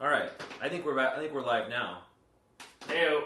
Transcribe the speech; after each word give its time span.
All 0.00 0.08
right, 0.08 0.30
I 0.62 0.70
think 0.70 0.86
we're 0.86 0.94
back. 0.94 1.12
I 1.14 1.18
think 1.18 1.34
we're 1.34 1.44
live 1.44 1.68
now. 1.68 1.98
Hey, 2.88 3.18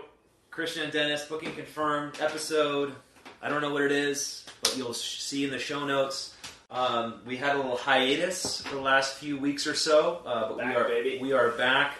Christian 0.50 0.82
and 0.82 0.92
Dennis 0.92 1.24
booking 1.24 1.54
confirmed 1.54 2.18
episode. 2.20 2.92
I 3.40 3.48
don't 3.48 3.62
know 3.62 3.72
what 3.72 3.82
it 3.82 3.92
is, 3.92 4.44
but 4.60 4.76
you'll 4.76 4.92
sh- 4.92 5.20
see 5.20 5.44
in 5.44 5.52
the 5.52 5.58
show 5.60 5.86
notes. 5.86 6.34
Um, 6.72 7.20
we 7.24 7.36
had 7.36 7.54
a 7.54 7.58
little 7.58 7.76
hiatus 7.76 8.60
for 8.62 8.74
the 8.74 8.80
last 8.80 9.18
few 9.18 9.38
weeks 9.38 9.68
or 9.68 9.74
so, 9.74 10.20
uh, 10.26 10.48
but 10.48 10.56
we 10.56 10.74
are 10.74 10.82
baby. 10.88 11.20
we 11.22 11.32
are 11.32 11.50
back 11.50 11.94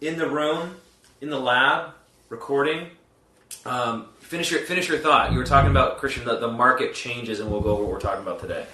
in 0.00 0.16
the 0.16 0.26
room, 0.26 0.76
in 1.20 1.28
the 1.28 1.38
lab, 1.38 1.92
recording. 2.30 2.88
Um, 3.66 4.06
finish 4.20 4.50
your 4.50 4.60
finish 4.60 4.88
your 4.88 5.00
thought. 5.00 5.32
You 5.32 5.38
were 5.38 5.44
talking 5.44 5.70
about 5.70 5.98
Christian 5.98 6.24
the, 6.24 6.38
the 6.38 6.48
market 6.48 6.94
changes, 6.94 7.40
and 7.40 7.50
we'll 7.50 7.60
go 7.60 7.72
over 7.72 7.82
what 7.82 7.92
we're 7.92 8.00
talking 8.00 8.22
about 8.22 8.40
today. 8.40 8.64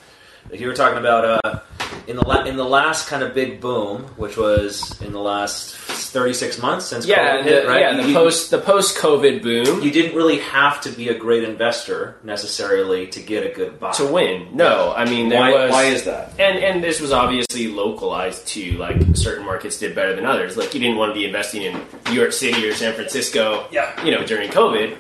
You 0.53 0.69
were 0.69 0.75
talking 0.75 0.99
about 0.99 1.45
uh, 1.45 1.61
in 2.07 2.17
the 2.17 2.27
la- 2.27 2.45
in 2.45 2.57
the 2.57 2.65
last 2.65 3.09
kind 3.09 3.23
of 3.23 3.35
big 3.35 3.61
boom, 3.61 4.03
which 4.17 4.37
was 4.37 5.01
in 5.03 5.13
the 5.13 5.19
last 5.21 5.75
thirty 5.77 6.33
six 6.35 6.59
months 6.61 6.87
since 6.87 7.07
yeah, 7.07 7.37
COVID 7.37 7.45
hit, 7.45 7.63
the, 7.63 7.69
right? 7.69 7.81
yeah, 7.81 8.01
You- 8.01 8.07
the 8.09 8.13
post 8.15 8.51
the 8.51 8.59
post 8.59 8.97
COVID 8.99 9.43
boom 9.43 9.83
you 9.83 9.91
didn't 9.91 10.17
really 10.17 10.39
have 10.41 10.81
to 10.83 10.91
be 10.91 11.09
a 11.09 11.15
great 11.19 11.45
investor 11.45 12.17
necessarily 12.25 13.07
to 13.09 13.21
get 13.21 13.47
a 13.47 13.55
good 13.55 13.79
buy. 13.79 13.93
to 13.93 14.05
win. 14.07 14.49
No, 14.53 14.93
I 14.97 15.05
mean 15.05 15.31
why, 15.31 15.51
was 15.53 15.71
why 15.71 15.85
is 15.85 16.05
that? 16.05 16.33
and 16.39 16.59
and 16.59 16.83
this 16.83 17.01
was 17.01 17.13
obviously 17.13 17.69
localized 17.69 18.47
to 18.49 18.73
like 18.79 18.97
certain 19.15 19.45
markets 19.45 19.79
did 19.79 19.95
better 19.95 20.15
than 20.17 20.27
others. 20.27 20.57
Like 20.57 20.75
you 20.75 20.81
didn't 20.81 20.97
want 20.97 21.11
to 21.11 21.15
be 21.15 21.25
investing 21.25 21.63
in 21.63 21.81
New 22.07 22.15
York 22.15 22.33
City 22.33 22.67
or 22.69 22.75
San 22.75 22.95
Francisco, 22.95 23.67
Yeah. 23.71 24.05
you 24.05 24.11
know, 24.11 24.25
during 24.27 24.51
COVID. 24.51 24.97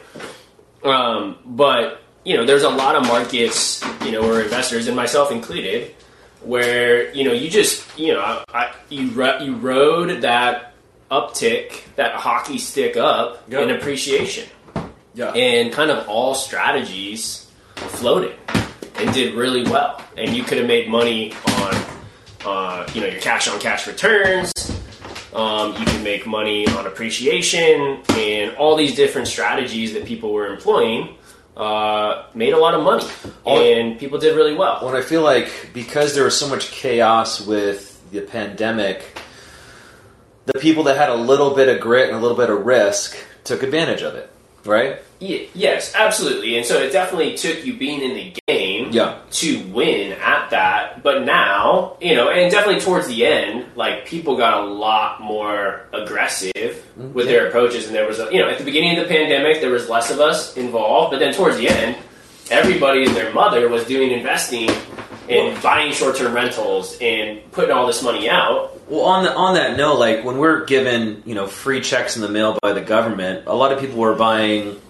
Um, 0.84 1.38
but 1.44 2.02
you 2.24 2.36
know, 2.36 2.44
there's 2.44 2.62
a 2.62 2.68
lot 2.70 2.96
of 2.96 3.06
markets, 3.06 3.82
you 4.04 4.12
know, 4.12 4.20
where 4.22 4.42
investors 4.42 4.86
and 4.86 4.94
myself 4.96 5.32
included, 5.32 5.94
where 6.42 7.12
you 7.14 7.24
know 7.24 7.32
you 7.32 7.50
just 7.50 7.98
you 7.98 8.14
know 8.14 8.42
I, 8.52 8.72
you 8.88 9.02
you 9.40 9.54
rode 9.56 10.22
that 10.22 10.74
uptick, 11.10 11.82
that 11.96 12.14
hockey 12.14 12.58
stick 12.58 12.96
up 12.96 13.42
Yep. 13.48 13.62
in 13.62 13.70
appreciation 13.76 14.48
Yeah. 15.14 15.32
and 15.32 15.72
kind 15.72 15.90
of 15.90 16.08
all 16.08 16.34
strategies 16.34 17.46
floated 17.74 18.34
and 18.96 19.12
did 19.12 19.34
really 19.34 19.64
well. 19.64 20.00
And 20.16 20.36
you 20.36 20.42
could 20.44 20.58
have 20.58 20.66
made 20.68 20.88
money 20.88 21.32
on, 21.58 21.74
uh, 22.44 22.88
you 22.94 23.00
know, 23.00 23.06
your 23.08 23.20
cash 23.20 23.48
on 23.48 23.58
cash 23.58 23.86
returns. 23.88 24.52
Um, 25.34 25.70
you 25.78 25.84
can 25.84 26.02
make 26.04 26.26
money 26.26 26.66
on 26.68 26.86
appreciation 26.86 28.02
and 28.10 28.54
all 28.56 28.76
these 28.76 28.94
different 28.94 29.26
strategies 29.28 29.92
that 29.94 30.04
people 30.04 30.32
were 30.32 30.46
employing. 30.52 31.16
Uh, 31.56 32.24
made 32.34 32.52
a 32.54 32.58
lot 32.58 32.74
of 32.74 32.82
money 32.82 33.04
All- 33.44 33.60
and 33.60 33.98
people 33.98 34.18
did 34.18 34.34
really 34.36 34.54
well. 34.54 34.80
Well, 34.82 34.96
I 34.96 35.02
feel 35.02 35.22
like 35.22 35.70
because 35.74 36.14
there 36.14 36.24
was 36.24 36.38
so 36.38 36.48
much 36.48 36.70
chaos 36.70 37.40
with 37.44 38.00
the 38.12 38.22
pandemic, 38.22 39.18
the 40.46 40.58
people 40.58 40.84
that 40.84 40.96
had 40.96 41.10
a 41.10 41.14
little 41.14 41.54
bit 41.54 41.68
of 41.68 41.80
grit 41.80 42.08
and 42.08 42.16
a 42.16 42.20
little 42.20 42.36
bit 42.36 42.50
of 42.50 42.64
risk 42.64 43.16
took 43.44 43.62
advantage 43.62 44.02
of 44.02 44.14
it, 44.14 44.30
right? 44.64 45.00
Ye- 45.18 45.50
yes, 45.54 45.92
absolutely. 45.94 46.56
And 46.56 46.64
so 46.64 46.78
it 46.78 46.92
definitely 46.92 47.36
took 47.36 47.64
you 47.64 47.76
being 47.76 48.00
in 48.00 48.14
the 48.14 48.32
game 48.48 48.69
Yeah. 48.92 49.18
to 49.30 49.62
win 49.68 50.12
at 50.12 50.50
that. 50.50 51.02
But 51.02 51.24
now, 51.24 51.96
you 52.00 52.14
know, 52.14 52.30
and 52.30 52.50
definitely 52.50 52.80
towards 52.80 53.08
the 53.08 53.26
end, 53.26 53.66
like 53.76 54.06
people 54.06 54.36
got 54.36 54.64
a 54.64 54.66
lot 54.66 55.20
more 55.20 55.86
aggressive 55.92 56.52
mm-hmm. 56.54 57.12
with 57.12 57.26
their 57.26 57.48
approaches. 57.48 57.86
And 57.86 57.94
there 57.94 58.06
was, 58.06 58.18
a, 58.18 58.28
you 58.32 58.40
know, 58.40 58.48
at 58.48 58.58
the 58.58 58.64
beginning 58.64 58.98
of 58.98 59.08
the 59.08 59.14
pandemic, 59.14 59.60
there 59.60 59.70
was 59.70 59.88
less 59.88 60.10
of 60.10 60.20
us 60.20 60.56
involved. 60.56 61.12
But 61.12 61.18
then 61.18 61.34
towards 61.34 61.56
the 61.56 61.68
end, 61.68 61.96
everybody 62.50 63.04
and 63.04 63.14
their 63.14 63.32
mother 63.32 63.68
was 63.68 63.84
doing 63.84 64.10
investing 64.10 64.68
and 65.28 65.62
buying 65.62 65.92
short 65.92 66.16
term 66.16 66.34
rentals 66.34 66.98
and 67.00 67.40
putting 67.52 67.70
all 67.70 67.86
this 67.86 68.02
money 68.02 68.28
out. 68.28 68.76
Well, 68.90 69.02
on 69.02 69.24
the, 69.24 69.32
on 69.32 69.54
that 69.54 69.76
note, 69.76 69.98
like 69.98 70.24
when 70.24 70.38
we're 70.38 70.64
given 70.64 71.22
you 71.24 71.34
know 71.34 71.46
free 71.46 71.80
checks 71.80 72.16
in 72.16 72.22
the 72.22 72.28
mail 72.28 72.58
by 72.60 72.72
the 72.72 72.80
government, 72.80 73.44
a 73.46 73.54
lot 73.54 73.72
of 73.72 73.80
people 73.80 73.98
were 73.98 74.16
buying 74.16 74.80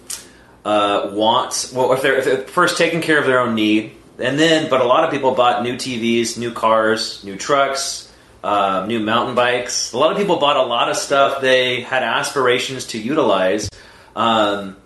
uh, 0.65 1.11
wants. 1.13 1.73
Well, 1.73 1.93
if 1.93 2.03
they're, 2.03 2.17
if 2.17 2.51
first 2.51 2.79
taking 2.79 3.01
care 3.01 3.19
of 3.19 3.27
their 3.27 3.41
own 3.41 3.55
need, 3.55 3.93
and 4.19 4.39
then 4.39 4.69
but 4.69 4.81
a 4.81 4.85
lot 4.85 5.05
of 5.05 5.11
people 5.11 5.35
bought 5.35 5.63
new 5.63 5.77
TVs, 5.77 6.37
new 6.39 6.53
cars, 6.53 7.25
new 7.25 7.37
trucks, 7.37 8.13
uh, 8.43 8.85
new 8.87 9.01
mountain 9.01 9.35
bikes. 9.35 9.93
A 9.93 9.99
lot 9.99 10.13
of 10.13 10.19
people 10.19 10.39
bought 10.39 10.57
a 10.57 10.63
lot 10.63 10.91
of 10.91 10.97
stuff 10.97 11.41
they 11.41 11.81
had 11.81 12.03
aspirations 12.03 12.89
to 12.89 12.99
utilize. 12.99 13.69
Um, 14.15 14.77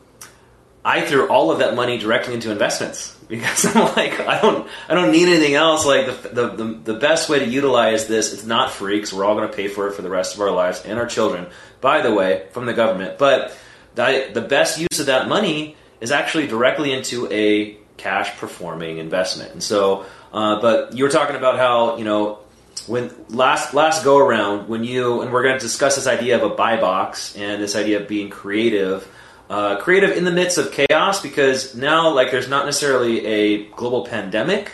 I 0.84 1.00
threw 1.00 1.28
all 1.28 1.50
of 1.50 1.60
that 1.60 1.74
money 1.74 1.96
directly 1.96 2.34
into 2.34 2.50
investments 2.50 3.16
because 3.28 3.64
I'm 3.64 3.94
like, 3.96 4.20
I 4.20 4.40
don't, 4.40 4.68
I 4.88 4.94
don't 4.94 5.10
need 5.10 5.28
anything 5.28 5.54
else. 5.54 5.86
Like 5.86 6.06
the, 6.06 6.28
the, 6.28 6.48
the, 6.48 6.64
the 6.92 6.94
best 6.94 7.28
way 7.28 7.38
to 7.38 7.46
utilize 7.46 8.06
this, 8.06 8.32
it's 8.32 8.44
not 8.44 8.70
free 8.70 8.96
because 8.96 9.14
we're 9.14 9.24
all 9.24 9.34
going 9.34 9.48
to 9.48 9.56
pay 9.56 9.68
for 9.68 9.88
it 9.88 9.94
for 9.94 10.02
the 10.02 10.10
rest 10.10 10.34
of 10.34 10.40
our 10.42 10.50
lives 10.50 10.82
and 10.82 10.98
our 10.98 11.06
children. 11.06 11.46
By 11.80 12.02
the 12.02 12.12
way, 12.12 12.46
from 12.52 12.66
the 12.66 12.74
government, 12.74 13.18
but 13.18 13.56
the, 13.94 14.30
the 14.32 14.40
best 14.40 14.78
use 14.78 15.00
of 15.00 15.06
that 15.06 15.28
money 15.28 15.76
is 16.00 16.10
actually 16.10 16.46
directly 16.46 16.92
into 16.92 17.30
a 17.32 17.76
cash 17.96 18.36
performing 18.38 18.98
investment. 18.98 19.52
And 19.52 19.62
so, 19.62 20.04
uh, 20.32 20.60
but 20.60 20.96
you 20.96 21.04
were 21.04 21.10
talking 21.10 21.36
about 21.36 21.56
how 21.56 21.96
you 21.96 22.04
know 22.04 22.40
when 22.86 23.14
last 23.28 23.72
last 23.72 24.04
go 24.04 24.18
around 24.18 24.68
when 24.68 24.84
you 24.84 25.22
and 25.22 25.32
we're 25.32 25.42
going 25.42 25.54
to 25.54 25.64
discuss 25.64 25.94
this 25.96 26.06
idea 26.06 26.36
of 26.36 26.50
a 26.50 26.54
buy 26.54 26.80
box 26.80 27.36
and 27.36 27.62
this 27.62 27.76
idea 27.76 28.00
of 28.00 28.08
being 28.08 28.28
creative 28.28 29.08
uh, 29.48 29.76
creative 29.76 30.16
in 30.16 30.24
the 30.24 30.32
midst 30.32 30.58
of 30.58 30.72
chaos 30.72 31.22
because 31.22 31.74
now 31.74 32.10
like 32.10 32.30
there's 32.30 32.48
not 32.48 32.66
necessarily 32.66 33.24
a 33.24 33.64
global 33.70 34.04
pandemic 34.06 34.72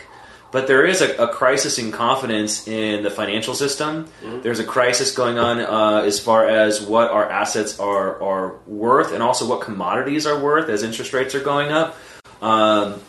but 0.51 0.67
there 0.67 0.85
is 0.85 1.01
a, 1.01 1.15
a 1.15 1.27
crisis 1.27 1.77
in 1.79 1.91
confidence 1.91 2.67
in 2.67 3.03
the 3.03 3.09
financial 3.09 3.53
system. 3.53 4.07
There's 4.41 4.59
a 4.59 4.63
crisis 4.65 5.13
going 5.15 5.37
on 5.39 5.59
uh, 5.61 6.03
as 6.05 6.19
far 6.19 6.47
as 6.47 6.81
what 6.81 7.09
our 7.09 7.29
assets 7.29 7.79
are 7.79 8.21
are 8.21 8.55
worth 8.67 9.13
and 9.13 9.21
also 9.23 9.47
what 9.47 9.61
commodities 9.61 10.25
are 10.27 10.39
worth 10.39 10.69
as 10.69 10.83
interest 10.83 11.13
rates 11.13 11.33
are 11.35 11.43
going 11.43 11.71
up. 11.71 11.95
Um, 12.41 13.01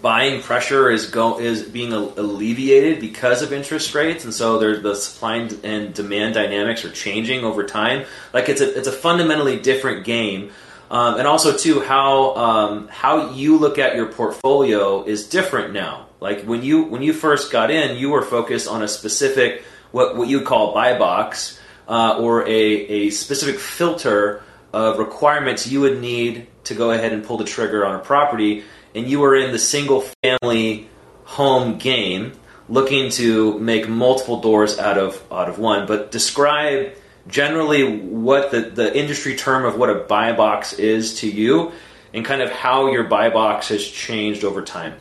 buying 0.00 0.40
pressure 0.42 0.90
is 0.90 1.08
go 1.10 1.40
is 1.40 1.62
being 1.64 1.92
alleviated 1.92 3.00
because 3.00 3.42
of 3.42 3.52
interest 3.52 3.94
rates, 3.94 4.24
and 4.24 4.32
so 4.32 4.58
there's 4.58 4.82
the 4.82 4.94
supply 4.94 5.36
and- 5.36 5.58
and 5.64 5.94
demand 5.94 6.34
dynamics 6.34 6.84
are 6.84 6.90
changing 6.90 7.44
over 7.44 7.64
time. 7.64 8.04
Like 8.32 8.48
it's 8.48 8.60
a 8.60 8.78
it's 8.78 8.88
a 8.88 8.92
fundamentally 8.92 9.58
different 9.58 10.04
game, 10.04 10.50
um, 10.90 11.18
and 11.18 11.26
also 11.26 11.56
too 11.56 11.80
how 11.80 12.34
um, 12.36 12.88
how 12.88 13.30
you 13.32 13.58
look 13.58 13.78
at 13.78 13.96
your 13.96 14.06
portfolio 14.06 15.02
is 15.04 15.26
different 15.28 15.72
now. 15.72 16.06
Like 16.22 16.44
when 16.44 16.62
you 16.62 16.84
when 16.84 17.02
you 17.02 17.12
first 17.12 17.50
got 17.50 17.70
in, 17.70 17.98
you 17.98 18.10
were 18.10 18.22
focused 18.22 18.68
on 18.68 18.82
a 18.82 18.88
specific 18.88 19.64
what 19.90 20.16
what 20.16 20.28
you 20.28 20.38
would 20.38 20.46
call 20.46 20.72
buy 20.72 20.96
box 20.96 21.58
uh, 21.88 22.16
or 22.18 22.46
a 22.46 22.50
a 22.50 23.10
specific 23.10 23.58
filter 23.58 24.42
of 24.72 24.98
requirements 24.98 25.66
you 25.66 25.80
would 25.80 26.00
need 26.00 26.46
to 26.64 26.74
go 26.74 26.92
ahead 26.92 27.12
and 27.12 27.24
pull 27.24 27.36
the 27.36 27.44
trigger 27.44 27.84
on 27.84 27.96
a 27.96 27.98
property, 27.98 28.62
and 28.94 29.08
you 29.10 29.18
were 29.18 29.34
in 29.34 29.52
the 29.52 29.58
single 29.58 30.04
family 30.22 30.88
home 31.24 31.76
game 31.78 32.32
looking 32.68 33.10
to 33.10 33.58
make 33.58 33.88
multiple 33.88 34.40
doors 34.40 34.78
out 34.78 34.98
of 34.98 35.20
out 35.32 35.48
of 35.48 35.58
one. 35.58 35.86
But 35.86 36.12
describe 36.12 36.92
generally 37.26 37.98
what 37.98 38.50
the, 38.50 38.62
the 38.62 38.96
industry 38.96 39.36
term 39.36 39.64
of 39.64 39.76
what 39.76 39.90
a 39.90 39.94
buy 39.94 40.32
box 40.32 40.72
is 40.72 41.20
to 41.20 41.30
you 41.30 41.72
and 42.14 42.24
kind 42.24 42.42
of 42.42 42.50
how 42.50 42.90
your 42.92 43.04
buy 43.04 43.30
box 43.30 43.68
has 43.68 43.84
changed 43.84 44.44
over 44.44 44.62
time. 44.62 44.94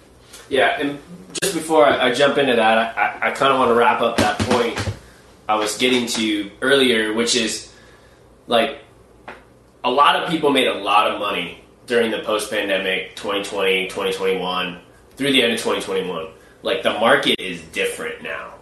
Yeah, 0.51 0.77
and 0.81 0.99
just 1.41 1.53
before 1.55 1.85
I, 1.85 2.09
I 2.09 2.13
jump 2.13 2.37
into 2.37 2.55
that, 2.55 2.77
I, 2.77 3.29
I, 3.29 3.31
kind 3.31 3.53
of 3.53 3.59
want 3.59 3.69
to 3.69 3.75
wrap 3.75 4.01
up 4.01 4.17
that 4.17 4.37
point 4.39 4.77
I 5.47 5.55
was 5.55 5.77
getting 5.77 6.07
to 6.07 6.51
earlier, 6.61 7.13
which 7.13 7.37
is 7.37 7.71
like 8.47 8.79
a 9.83 9.89
lot 9.89 10.17
of 10.17 10.29
people 10.29 10.49
made 10.49 10.67
a 10.67 10.73
lot 10.73 11.09
of 11.09 11.19
money 11.19 11.63
during 11.87 12.11
the 12.11 12.19
post 12.19 12.51
pandemic 12.51 13.15
2020, 13.15 13.87
2021, 13.87 14.81
through 15.15 15.31
the 15.31 15.41
end 15.41 15.53
of 15.53 15.59
2021. 15.59 16.27
Like 16.63 16.83
the 16.83 16.93
market 16.93 17.39
is 17.39 17.61
different 17.71 18.21
now. 18.21 18.53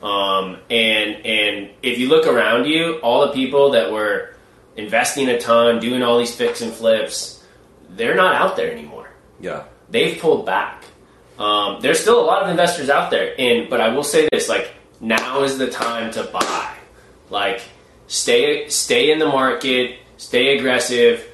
Um, 0.00 0.58
and 0.70 1.26
and 1.26 1.70
if 1.82 1.98
you 1.98 2.08
look 2.08 2.28
around 2.28 2.66
you, 2.66 3.00
all 3.02 3.26
the 3.26 3.32
people 3.32 3.72
that 3.72 3.90
were 3.90 4.36
investing 4.76 5.28
a 5.28 5.40
ton, 5.40 5.80
doing 5.80 6.04
all 6.04 6.18
these 6.20 6.34
fix 6.34 6.60
and 6.60 6.72
flips, 6.72 7.44
they're 7.90 8.14
not 8.14 8.34
out 8.34 8.56
there 8.56 8.70
anymore 8.70 9.10
Yeah. 9.40 9.64
they've 9.90 10.18
pulled 10.20 10.46
back. 10.46 10.84
Um, 11.38 11.80
there's 11.80 12.00
still 12.00 12.20
a 12.20 12.26
lot 12.26 12.42
of 12.42 12.50
investors 12.50 12.90
out 12.90 13.10
there, 13.10 13.34
and 13.38 13.68
but 13.70 13.80
I 13.80 13.88
will 13.88 14.04
say 14.04 14.28
this: 14.32 14.48
like 14.48 14.72
now 15.00 15.42
is 15.42 15.58
the 15.58 15.70
time 15.70 16.12
to 16.12 16.24
buy. 16.24 16.74
Like 17.30 17.62
stay 18.06 18.68
stay 18.68 19.10
in 19.10 19.18
the 19.18 19.26
market, 19.26 19.98
stay 20.16 20.56
aggressive. 20.56 21.26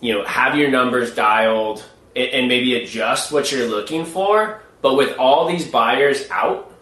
You 0.00 0.14
know, 0.14 0.24
have 0.24 0.56
your 0.56 0.70
numbers 0.70 1.14
dialed, 1.14 1.84
and, 2.16 2.28
and 2.30 2.48
maybe 2.48 2.82
adjust 2.82 3.32
what 3.32 3.52
you're 3.52 3.68
looking 3.68 4.04
for. 4.06 4.62
But 4.80 4.94
with 4.94 5.18
all 5.18 5.46
these 5.46 5.66
buyers 5.68 6.26
out, 6.30 6.72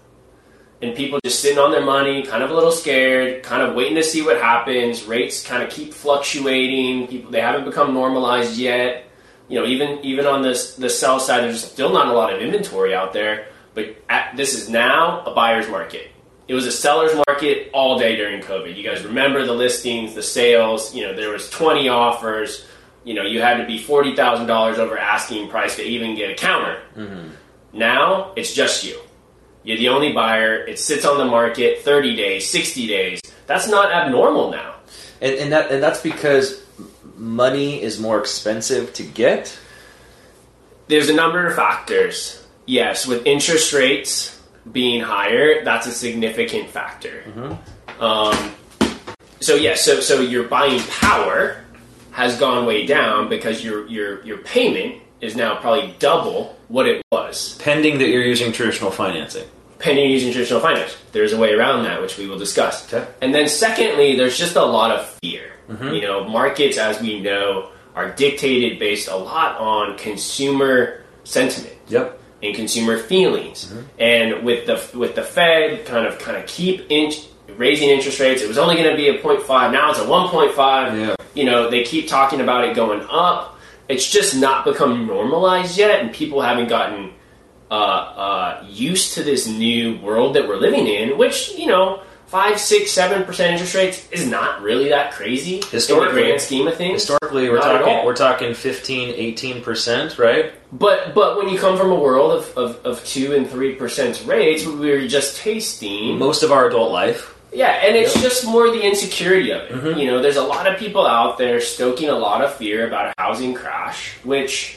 and 0.81 0.95
people 0.95 1.19
just 1.25 1.41
sitting 1.41 1.59
on 1.59 1.73
their 1.73 1.85
money, 1.85 2.23
kind 2.23 2.43
of 2.43 2.51
a 2.51 2.55
little 2.55 2.71
scared, 2.71 3.43
kind 3.43 3.63
of 3.63 3.75
waiting 3.75 3.97
to 3.97 4.05
see 4.05 4.23
what 4.23 4.41
happens. 4.41 5.05
Rates 5.05 5.45
kind 5.45 5.63
of 5.63 5.71
keep 5.71 5.93
fluctuating. 5.93 7.09
People 7.09 7.31
they 7.31 7.41
haven't 7.41 7.65
become 7.65 7.95
normalized 7.95 8.57
yet. 8.57 9.08
You 9.49 9.61
know, 9.61 9.67
even 9.67 10.05
even 10.05 10.27
on 10.27 10.43
this 10.43 10.75
the 10.75 10.91
sell 10.91 11.19
side, 11.21 11.45
there's 11.45 11.65
still 11.65 11.93
not 11.93 12.09
a 12.09 12.13
lot 12.13 12.33
of 12.33 12.41
inventory 12.41 12.95
out 12.95 13.13
there. 13.13 13.49
But 13.75 13.97
at, 14.09 14.37
this 14.37 14.55
is 14.55 14.69
now 14.69 15.23
a 15.25 15.35
buyer's 15.35 15.69
market, 15.69 16.11
it 16.49 16.55
was 16.55 16.67
a 16.67 16.73
seller's 16.73 17.15
market 17.27 17.71
all 17.73 17.99
day 17.99 18.17
during 18.17 18.41
COVID. 18.43 18.77
You 18.77 18.83
guys 18.83 19.05
remember 19.05 19.45
the 19.45 19.53
listings, 19.53 20.15
the 20.15 20.23
sales. 20.23 20.95
You 20.95 21.07
know, 21.07 21.15
there 21.15 21.31
was 21.31 21.49
20 21.51 21.89
offers. 21.89 22.67
You 23.05 23.15
know, 23.15 23.23
you 23.23 23.41
had 23.41 23.59
to 23.59 23.67
be 23.67 23.79
forty 23.79 24.17
thousand 24.17 24.47
dollars 24.47 24.79
over 24.79 24.99
asking 24.99 25.49
price 25.49 25.77
to 25.77 25.83
even 25.83 26.15
get 26.15 26.31
a 26.31 26.35
counter. 26.35 26.83
Mm-hmm. 26.97 27.29
Now 27.73 28.33
it's 28.37 28.53
just 28.53 28.85
you. 28.85 29.01
You're 29.63 29.77
the 29.77 29.89
only 29.89 30.13
buyer. 30.13 30.57
It 30.67 30.79
sits 30.79 31.05
on 31.05 31.19
the 31.19 31.27
market 31.27 31.83
30 31.83 32.17
days, 32.17 32.49
60 32.49 32.87
days. 32.87 33.21
That's 33.47 33.69
not 33.69 33.93
abnormal 33.93 34.51
now. 34.51 34.77
And, 35.21 35.35
and 35.35 35.53
that 35.53 35.71
and 35.71 35.83
that's 35.83 36.01
because 36.01 36.63
money 37.19 37.83
is 37.83 37.99
more 37.99 38.19
expensive 38.19 38.93
to 38.95 39.03
get. 39.03 39.59
There's 40.87 41.09
a 41.09 41.15
number 41.15 41.47
of 41.47 41.55
factors. 41.55 42.45
Yes, 42.67 43.07
with 43.07 43.27
interest 43.27 43.73
rates 43.73 44.41
being 44.71 45.01
higher, 45.01 45.65
that's 45.65 45.87
a 45.87 45.93
significant 45.93 46.71
factor. 46.71 47.59
Um, 48.01 48.55
so 49.41 49.55
yeah, 49.55 49.75
so 49.75 50.01
so 50.01 50.21
your 50.21 50.45
buying 50.45 50.81
power 50.89 51.65
has 52.13 52.39
gone 52.39 52.67
way 52.67 52.87
down 52.87 53.29
because 53.29 53.65
your 53.65 53.87
your 53.87 54.25
your 54.25 54.39
payment 54.39 55.03
is 55.21 55.37
now 55.37 55.59
probably 55.61 55.95
double 55.99 56.57
what 56.69 56.87
it 56.87 57.03
was. 57.11 57.57
Pending 57.61 57.99
that 57.99 58.09
you're 58.09 58.23
using 58.23 58.53
traditional 58.53 58.91
financing. 58.91 59.47
Pending 59.79 60.11
using 60.11 60.33
traditional 60.33 60.61
finance. 60.61 60.97
There's 61.13 61.33
a 61.33 61.39
way 61.39 61.53
around 61.53 61.85
that, 61.85 62.01
which 62.01 62.19
we 62.19 62.27
will 62.27 62.39
discuss. 62.39 62.93
Okay. 62.93 63.09
And 63.21 63.35
then 63.35 63.49
secondly, 63.49 64.17
there's 64.17 64.37
just 64.37 64.57
a 64.57 64.65
lot 64.65 64.91
of 64.91 65.09
fear. 65.23 65.53
Mhm. 65.71 65.95
You 65.95 66.01
know, 66.03 66.25
markets, 66.25 66.79
as 66.79 67.01
we 67.01 67.21
know, 67.21 67.67
are 67.95 68.11
dictated 68.11 68.79
based 68.79 69.09
a 69.09 69.17
lot 69.17 69.59
on 69.59 69.97
consumer 69.99 71.03
sentiment 71.25 71.75
Yep. 71.89 72.19
and 72.43 72.55
consumer 72.55 72.99
feelings. 72.99 73.73
And 73.99 74.45
with 74.45 74.67
the 74.67 74.81
with 74.97 75.15
the 75.15 75.23
Fed 75.23 75.85
kind 75.85 76.07
of 76.07 76.19
kind 76.19 76.37
of 76.37 76.47
keep 76.47 76.87
in, 76.89 77.13
raising 77.57 77.89
interest 77.91 78.21
rates, 78.21 78.41
it 78.43 78.49
was 78.49 78.59
only 78.59 78.77
going 78.77 78.91
to 78.91 78.97
be 78.97 79.09
a 79.09 79.19
0.5. 79.19 79.73
Now 79.73 79.91
it's 79.91 79.99
a 80.01 80.05
1.5. 80.05 80.97
Yeah. 80.99 81.15
You 81.35 81.45
know, 81.45 81.69
they 81.71 81.83
keep 81.83 82.09
talking 82.09 82.41
about 82.41 82.65
it 82.65 82.75
going 82.75 83.03
up. 83.11 83.57
It's 83.89 84.09
just 84.11 84.37
not 84.37 84.65
become 84.65 85.07
normalized 85.07 85.79
yet, 85.79 86.01
and 86.01 86.13
people 86.13 86.41
haven't 86.43 86.69
gotten 86.69 87.13
uh, 87.71 87.75
uh, 87.75 88.65
used 88.69 89.15
to 89.15 89.23
this 89.23 89.47
new 89.47 89.99
world 89.99 90.35
that 90.35 90.47
we're 90.49 90.57
living 90.57 90.87
in. 90.87 91.19
Which 91.19 91.51
you 91.51 91.67
know, 91.67 92.01
five, 92.29 92.61
six, 92.61 92.91
seven 92.93 93.25
percent 93.25 93.53
interest 93.53 93.75
rates 93.75 94.09
is 94.11 94.27
not 94.27 94.63
really 94.63 94.89
that 94.91 95.13
crazy 95.13 95.61
historically, 95.71 96.09
in 96.11 96.15
the 96.15 96.23
grand 96.23 96.41
scheme 96.41 96.69
of 96.69 96.75
things. 96.77 97.03
Historically, 97.03 97.49
we're 97.51 97.57
Not 97.59 97.81
talking 97.81 98.05
we're 98.07 98.15
talking 98.17 98.55
15, 98.55 99.15
18 99.15 99.63
percent, 99.63 100.19
right? 100.19 100.53
But 100.73 101.15
but 101.15 101.37
when 101.37 101.49
you 101.49 101.59
come 101.59 101.77
from 101.77 101.91
a 101.91 101.95
world 101.99 102.33
of, 102.33 102.57
of, 102.57 102.87
of 102.87 103.05
two 103.05 103.35
and 103.35 103.49
three 103.49 103.75
percent 103.75 104.23
rates, 104.27 104.65
we 104.67 104.91
are 104.93 105.09
just 105.09 105.39
tasting. 105.39 106.19
Most 106.19 106.43
of 106.43 106.53
our 106.53 106.69
adult 106.69 106.93
life. 106.93 107.35
Yeah, 107.51 107.71
and 107.83 107.97
it's 107.97 108.15
Yep. 108.15 108.23
just 108.23 108.47
more 108.47 108.71
the 108.71 108.83
insecurity 108.83 109.51
of 109.53 109.63
it. 109.63 109.73
Mhm. 109.73 109.99
You 109.99 110.07
know, 110.11 110.21
there's 110.21 110.37
a 110.37 110.43
lot 110.45 110.67
of 110.67 110.79
people 110.79 111.07
out 111.07 111.39
there 111.39 111.61
stoking 111.63 112.11
a 112.11 112.15
lot 112.19 112.45
of 112.45 112.55
fear 112.55 112.87
about 112.87 113.07
a 113.09 113.23
housing 113.23 113.55
crash, 113.55 114.13
which 114.23 114.77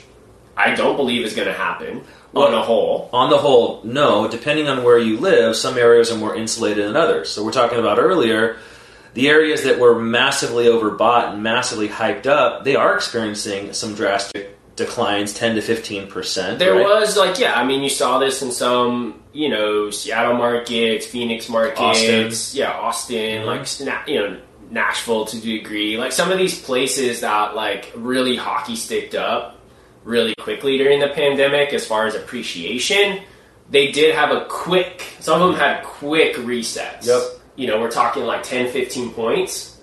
I 0.55 0.73
don't 0.73 0.95
believe 0.95 1.25
is 1.25 1.33
going 1.33 1.49
to 1.49 1.53
happen 1.53 2.01
on 2.33 2.51
Well- 2.51 2.59
a 2.59 2.61
whole. 2.63 3.09
On 3.13 3.29
the 3.29 3.37
whole, 3.37 3.81
no. 3.83 4.27
Depending 4.27 4.67
on 4.67 4.83
where 4.83 4.97
you 4.97 5.17
live, 5.17 5.55
some 5.55 5.77
areas 5.77 6.11
are 6.11 6.15
more 6.17 6.35
insulated 6.35 6.85
than 6.85 6.95
others. 6.95 7.29
So 7.29 7.43
we're 7.43 7.51
talking 7.51 7.79
about 7.79 7.99
earlier, 7.99 8.57
the 9.13 9.27
areas 9.29 9.63
that 9.63 9.79
were 9.79 9.95
massively 9.99 10.65
overbought 10.65 11.33
and 11.33 11.43
massively 11.43 11.89
hyped 11.89 12.27
up, 12.27 12.63
they 12.63 12.75
are 12.75 12.95
experiencing 12.95 13.73
some 13.73 13.93
drastic 13.95 14.57
declines, 14.77 15.33
ten 15.33 15.55
to 15.55 15.61
fifteen 15.61 16.07
percent. 16.07 16.57
There 16.59 16.73
right? 16.75 16.85
was 16.85 17.17
like, 17.17 17.37
yeah, 17.37 17.59
I 17.59 17.65
mean, 17.65 17.81
you 17.83 17.89
saw 17.89 18.19
this 18.19 18.41
in 18.41 18.51
some, 18.51 19.21
you 19.33 19.49
know, 19.49 19.89
Seattle 19.89 20.35
markets, 20.35 21.05
Phoenix 21.05 21.49
markets, 21.49 21.79
Austin. 21.79 22.31
yeah, 22.53 22.71
Austin, 22.71 23.41
Mhm. 23.43 23.45
like 23.89 24.07
you 24.07 24.15
know, 24.19 24.37
Nashville 24.69 25.25
to 25.25 25.37
a 25.37 25.41
degree, 25.41 25.97
like 25.97 26.13
some 26.13 26.31
of 26.31 26.37
these 26.37 26.57
places 26.61 27.19
that 27.19 27.53
like 27.57 27.91
really 27.95 28.37
hockey 28.37 28.77
sticked 28.77 29.13
up 29.15 29.57
really 30.03 30.35
quickly 30.35 30.77
during 30.77 30.99
the 30.99 31.09
pandemic 31.09 31.73
as 31.73 31.85
far 31.85 32.07
as 32.07 32.15
appreciation. 32.15 33.21
They 33.69 33.91
did 33.91 34.15
have 34.15 34.31
a 34.31 34.45
quick, 34.45 35.05
some 35.19 35.41
of 35.41 35.49
them 35.51 35.59
had 35.59 35.83
quick 35.83 36.35
resets. 36.35 37.05
Yep. 37.05 37.21
You 37.55 37.67
know, 37.67 37.79
we're 37.79 37.91
talking 37.91 38.23
like 38.23 38.43
10, 38.43 38.71
15 38.71 39.11
points. 39.11 39.79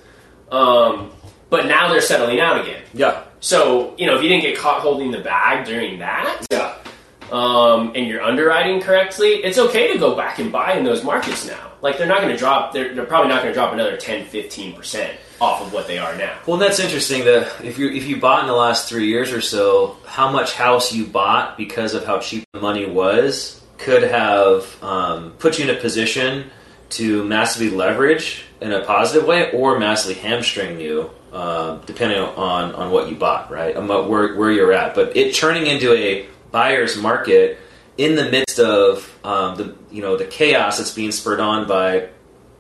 Um, 0.51 1.11
but 1.51 1.67
now 1.67 1.89
they're 1.89 2.01
settling 2.01 2.41
out 2.41 2.61
again. 2.61 2.83
Yeah, 2.93 3.25
So, 3.41 3.95
you 3.97 4.07
know, 4.07 4.17
if 4.17 4.23
you 4.23 4.29
didn't 4.29 4.43
get 4.43 4.59
caught 4.59 4.81
holding 4.81 5.11
the 5.11 5.21
bag 5.21 5.67
during 5.67 5.99
that, 6.01 6.47
yeah. 6.51 6.75
Um, 7.33 7.93
and 7.95 8.07
you're 8.07 8.23
underwriting 8.23 8.81
correctly, 8.81 9.45
it's 9.45 9.59
okay 9.59 9.93
to 9.93 9.99
go 9.99 10.15
back 10.17 10.39
and 10.39 10.51
buy 10.51 10.75
in 10.75 10.85
those 10.85 11.05
markets 11.05 11.47
now. 11.47 11.73
Like, 11.81 11.99
they're 11.99 12.07
not 12.09 12.21
going 12.21 12.33
to 12.33 12.39
drop, 12.39 12.73
they're, 12.73 12.95
they're 12.95 13.05
probably 13.05 13.29
not 13.29 13.43
going 13.43 13.53
to 13.53 13.55
drop 13.55 13.73
another 13.73 13.97
10, 13.97 14.27
15% 14.27 15.11
off 15.41 15.63
of 15.63 15.73
what 15.73 15.87
they 15.87 15.99
are 15.99 16.17
now. 16.17 16.37
Well, 16.47 16.57
that's 16.57 16.81
interesting. 16.81 17.25
That 17.25 17.65
if 17.65 17.79
you 17.79 17.91
if 17.91 18.07
you 18.07 18.21
bought 18.21 18.43
in 18.43 18.49
the 18.49 18.55
last 18.55 18.89
three 18.89 19.07
years 19.07 19.33
or 19.33 19.41
so, 19.41 19.97
how 20.07 20.31
much 20.31 20.55
house 20.55 20.93
you 20.93 21.07
bought 21.07 21.57
because 21.57 21.95
of 21.95 22.05
how 22.05 22.19
cheap 22.19 22.45
the 22.53 22.61
money 22.61 22.87
was 22.87 23.63
could 23.79 24.03
have 24.03 24.83
um, 24.83 25.31
put 25.39 25.59
you 25.59 25.69
in 25.69 25.77
a 25.77 25.81
position 25.81 26.51
to 26.91 27.23
massively 27.25 27.71
leverage 27.71 28.45
in 28.61 28.73
a 28.73 28.85
positive 28.85 29.27
way, 29.29 29.53
or 29.53 29.79
massively 29.79 30.15
hamstring 30.15 30.81
you, 30.81 31.11
um, 31.33 31.81
depending 31.87 32.19
on 32.19 32.75
on 32.75 32.91
what 32.91 33.09
you 33.09 33.15
bought, 33.15 33.51
right? 33.51 33.77
And 33.77 33.89
where 33.89 34.35
where 34.35 34.51
you're 34.51 34.73
at. 34.73 34.95
But 34.95 35.17
it 35.17 35.35
turning 35.35 35.67
into 35.67 35.93
a 35.93 36.27
buyer's 36.51 36.97
market 36.97 37.59
in 37.97 38.15
the 38.15 38.31
midst 38.31 38.59
of 38.59 39.19
um, 39.25 39.57
the 39.57 39.77
you 39.91 40.03
know 40.03 40.17
the 40.17 40.25
chaos 40.25 40.79
that's 40.79 40.95
being 40.95 41.13
spurred 41.13 41.41
on 41.41 41.67
by 41.67 42.09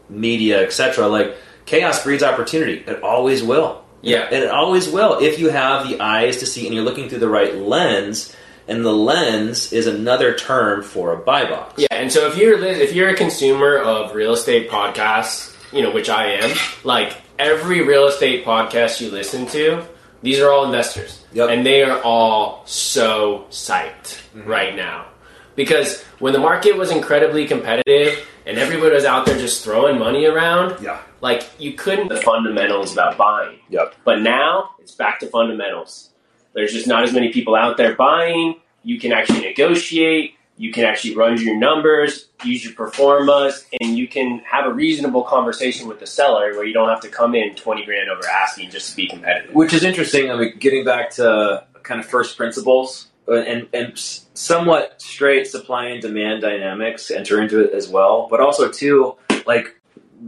media, 0.09 0.63
etc. 0.63 1.07
Like 1.07 1.37
chaos 1.67 2.03
breeds 2.03 2.23
opportunity. 2.23 2.85
It 2.87 3.03
always 3.03 3.43
will. 3.43 3.85
Yeah. 4.03 4.25
And 4.25 4.45
it 4.45 4.51
always 4.51 4.89
will 4.89 5.19
if 5.21 5.39
you 5.39 5.51
have 5.51 5.89
the 5.89 6.01
eyes 6.01 6.39
to 6.39 6.47
see 6.47 6.67
and 6.67 6.75
you're 6.75 6.85
looking 6.85 7.09
through 7.09 7.21
the 7.21 7.29
right 7.29 7.55
lens. 7.55 8.35
And 8.67 8.85
the 8.85 8.93
lens 8.93 9.73
is 9.73 9.87
another 9.87 10.35
term 10.35 10.83
for 10.83 11.15
a 11.15 11.17
buy 11.17 11.49
box. 11.49 11.77
Yeah, 11.79 11.87
and 11.91 12.13
so 12.13 12.27
if 12.29 12.37
you're 12.37 12.63
if 12.63 12.93
you're 12.93 13.09
a 13.09 13.17
consumer 13.17 13.79
of 13.79 14.15
real 14.15 14.35
estate 14.35 14.69
podcasts, 14.69 15.57
you 15.73 15.83
know, 15.83 15.91
which 15.91 16.11
I 16.11 16.33
am, 16.33 16.55
like 16.85 17.17
every 17.39 17.81
real 17.81 18.09
estate 18.09 18.45
podcast 18.45 19.01
you 19.01 19.11
listen 19.11 19.47
to, 19.47 19.87
these 20.23 20.41
are 20.41 20.51
all 20.51 20.65
investors. 20.65 21.25
Yep. 21.33 21.51
And 21.51 21.67
they 21.67 21.83
are 21.83 22.01
all 22.03 22.63
so 22.67 23.47
psyched 23.51 24.21
mm-hmm. 24.35 24.45
right 24.49 24.75
now. 24.75 25.07
Because 25.55 26.03
when 26.21 26.33
the 26.33 26.39
market 26.39 26.77
was 26.77 26.91
incredibly 26.91 27.47
competitive 27.47 28.27
and 28.47 28.59
everybody 28.59 28.95
was 28.95 29.05
out 29.05 29.27
there 29.27 29.37
just 29.37 29.65
throwing 29.65 29.99
money 29.99 30.25
around, 30.25 30.81
Yeah. 30.81 31.01
like 31.21 31.49
you 31.59 31.73
couldn't 31.73 32.09
the 32.09 32.21
fundamentals 32.21 32.93
about 32.93 33.17
buying. 33.17 33.59
Yep. 33.69 33.95
But 34.05 34.21
now 34.21 34.71
it's 34.79 34.93
back 34.93 35.21
to 35.21 35.27
fundamentals. 35.27 36.11
There's 36.55 36.73
just 36.73 36.87
not 36.87 37.03
as 37.03 37.13
many 37.13 37.33
people 37.33 37.55
out 37.55 37.77
there 37.77 37.95
buying. 37.95 38.61
You 38.85 38.99
can 38.99 39.13
actually 39.13 39.41
negotiate. 39.41 40.35
You 40.59 40.73
can 40.73 40.85
actually 40.85 41.15
run 41.15 41.41
your 41.41 41.57
numbers, 41.57 42.29
use 42.45 42.65
your 42.65 42.75
pro 42.75 42.91
formas, 42.91 43.65
and 43.81 43.97
you 43.97 44.09
can 44.09 44.41
have 44.41 44.67
a 44.67 44.73
reasonable 44.73 45.23
conversation 45.23 45.87
with 45.87 46.01
the 46.01 46.07
seller 46.07 46.53
where 46.55 46.65
you 46.65 46.75
don't 46.75 46.89
have 46.89 47.01
to 47.01 47.09
come 47.09 47.37
in 47.37 47.55
20 47.55 47.85
grand 47.85 48.11
over 48.11 48.27
asking 48.29 48.71
just 48.71 48.91
to 48.91 48.97
be 48.97 49.07
competitive. 49.07 49.55
Which 49.55 49.73
is 49.73 49.85
interesting. 49.85 50.31
I 50.31 50.37
mean, 50.37 50.59
getting 50.59 50.85
back 50.85 51.11
to 51.13 51.65
kind 51.85 52.01
of 52.01 52.07
first 52.07 52.37
principles 52.37 53.07
uh, 53.29 53.37
and, 53.37 53.69
and 53.73 53.97
somewhat 53.97 55.01
straight 55.01 55.47
supply 55.47 55.87
and 55.87 56.03
demand 56.03 56.43
dynamics 56.43 57.11
enter 57.11 57.41
into 57.41 57.63
it 57.65 57.73
as 57.73 57.89
well. 57.89 58.27
But 58.29 58.41
also, 58.41 58.71
too, 58.71 59.17
like 59.47 59.77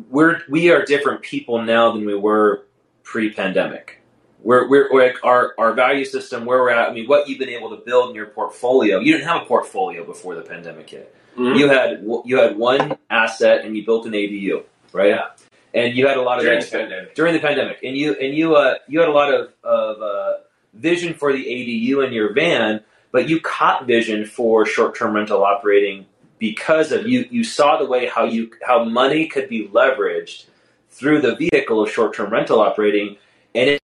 we're 0.08 0.42
we 0.48 0.70
are 0.70 0.84
different 0.84 1.22
people 1.22 1.62
now 1.62 1.92
than 1.92 2.06
we 2.06 2.14
were 2.14 2.66
pre-pandemic. 3.02 3.99
We're, 4.42 4.68
we're, 4.68 4.88
we're 4.92 5.06
like 5.06 5.22
our, 5.24 5.54
our 5.58 5.72
value 5.74 6.04
system, 6.04 6.44
where 6.44 6.58
we're 6.60 6.70
at. 6.70 6.88
I 6.90 6.92
mean, 6.94 7.06
what 7.06 7.28
you've 7.28 7.38
been 7.38 7.48
able 7.50 7.70
to 7.70 7.82
build 7.84 8.10
in 8.10 8.14
your 8.16 8.26
portfolio. 8.26 8.98
You 9.00 9.12
didn't 9.12 9.28
have 9.28 9.42
a 9.42 9.44
portfolio 9.44 10.04
before 10.04 10.34
the 10.34 10.42
pandemic 10.42 10.88
hit. 10.90 11.14
Mhm. 11.36 11.58
You 11.58 11.68
had 11.68 12.04
you 12.24 12.38
had 12.38 12.56
one 12.56 12.96
asset 13.10 13.64
and 13.64 13.76
you 13.76 13.84
built 13.84 14.06
an 14.06 14.12
ADU, 14.14 14.62
right? 14.92 15.10
Yeah. 15.10 15.26
And 15.72 15.96
you 15.96 16.06
had 16.08 16.16
a 16.16 16.22
lot 16.22 16.38
of 16.38 16.44
During 16.44 16.58
that- 16.60 16.70
the 16.70 16.78
pandemic. 16.78 17.14
during 17.14 17.34
the 17.34 17.40
pandemic, 17.40 17.78
and 17.84 17.96
you 17.96 18.14
and 18.14 18.34
you 18.34 18.56
uh, 18.56 18.74
you 18.88 18.98
had 18.98 19.08
a 19.08 19.12
lot 19.12 19.32
of 19.32 19.52
of 19.62 20.02
uh, 20.02 20.32
vision 20.74 21.14
for 21.14 21.32
the 21.32 21.44
ADU 21.44 22.04
in 22.06 22.12
your 22.12 22.32
van, 22.32 22.80
but 23.12 23.28
you 23.28 23.40
caught 23.40 23.86
vision 23.86 24.24
for 24.24 24.66
short 24.66 24.96
term 24.96 25.14
rental 25.14 25.44
operating 25.44 26.06
because 26.38 26.90
of 26.90 27.06
you 27.06 27.26
you 27.30 27.44
saw 27.44 27.76
the 27.78 27.86
way 27.86 28.06
how 28.06 28.24
you 28.24 28.50
how 28.66 28.82
money 28.84 29.26
could 29.28 29.48
be 29.48 29.68
leveraged 29.68 30.46
through 30.88 31.20
the 31.20 31.36
vehicle 31.36 31.80
of 31.82 31.90
short 31.90 32.12
term 32.14 32.30
rental 32.32 32.58
operating, 32.60 33.16
and 33.54 33.70
it 33.70 33.79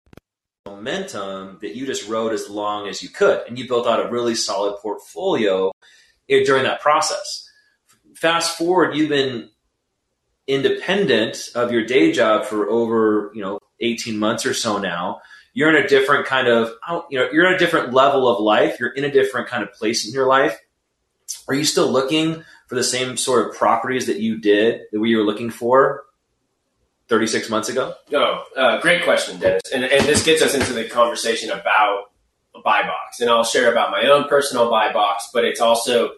momentum 0.84 1.58
that 1.62 1.75
you 1.75 1.86
just 1.86 2.08
rode 2.08 2.34
as 2.34 2.50
long 2.50 2.88
as 2.88 3.02
you 3.02 3.10
could, 3.10 3.42
and 3.48 3.58
you 3.58 3.68
built 3.68 3.88
out 3.88 4.06
a 4.06 4.10
really 4.10 4.36
solid 4.36 4.78
portfolio 4.82 5.72
eh, 6.30 6.44
during 6.46 6.63
that 6.63 6.82
process. 6.82 7.50
Fast 8.16 8.58
forward, 8.58 8.96
you've 8.96 9.10
been 9.10 9.50
independent 10.46 11.50
of 11.56 11.72
your 11.72 11.86
day 11.86 12.12
job 12.12 12.46
for 12.46 12.70
over 12.70 13.32
you 13.34 13.42
know 13.42 13.60
18 13.80 14.18
months 14.18 14.46
or 14.46 14.54
so 14.54 14.78
now. 14.78 15.22
You're 15.54 15.75
in 15.75 15.84
a 15.84 15.88
different 15.88 16.25
kind 16.25 16.48
of 16.48 16.72
you 17.10 17.20
know 17.20 17.30
you're 17.32 17.48
in 17.48 17.54
a 17.54 17.60
different 17.60 17.94
level 17.94 18.28
of 18.28 18.42
life. 18.42 18.80
You're 18.80 18.90
in 18.90 19.06
a 19.06 19.12
different 19.12 19.48
kind 19.48 19.63
of 19.63 19.74
place 19.74 20.08
in 20.08 20.13
your 20.13 20.28
life. 20.28 20.60
Are 21.48 21.54
you 21.54 21.63
still 21.63 21.90
looking 21.90 22.44
for 22.68 22.75
the 22.75 22.84
same 22.84 23.18
sort 23.18 23.48
of 23.48 23.56
properties 23.56 24.08
that 24.08 24.20
you 24.20 24.40
did 24.40 24.82
that 24.92 25.00
we 25.00 25.16
were 25.16 25.24
looking 25.24 25.50
for 25.50 26.04
36 27.10 27.50
months 27.50 27.69
ago? 27.69 27.93
Oh, 28.13 28.43
uh, 28.55 28.81
great 28.81 29.03
question, 29.03 29.39
Dennis. 29.39 29.62
And, 29.74 29.83
and 29.83 30.05
this 30.05 30.24
gets 30.24 30.41
us 30.41 30.53
into 30.55 30.74
the 30.74 30.86
conversation 30.88 31.50
about 31.51 32.05
a 32.55 32.62
buy 32.62 32.83
box. 32.83 33.19
And 33.19 33.29
I'll 33.29 33.43
share 33.43 33.72
about 33.72 33.91
my 33.91 34.05
own 34.07 34.27
personal 34.27 34.69
buy 34.69 34.91
box, 34.93 35.29
but 35.33 35.43
it's 35.45 35.60
also 35.62 36.12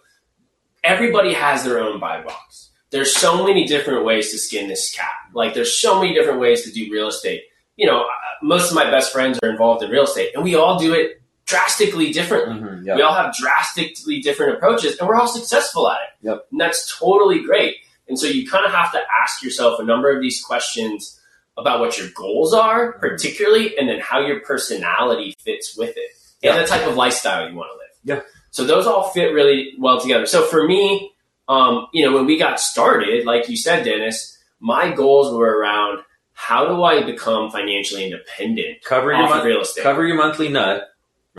everybody 0.83 1.33
has 1.33 1.63
their 1.63 1.79
own 1.79 1.99
buy 1.99 2.21
box. 2.21 2.69
There's 2.91 3.15
so 3.15 3.45
many 3.45 3.65
different 3.65 4.05
ways 4.05 4.31
to 4.31 4.37
skin 4.37 4.67
this 4.69 4.93
cat. 4.95 5.09
Like 5.33 5.53
there's 5.53 5.73
so 5.73 5.99
many 5.99 6.13
different 6.13 6.39
ways 6.39 6.63
to 6.63 6.71
do 6.71 6.87
real 6.91 7.07
estate. 7.07 7.43
You 7.75 7.87
know, 7.87 8.01
uh, 8.01 8.05
most 8.41 8.69
of 8.69 8.75
my 8.75 8.89
best 8.89 9.11
friends 9.11 9.39
are 9.43 9.49
involved 9.49 9.83
in 9.83 9.89
real 9.89 10.03
estate, 10.03 10.31
and 10.33 10.43
we 10.43 10.55
all 10.55 10.79
do 10.79 10.93
it 10.93 11.21
drastically 11.45 12.11
differently. 12.11 12.55
Mm-hmm, 12.55 12.95
We 12.95 13.01
all 13.01 13.13
have 13.13 13.35
drastically 13.35 14.21
different 14.21 14.55
approaches, 14.55 14.97
and 14.97 15.07
we're 15.09 15.15
all 15.15 15.27
successful 15.27 15.89
at 15.89 15.97
it. 15.97 16.27
Yep. 16.27 16.47
And 16.51 16.59
that's 16.61 16.97
totally 16.97 17.41
great. 17.43 17.75
And 18.07 18.19
so 18.19 18.27
you 18.27 18.47
kind 18.47 18.65
of 18.65 18.71
have 18.71 18.91
to 18.91 18.99
ask 19.21 19.41
yourself 19.43 19.79
a 19.79 19.83
number 19.83 20.11
of 20.15 20.21
these 20.21 20.41
questions 20.43 21.19
about 21.57 21.79
what 21.79 21.97
your 21.97 22.07
goals 22.15 22.53
are, 22.53 22.91
Mm-hmm. 22.93 22.99
particularly, 22.99 23.77
and 23.77 23.87
then 23.89 23.99
how 23.99 24.19
your 24.25 24.41
personality 24.41 25.33
fits 25.39 25.75
with 25.77 25.95
it, 25.97 26.11
and 26.43 26.55
Yeah. 26.55 26.61
the 26.61 26.67
type 26.67 26.85
of 26.87 26.95
lifestyle 26.95 27.49
you 27.49 27.55
want 27.55 27.69
to 27.71 27.77
live. 27.77 28.19
Yeah. 28.23 28.29
So 28.51 28.63
those 28.65 28.85
all 28.87 29.09
fit 29.09 29.33
really 29.33 29.73
well 29.79 29.99
together. 29.99 30.25
So 30.25 30.43
for 30.45 30.65
me, 30.67 31.11
um, 31.47 31.87
you 31.93 32.05
know, 32.05 32.13
when 32.15 32.25
we 32.25 32.37
got 32.37 32.59
started, 32.59 33.25
like 33.25 33.49
you 33.49 33.57
said, 33.57 33.83
Dennis, 33.85 34.37
my 34.59 34.91
goals 34.91 35.33
were 35.35 35.59
around 35.59 35.99
how 36.33 36.67
do 36.67 36.83
I 36.83 37.03
become 37.03 37.49
financially 37.51 38.03
independent 38.05 38.83
Cover 38.83 39.11
your, 39.13 39.21
off 39.23 39.31
of 39.31 39.37
mon- 39.37 39.45
real 39.45 39.61
estate, 39.61 39.83
cover 39.83 40.05
your 40.05 40.17
monthly 40.17 40.49
nut, 40.49 40.89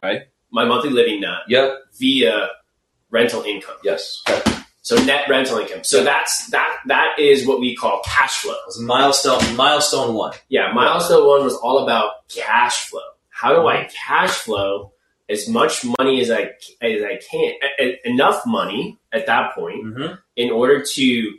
right? 0.02 0.22
my 0.50 0.64
monthly 0.64 0.90
living 0.90 1.20
nut 1.20 1.42
Yep. 1.48 1.72
via 1.98 2.48
rental 3.10 3.42
income. 3.42 3.76
Yes. 3.84 4.22
So 4.86 4.94
net 5.04 5.28
rental 5.28 5.58
income. 5.58 5.82
So 5.82 6.04
that's 6.04 6.46
that 6.50 6.76
that 6.86 7.18
is 7.18 7.44
what 7.44 7.58
we 7.58 7.74
call 7.74 8.02
cash 8.04 8.36
flow. 8.36 8.52
That 8.52 8.66
was 8.66 8.80
milestone 8.80 9.56
milestone 9.56 10.14
one. 10.14 10.32
Yeah, 10.48 10.70
milestone 10.72 11.26
one 11.26 11.42
was 11.42 11.56
all 11.56 11.82
about 11.82 12.28
cash 12.28 12.88
flow. 12.88 13.00
How 13.30 13.52
do 13.52 13.66
I 13.66 13.88
cash 14.06 14.30
flow 14.30 14.92
as 15.28 15.48
much 15.48 15.84
money 15.98 16.20
as 16.20 16.30
I 16.30 16.52
as 16.80 17.02
I 17.02 17.18
can, 17.28 17.96
enough 18.04 18.46
money 18.46 18.96
at 19.12 19.26
that 19.26 19.56
point 19.56 19.84
Mm-hmm. 19.84 20.14
in 20.36 20.50
order 20.52 20.84
to 20.94 21.32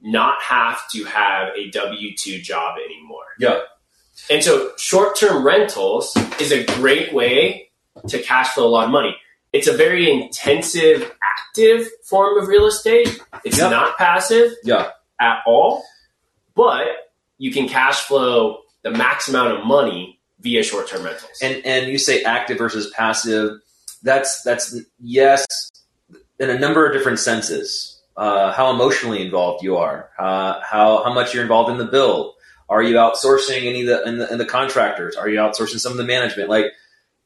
not 0.00 0.40
have 0.40 0.88
to 0.90 1.02
have 1.06 1.48
a 1.56 1.70
W 1.70 2.16
two 2.16 2.38
job 2.40 2.76
anymore. 2.84 3.24
Yeah. 3.40 3.62
And 4.30 4.44
so 4.44 4.70
short 4.78 5.16
term 5.18 5.44
rentals 5.44 6.16
is 6.40 6.52
a 6.52 6.64
great 6.78 7.12
way 7.12 7.70
to 8.06 8.22
cash 8.22 8.50
flow 8.50 8.68
a 8.68 8.70
lot 8.70 8.84
of 8.84 8.90
money. 8.92 9.16
It's 9.52 9.66
a 9.66 9.76
very 9.76 10.08
intensive, 10.08 11.10
active 11.58 11.88
form 12.04 12.38
of 12.38 12.48
real 12.48 12.66
estate. 12.66 13.20
It's 13.44 13.58
Yeah. 13.58 13.68
not 13.68 13.96
passive 13.98 14.52
Yeah. 14.64 14.92
at 15.20 15.42
all, 15.46 15.84
but 16.54 17.10
you 17.38 17.52
can 17.52 17.68
cash 17.68 18.00
flow 18.00 18.62
the 18.82 18.90
max 18.90 19.28
amount 19.28 19.56
of 19.58 19.64
money 19.64 20.20
via 20.40 20.62
short 20.62 20.88
term 20.88 21.02
rentals. 21.02 21.30
And 21.42 21.64
and 21.64 21.88
you 21.88 21.98
say 21.98 22.22
active 22.22 22.58
versus 22.58 22.90
passive. 22.90 23.60
That's 24.02 24.42
that's 24.42 24.76
yes, 25.00 25.46
in 26.38 26.50
a 26.50 26.58
number 26.58 26.86
of 26.86 26.92
different 26.92 27.18
senses. 27.18 27.96
Uh, 28.16 28.52
how 28.52 28.70
emotionally 28.70 29.22
involved 29.22 29.62
you 29.62 29.76
are, 29.76 30.10
uh, 30.18 30.60
how 30.62 31.04
how 31.04 31.12
much 31.12 31.32
you're 31.32 31.42
involved 31.42 31.70
in 31.70 31.78
the 31.78 31.84
build. 31.84 32.34
Are 32.68 32.82
you 32.82 32.96
outsourcing 32.96 33.64
any 33.64 33.82
of 33.82 33.86
the 33.86 34.08
in, 34.08 34.18
the 34.18 34.32
in 34.32 34.38
the 34.38 34.44
contractors? 34.44 35.14
Are 35.16 35.28
you 35.28 35.38
outsourcing 35.38 35.78
some 35.78 35.92
of 35.92 35.98
the 35.98 36.04
management? 36.04 36.48
Like 36.48 36.66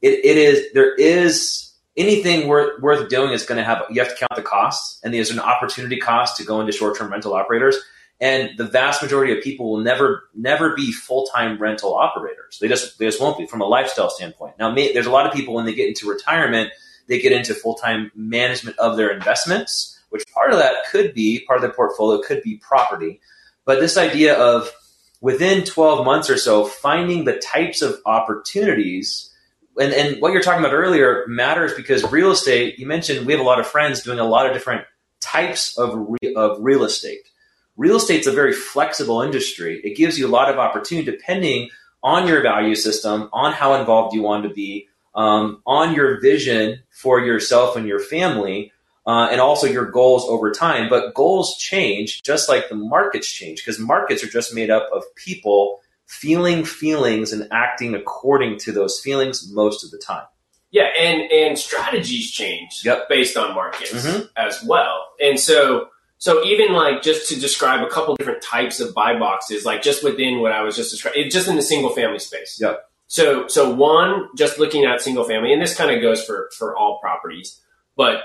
it, 0.03 0.23
it 0.23 0.37
is 0.37 0.71
there 0.73 0.93
is 0.95 1.62
anything 1.95 2.47
worth 2.47 2.81
worth 2.81 3.09
doing 3.09 3.31
is 3.31 3.45
going 3.45 3.57
to 3.57 3.63
have 3.63 3.83
you 3.89 4.01
have 4.01 4.09
to 4.09 4.15
count 4.15 4.35
the 4.35 4.41
costs 4.41 4.99
and 5.03 5.13
there's 5.13 5.29
an 5.29 5.39
opportunity 5.39 5.97
cost 5.97 6.37
to 6.37 6.43
go 6.43 6.59
into 6.59 6.71
short 6.71 6.97
term 6.97 7.11
rental 7.11 7.33
operators 7.33 7.77
and 8.23 8.57
the 8.57 8.63
vast 8.63 9.01
majority 9.01 9.37
of 9.37 9.43
people 9.43 9.69
will 9.69 9.81
never 9.81 10.29
never 10.33 10.75
be 10.75 10.93
full 10.93 11.25
time 11.25 11.57
rental 11.57 11.93
operators. 11.93 12.57
They 12.59 12.69
just 12.69 12.97
they 12.97 13.05
just 13.05 13.19
won't 13.19 13.37
be 13.37 13.45
from 13.45 13.59
a 13.59 13.65
lifestyle 13.65 14.09
standpoint. 14.09 14.55
Now, 14.57 14.71
may, 14.71 14.93
there's 14.93 15.07
a 15.07 15.11
lot 15.11 15.27
of 15.27 15.33
people 15.33 15.53
when 15.53 15.65
they 15.65 15.73
get 15.73 15.89
into 15.89 16.09
retirement, 16.09 16.71
they 17.07 17.19
get 17.19 17.33
into 17.33 17.53
full 17.53 17.75
time 17.75 18.11
management 18.15 18.79
of 18.79 18.95
their 18.95 19.09
investments, 19.09 19.99
which 20.09 20.25
part 20.33 20.51
of 20.51 20.59
that 20.59 20.85
could 20.89 21.13
be 21.13 21.43
part 21.45 21.57
of 21.57 21.63
their 21.63 21.73
portfolio 21.73 22.21
could 22.21 22.41
be 22.43 22.55
property. 22.57 23.19
But 23.65 23.81
this 23.81 23.97
idea 23.97 24.35
of 24.35 24.71
within 25.19 25.65
12 25.65 26.05
months 26.05 26.29
or 26.29 26.37
so, 26.37 26.65
finding 26.65 27.25
the 27.25 27.37
types 27.39 27.81
of 27.81 27.99
opportunities. 28.05 29.29
And, 29.79 29.93
and 29.93 30.21
what 30.21 30.33
you're 30.33 30.41
talking 30.41 30.63
about 30.63 30.73
earlier 30.73 31.25
matters 31.27 31.73
because 31.73 32.03
real 32.11 32.31
estate, 32.31 32.77
you 32.77 32.85
mentioned 32.85 33.25
we 33.25 33.33
have 33.33 33.41
a 33.41 33.45
lot 33.45 33.59
of 33.59 33.67
friends 33.67 34.03
doing 34.03 34.19
a 34.19 34.23
lot 34.23 34.45
of 34.45 34.53
different 34.53 34.85
types 35.19 35.77
of, 35.77 35.93
re, 35.95 36.35
of 36.35 36.57
real 36.59 36.83
estate 36.83 37.21
real 37.77 37.97
estate's 37.97 38.27
a 38.27 38.31
very 38.31 38.53
flexible 38.53 39.21
industry. 39.21 39.81
It 39.83 39.97
gives 39.97 40.17
you 40.17 40.27
a 40.27 40.29
lot 40.29 40.49
of 40.49 40.57
opportunity 40.57 41.09
depending 41.09 41.69
on 42.01 42.27
your 42.27 42.41
value 42.41 42.75
system, 42.75 43.29
on 43.31 43.53
how 43.53 43.75
involved 43.75 44.13
you 44.13 44.21
want 44.21 44.43
to 44.43 44.49
be, 44.49 44.87
um, 45.15 45.61
on 45.65 45.95
your 45.95 46.19
vision 46.19 46.79
for 46.89 47.19
yourself 47.19 47.75
and 47.75 47.87
your 47.87 47.99
family, 47.99 48.71
uh, 49.05 49.29
and 49.31 49.39
also 49.39 49.67
your 49.67 49.89
goals 49.89 50.25
over 50.25 50.51
time. 50.51 50.89
But 50.89 51.13
goals 51.13 51.57
change 51.57 52.21
just 52.23 52.49
like 52.49 52.69
the 52.69 52.75
markets 52.75 53.31
change 53.31 53.59
because 53.59 53.79
markets 53.79 54.23
are 54.23 54.29
just 54.29 54.53
made 54.53 54.69
up 54.69 54.89
of 54.93 55.03
people 55.15 55.81
feeling 56.07 56.63
feelings 56.65 57.31
and 57.33 57.47
acting 57.51 57.95
according 57.95 58.57
to 58.59 58.71
those 58.71 58.99
feelings 58.99 59.51
most 59.51 59.83
of 59.83 59.91
the 59.91 59.97
time. 59.97 60.25
Yeah, 60.71 60.89
and 60.99 61.21
and 61.31 61.57
strategies 61.57 62.31
change 62.31 62.81
Yep. 62.83 63.07
based 63.09 63.37
on 63.37 63.53
markets 63.53 63.91
Mhm. 63.91 64.29
as 64.35 64.63
well. 64.63 65.07
And 65.21 65.39
so 65.39 65.89
so 66.17 66.43
even 66.45 66.71
like 66.73 67.01
just 67.01 67.27
to 67.29 67.39
describe 67.39 67.83
a 67.85 67.89
couple 67.89 68.15
different 68.15 68.41
types 68.41 68.79
of 68.79 68.93
buy 68.93 69.17
boxes, 69.19 69.65
like 69.65 69.81
just 69.81 70.03
within 70.03 70.39
what 70.39 70.51
I 70.51 70.61
was 70.63 70.75
just 70.75 70.89
describing, 70.91 71.29
just 71.29 71.47
in 71.47 71.55
the 71.57 71.61
single 71.61 71.91
family 71.91 72.19
space. 72.19 72.57
Yep. 72.61 72.89
So 73.07 73.47
so 73.47 73.69
one, 73.69 74.29
just 74.35 74.57
looking 74.57 74.85
at 74.85 75.01
single 75.01 75.23
family, 75.25 75.53
and 75.53 75.61
this 75.61 75.75
kind 75.75 75.91
of 75.91 76.01
goes 76.01 76.23
for 76.23 76.49
for 76.57 76.75
all 76.75 76.99
properties, 76.99 77.59
but 77.95 78.23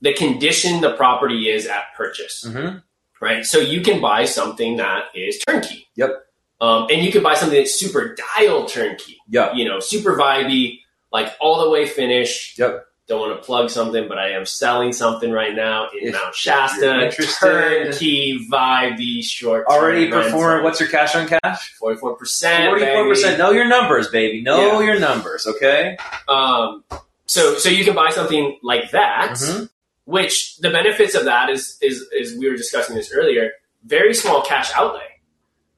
the 0.00 0.12
condition 0.12 0.80
the 0.80 0.92
property 0.92 1.48
is 1.50 1.66
at 1.66 1.82
purchase, 1.96 2.44
Mm-hmm. 2.46 2.78
right? 3.20 3.44
So 3.44 3.58
you 3.58 3.80
can 3.80 4.00
buy 4.00 4.24
something 4.26 4.76
that 4.76 5.06
is 5.14 5.38
turnkey. 5.40 5.88
Yep. 5.96 6.24
Um, 6.60 6.86
and 6.90 7.04
you 7.04 7.12
can 7.12 7.22
buy 7.22 7.34
something 7.34 7.56
that's 7.58 7.74
super 7.78 8.16
dial 8.36 8.66
turnkey 8.66 9.18
Yeah. 9.28 9.52
you 9.54 9.64
know, 9.64 9.78
super 9.80 10.16
vibey, 10.16 10.80
like 11.12 11.32
all 11.40 11.62
the 11.62 11.70
way 11.70 11.86
finished. 11.86 12.58
Yep. 12.58 12.84
Don't 13.06 13.20
want 13.20 13.40
to 13.40 13.46
plug 13.46 13.70
something, 13.70 14.06
but 14.06 14.18
I 14.18 14.32
am 14.32 14.44
selling 14.44 14.92
something 14.92 15.30
right 15.32 15.54
now 15.54 15.88
in 15.98 16.08
If 16.08 16.12
Mount 16.14 16.34
Shasta. 16.34 17.10
Turnkey, 17.40 18.46
vibey, 18.52 19.24
short. 19.24 19.66
Already 19.66 20.10
perform. 20.10 20.62
What's 20.62 20.78
your 20.80 20.90
cash 20.90 21.14
on 21.16 21.26
cash? 21.26 21.72
forty-four 21.78 22.16
percent? 22.16 22.68
Forty-four 22.68 23.08
percent. 23.08 23.38
Know 23.38 23.50
your 23.50 23.66
numbers, 23.66 24.08
baby. 24.08 24.42
Know 24.42 24.80
Yeah. 24.80 24.86
your 24.86 24.98
numbers. 25.00 25.46
Okay. 25.46 25.96
Um, 26.28 26.84
so 27.24 27.54
so 27.56 27.70
you 27.70 27.84
can 27.84 27.94
buy 27.94 28.10
something 28.10 28.58
like 28.62 28.90
that, 28.90 29.30
Mhm. 29.32 29.70
which 30.04 30.58
the 30.58 30.68
benefits 30.70 31.14
of 31.14 31.24
that 31.24 31.48
is 31.48 31.78
is 31.80 32.04
is 32.12 32.36
we 32.38 32.50
were 32.50 32.56
discussing 32.56 32.94
this 32.94 33.10
earlier. 33.12 33.52
Very 33.86 34.12
small 34.12 34.42
cash 34.42 34.70
outlay. 34.74 35.07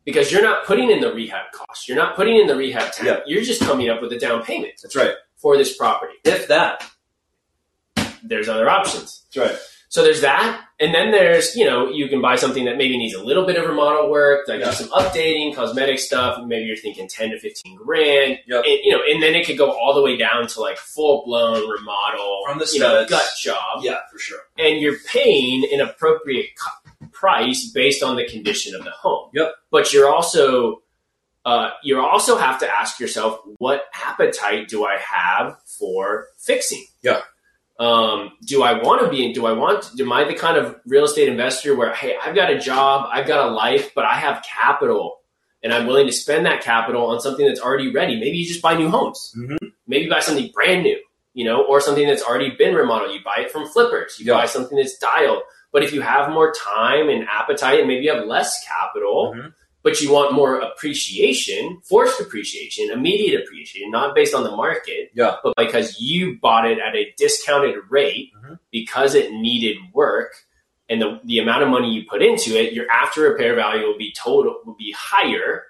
Because 0.04 0.33
you're 0.33 0.42
not 0.42 0.64
putting 0.66 0.90
in 0.90 1.00
the 1.00 1.12
rehab 1.12 1.52
cost, 1.52 1.87
you're 1.88 1.97
not 1.97 2.16
putting 2.16 2.37
in 2.37 2.47
the 2.47 2.57
rehab 2.57 2.92
tab. 2.92 3.07
Yeah. 3.07 3.21
You're 3.26 3.42
just 3.42 3.61
coming 3.62 3.88
up 3.90 4.00
with 4.00 4.12
a 4.12 4.19
down 4.19 4.42
payment 4.42 4.73
That's 4.83 4.97
right. 4.97 5.12
for 5.37 5.57
this 5.57 5.76
property. 5.76 6.14
If 6.25 6.49
that. 6.49 6.85
There's 8.23 8.49
other 8.49 8.69
options. 8.69 9.25
That's 9.35 9.50
right. 9.50 9.59
So 9.88 10.04
there's 10.04 10.21
that, 10.21 10.64
and 10.78 10.95
then 10.95 11.11
there's 11.11 11.57
you 11.57 11.64
know 11.64 11.88
you 11.88 12.07
can 12.07 12.21
buy 12.23 12.37
something 12.37 12.64
that 12.66 12.76
maybe 12.76 12.97
needs 12.97 13.14
a 13.14 13.25
little 13.25 13.45
bit 13.45 13.57
of 13.57 13.69
remodel 13.69 14.09
work, 14.09 14.47
like 14.47 14.61
Yeah. 14.61 14.71
some 14.71 14.88
updating, 14.90 15.52
cosmetic 15.52 15.99
stuff. 15.99 16.38
Maybe 16.47 16.64
you're 16.66 16.76
thinking 16.76 17.09
ten 17.09 17.30
to 17.30 17.40
fifteen 17.40 17.75
grand, 17.76 18.38
Yep. 18.47 18.64
and 18.66 18.78
you 18.85 18.92
know, 18.92 19.02
and 19.11 19.21
then 19.21 19.35
it 19.35 19.47
could 19.47 19.59
go 19.59 19.73
all 19.73 19.92
the 19.95 20.02
way 20.02 20.16
down 20.16 20.47
to 20.47 20.61
like 20.61 20.78
full 20.78 21.25
blown 21.26 21.69
remodel 21.69 22.42
From 22.47 22.59
the 22.61 22.71
you 22.73 22.78
know, 22.78 23.04
gut 23.09 23.26
job, 23.40 23.80
Yeah, 23.83 23.97
for 24.12 24.19
sure. 24.21 24.38
and 24.59 24.78
you're 24.80 24.99
paying 25.09 25.66
an 25.73 25.80
appropriate 25.80 26.50
cu- 26.57 26.89
price 27.12 27.70
based 27.74 28.02
on 28.02 28.16
the 28.16 28.26
condition 28.26 28.74
of 28.74 28.84
the 28.84 28.90
home. 28.90 29.30
Yep. 29.34 29.52
But 29.70 29.92
you're 29.92 30.08
also 30.12 30.82
uh, 31.44 31.70
you 31.82 31.98
also 31.98 32.36
have 32.36 32.58
to 32.60 32.68
ask 32.68 33.00
yourself, 33.00 33.40
what 33.58 33.84
appetite 33.94 34.68
do 34.68 34.84
I 34.84 34.98
have 34.98 35.56
for 35.64 36.26
fixing? 36.38 36.84
Yeah. 37.02 37.20
Um, 37.78 38.32
do 38.44 38.62
I 38.62 38.74
want 38.82 39.00
to 39.02 39.08
be? 39.08 39.32
Do 39.32 39.46
I 39.46 39.52
want? 39.52 39.98
Am 39.98 40.12
I 40.12 40.24
the 40.24 40.34
kind 40.34 40.58
of 40.58 40.76
real 40.86 41.04
estate 41.04 41.28
investor 41.28 41.74
where, 41.74 41.94
hey, 41.94 42.14
I've 42.22 42.34
got 42.34 42.50
a 42.50 42.58
job, 42.58 43.08
I've 43.10 43.26
got 43.26 43.48
a 43.48 43.50
life, 43.50 43.92
but 43.94 44.04
I 44.04 44.16
have 44.16 44.42
capital, 44.42 45.16
and 45.62 45.72
I'm 45.72 45.86
willing 45.86 46.06
to 46.06 46.12
spend 46.12 46.44
that 46.44 46.60
capital 46.62 47.06
on 47.06 47.20
something 47.20 47.46
that's 47.46 47.60
already 47.60 47.90
ready? 47.90 48.20
Maybe 48.20 48.36
you 48.36 48.46
just 48.46 48.60
buy 48.60 48.74
new 48.76 48.90
homes. 48.90 49.34
Mhm. 49.38 49.56
Maybe 49.86 50.10
buy 50.10 50.20
something 50.20 50.50
brand 50.52 50.82
new, 50.82 51.00
you 51.32 51.46
know, 51.46 51.64
or 51.64 51.80
something 51.80 52.06
that's 52.06 52.22
already 52.22 52.50
been 52.50 52.74
remodeled. 52.74 53.14
You 53.14 53.20
buy 53.24 53.36
it 53.38 53.50
from 53.50 53.66
flippers. 53.66 54.18
You 54.20 54.26
Yeah. 54.26 54.34
buy 54.40 54.46
something 54.46 54.76
that's 54.76 54.98
dialed. 54.98 55.42
But 55.72 55.82
if 55.84 55.92
you 55.92 56.00
have 56.00 56.30
more 56.30 56.52
time 56.52 57.08
and 57.08 57.26
appetite, 57.28 57.78
and 57.80 57.88
maybe 57.88 58.04
you 58.06 58.12
have 58.14 58.26
less 58.26 58.64
capital, 58.66 59.34
Mhm. 59.36 59.54
but 59.82 60.00
you 60.00 60.12
want 60.12 60.32
more 60.32 60.58
appreciation, 60.58 61.80
forced 61.84 62.20
appreciation, 62.20 62.90
immediate 62.90 63.40
appreciation, 63.42 63.90
not 63.90 64.14
based 64.14 64.34
on 64.34 64.44
the 64.44 64.50
market, 64.50 65.10
Yeah. 65.14 65.36
but 65.42 65.54
because 65.56 66.00
you 66.00 66.38
bought 66.40 66.70
it 66.70 66.78
at 66.78 66.94
a 66.96 67.12
discounted 67.16 67.76
rate 67.88 68.30
Mhm. 68.44 68.58
because 68.70 69.14
it 69.14 69.32
needed 69.32 69.76
work 69.94 70.34
and 70.88 71.00
the, 71.00 71.20
the 71.24 71.38
amount 71.38 71.62
of 71.62 71.68
money 71.68 71.88
you 71.92 72.04
put 72.04 72.20
into 72.20 72.58
it, 72.60 72.72
your 72.72 72.90
after 72.90 73.22
repair 73.22 73.54
value 73.54 73.86
will 73.86 73.96
be 73.96 74.12
total 74.12 74.60
will 74.64 74.74
be 74.74 74.92
higher 74.92 75.64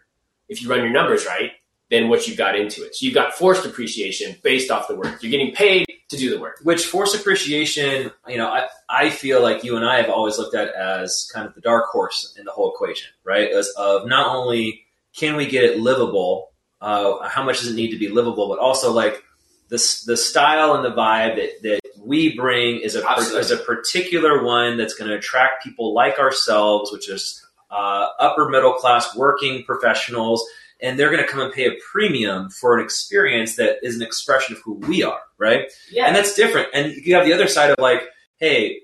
if 0.48 0.62
you 0.62 0.68
run 0.68 0.80
your 0.80 0.88
numbers 0.90 1.26
right 1.26 1.52
than 1.90 2.08
what 2.08 2.28
you 2.28 2.36
got 2.36 2.56
into 2.56 2.84
it. 2.84 2.94
So 2.94 3.04
you've 3.04 3.14
got 3.14 3.34
forced 3.34 3.66
appreciation 3.66 4.36
based 4.42 4.70
off 4.70 4.88
the 4.88 4.94
work. 4.94 5.22
You're 5.22 5.30
getting 5.30 5.54
paid 5.54 5.86
to 6.08 6.16
do 6.16 6.30
the 6.30 6.40
work. 6.40 6.58
Which 6.62 6.86
forced 6.86 7.14
appreciation, 7.14 8.10
you 8.28 8.36
know, 8.36 8.48
I, 8.48 8.68
I 8.88 9.10
feel 9.10 9.42
like 9.42 9.64
you 9.64 9.76
and 9.76 9.84
I 9.84 10.00
have 10.00 10.10
always 10.10 10.38
looked 10.38 10.54
at 10.54 10.74
as 10.74 11.28
kind 11.32 11.46
of 11.46 11.54
the 11.54 11.60
dark 11.60 11.86
horse 11.86 12.34
in 12.38 12.44
the 12.44 12.52
whole 12.52 12.72
equation, 12.72 13.10
right? 13.24 13.50
As 13.50 13.68
of 13.76 14.06
not 14.06 14.34
only 14.34 14.86
can 15.16 15.36
we 15.36 15.46
get 15.46 15.64
it 15.64 15.78
livable, 15.78 16.52
uh, 16.80 17.28
how 17.28 17.42
much 17.42 17.58
does 17.58 17.70
it 17.70 17.74
need 17.74 17.90
to 17.90 17.98
be 17.98 18.08
livable, 18.08 18.48
but 18.48 18.58
also 18.58 18.92
like 18.92 19.22
the 19.68 20.02
the 20.06 20.16
style 20.16 20.74
and 20.74 20.84
the 20.84 20.90
vibe 20.90 21.36
that, 21.36 21.62
that 21.62 21.80
we 22.02 22.36
bring 22.36 22.80
is 22.80 22.96
a 22.96 23.06
is 23.16 23.50
a 23.50 23.56
particular 23.56 24.42
one 24.42 24.76
that's 24.76 24.94
going 24.94 25.10
to 25.10 25.16
attract 25.16 25.62
people 25.62 25.94
like 25.94 26.18
ourselves, 26.18 26.90
which 26.92 27.08
is 27.08 27.44
uh, 27.70 28.08
upper 28.18 28.48
middle 28.48 28.72
class 28.74 29.14
working 29.14 29.62
professionals, 29.64 30.44
and 30.82 30.98
they're 30.98 31.10
going 31.10 31.22
to 31.22 31.28
come 31.28 31.40
and 31.40 31.52
pay 31.52 31.66
a 31.66 31.78
premium 31.92 32.50
for 32.50 32.76
an 32.78 32.84
experience 32.84 33.56
that 33.56 33.78
is 33.82 33.96
an 33.96 34.02
expression 34.02 34.56
of 34.56 34.62
who 34.62 34.74
we 34.74 35.02
are, 35.02 35.20
right? 35.38 35.70
Yeah. 35.90 36.06
And 36.06 36.16
that's 36.16 36.34
different. 36.34 36.68
And 36.74 36.92
you 36.92 37.14
have 37.14 37.24
the 37.24 37.32
other 37.32 37.48
side 37.48 37.70
of 37.70 37.76
like, 37.78 38.02
hey, 38.38 38.80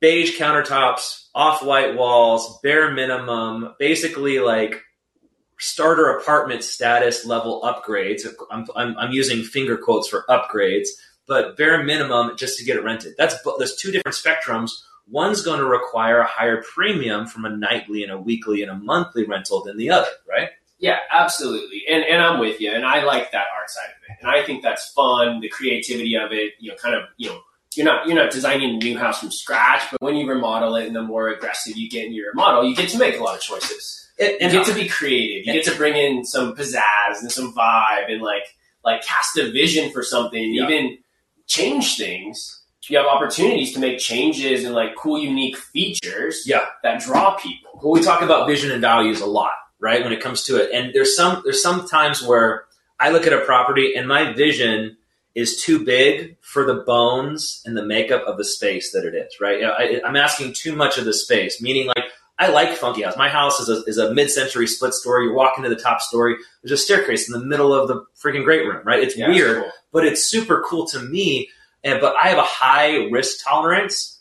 beige 0.00 0.38
countertops, 0.38 1.28
off 1.34 1.64
white 1.64 1.96
walls, 1.96 2.58
bare 2.62 2.92
minimum, 2.92 3.74
basically 3.78 4.38
like 4.40 4.82
starter 5.58 6.10
apartment 6.10 6.64
status 6.64 7.24
level 7.24 7.62
upgrades. 7.62 8.22
I'm, 8.50 8.66
I'm, 8.74 8.98
I'm 8.98 9.12
using 9.12 9.42
finger 9.42 9.76
quotes 9.78 10.08
for 10.08 10.24
upgrades, 10.28 10.88
but 11.26 11.56
bare 11.56 11.82
minimum 11.84 12.36
just 12.36 12.58
to 12.58 12.64
get 12.64 12.76
it 12.76 12.84
rented. 12.84 13.14
That's 13.16 13.36
there's 13.58 13.76
two 13.76 13.92
different 13.92 14.16
spectrums. 14.16 14.72
One's 15.08 15.42
going 15.42 15.60
to 15.60 15.66
require 15.66 16.18
a 16.18 16.26
higher 16.26 16.62
premium 16.62 17.26
from 17.26 17.44
a 17.44 17.50
nightly 17.50 18.02
and 18.02 18.12
a 18.12 18.18
weekly 18.18 18.62
and 18.62 18.70
a 18.70 18.74
monthly 18.74 19.24
rental 19.24 19.62
than 19.62 19.76
the 19.76 19.90
other, 19.90 20.10
right? 20.28 20.50
Yeah, 20.82 20.98
absolutely. 21.10 21.84
And 21.88 22.04
and 22.04 22.20
I'm 22.22 22.38
with 22.40 22.60
you. 22.60 22.70
And 22.72 22.84
I 22.84 23.02
like 23.04 23.30
that 23.32 23.46
art 23.58 23.70
side 23.70 23.86
of 23.96 24.02
it. 24.10 24.16
And 24.20 24.30
I 24.30 24.44
think 24.44 24.62
that's 24.62 24.90
fun, 24.90 25.40
the 25.40 25.48
creativity 25.48 26.14
of 26.16 26.32
it, 26.32 26.52
you 26.60 26.70
know, 26.70 26.76
kind 26.76 26.94
of, 26.94 27.04
you 27.16 27.28
know, 27.30 27.40
you're 27.76 27.86
not 27.86 28.06
you're 28.06 28.16
not 28.16 28.30
designing 28.32 28.70
a 28.74 28.78
new 28.78 28.98
house 28.98 29.20
from 29.20 29.30
scratch, 29.30 29.82
but 29.90 30.02
when 30.02 30.16
you 30.16 30.28
remodel 30.28 30.76
it 30.76 30.86
and 30.86 30.94
the 30.94 31.02
more 31.02 31.28
aggressive 31.28 31.76
you 31.76 31.88
get 31.88 32.04
in 32.06 32.12
your 32.12 32.30
remodel, 32.32 32.64
you 32.68 32.76
get 32.76 32.90
to 32.90 32.98
make 32.98 33.18
a 33.18 33.22
lot 33.22 33.36
of 33.36 33.40
choices. 33.40 34.00
And, 34.18 34.52
You 34.52 34.58
get 34.58 34.66
to 34.66 34.74
be 34.74 34.88
creative. 34.88 35.46
You 35.46 35.52
get 35.54 35.64
to 35.72 35.76
bring 35.76 35.96
in 35.96 36.24
some 36.24 36.54
pizzazz 36.54 37.20
and 37.22 37.32
some 37.32 37.54
vibe 37.54 38.10
and 38.12 38.20
like 38.20 38.44
like 38.84 39.02
cast 39.04 39.38
a 39.38 39.50
vision 39.52 39.90
for 39.92 40.02
something, 40.02 40.52
Yeah. 40.52 40.64
even 40.64 40.98
change 41.46 41.96
things. 41.96 42.58
You 42.88 42.98
have 42.98 43.06
opportunities 43.06 43.72
to 43.74 43.78
make 43.80 44.00
changes 44.00 44.64
and 44.64 44.74
like 44.74 44.96
cool, 44.96 45.16
unique 45.18 45.56
features 45.56 46.42
yeah, 46.46 46.66
that 46.82 47.00
draw 47.00 47.36
people. 47.36 47.70
well, 47.80 47.92
we 47.92 48.02
talk 48.02 48.20
about 48.22 48.48
vision 48.48 48.72
and 48.72 48.80
values 48.80 49.20
a 49.20 49.26
lot, 49.26 49.52
right? 49.82 50.02
When 50.02 50.12
it 50.12 50.20
comes 50.22 50.44
to 50.44 50.56
it, 50.56 50.70
and 50.72 50.94
there's 50.94 51.14
some 51.16 51.42
there's 51.44 51.62
some 51.62 51.86
times 51.86 52.22
where 52.22 52.64
I 52.98 53.10
look 53.10 53.26
at 53.26 53.32
a 53.34 53.40
property 53.40 53.94
and 53.96 54.06
my 54.08 54.32
vision 54.32 54.96
is 55.34 55.62
too 55.62 55.84
big 55.84 56.36
for 56.40 56.64
the 56.64 56.74
bones 56.74 57.62
and 57.66 57.76
the 57.76 57.84
makeup 57.84 58.22
of 58.26 58.36
the 58.36 58.44
space 58.44 58.92
that 58.92 59.04
it 59.04 59.14
is, 59.14 59.40
right? 59.40 59.56
You 59.60 59.66
know, 59.66 59.72
I, 59.72 60.00
I'm 60.06 60.14
asking 60.16 60.52
too 60.52 60.76
much 60.76 60.98
of 60.98 61.04
the 61.06 61.12
space, 61.14 61.60
meaning 61.60 61.86
like 61.88 62.04
I 62.38 62.48
like 62.48 62.76
funky 62.76 63.02
house. 63.02 63.16
My 63.16 63.28
house 63.28 63.58
is 63.60 63.68
a, 63.68 63.82
is 63.86 63.98
a 63.98 64.12
mid-century 64.12 64.66
split 64.66 64.92
story. 64.94 65.26
You 65.26 65.34
walk 65.34 65.54
into 65.56 65.68
the 65.70 65.76
top 65.76 66.00
story. 66.00 66.36
There's 66.62 66.72
a 66.78 66.82
staircase 66.82 67.28
in 67.28 67.32
the 67.38 67.44
middle 67.44 67.72
of 67.74 67.88
the 67.88 68.04
freaking 68.22 68.44
great 68.44 68.66
room, 68.66 68.82
right? 68.84 69.02
It's 69.02 69.16
Yeah, 69.16 69.28
it's 69.30 69.34
weird, 69.34 69.62
cool. 69.62 69.72
but 69.92 70.04
it's 70.06 70.24
super 70.24 70.62
cool 70.68 70.86
to 70.88 71.00
me. 71.00 71.48
And 71.84 72.00
but 72.00 72.14
I 72.16 72.28
have 72.28 72.38
a 72.38 72.42
high 72.42 73.06
risk 73.10 73.42
tolerance 73.44 74.20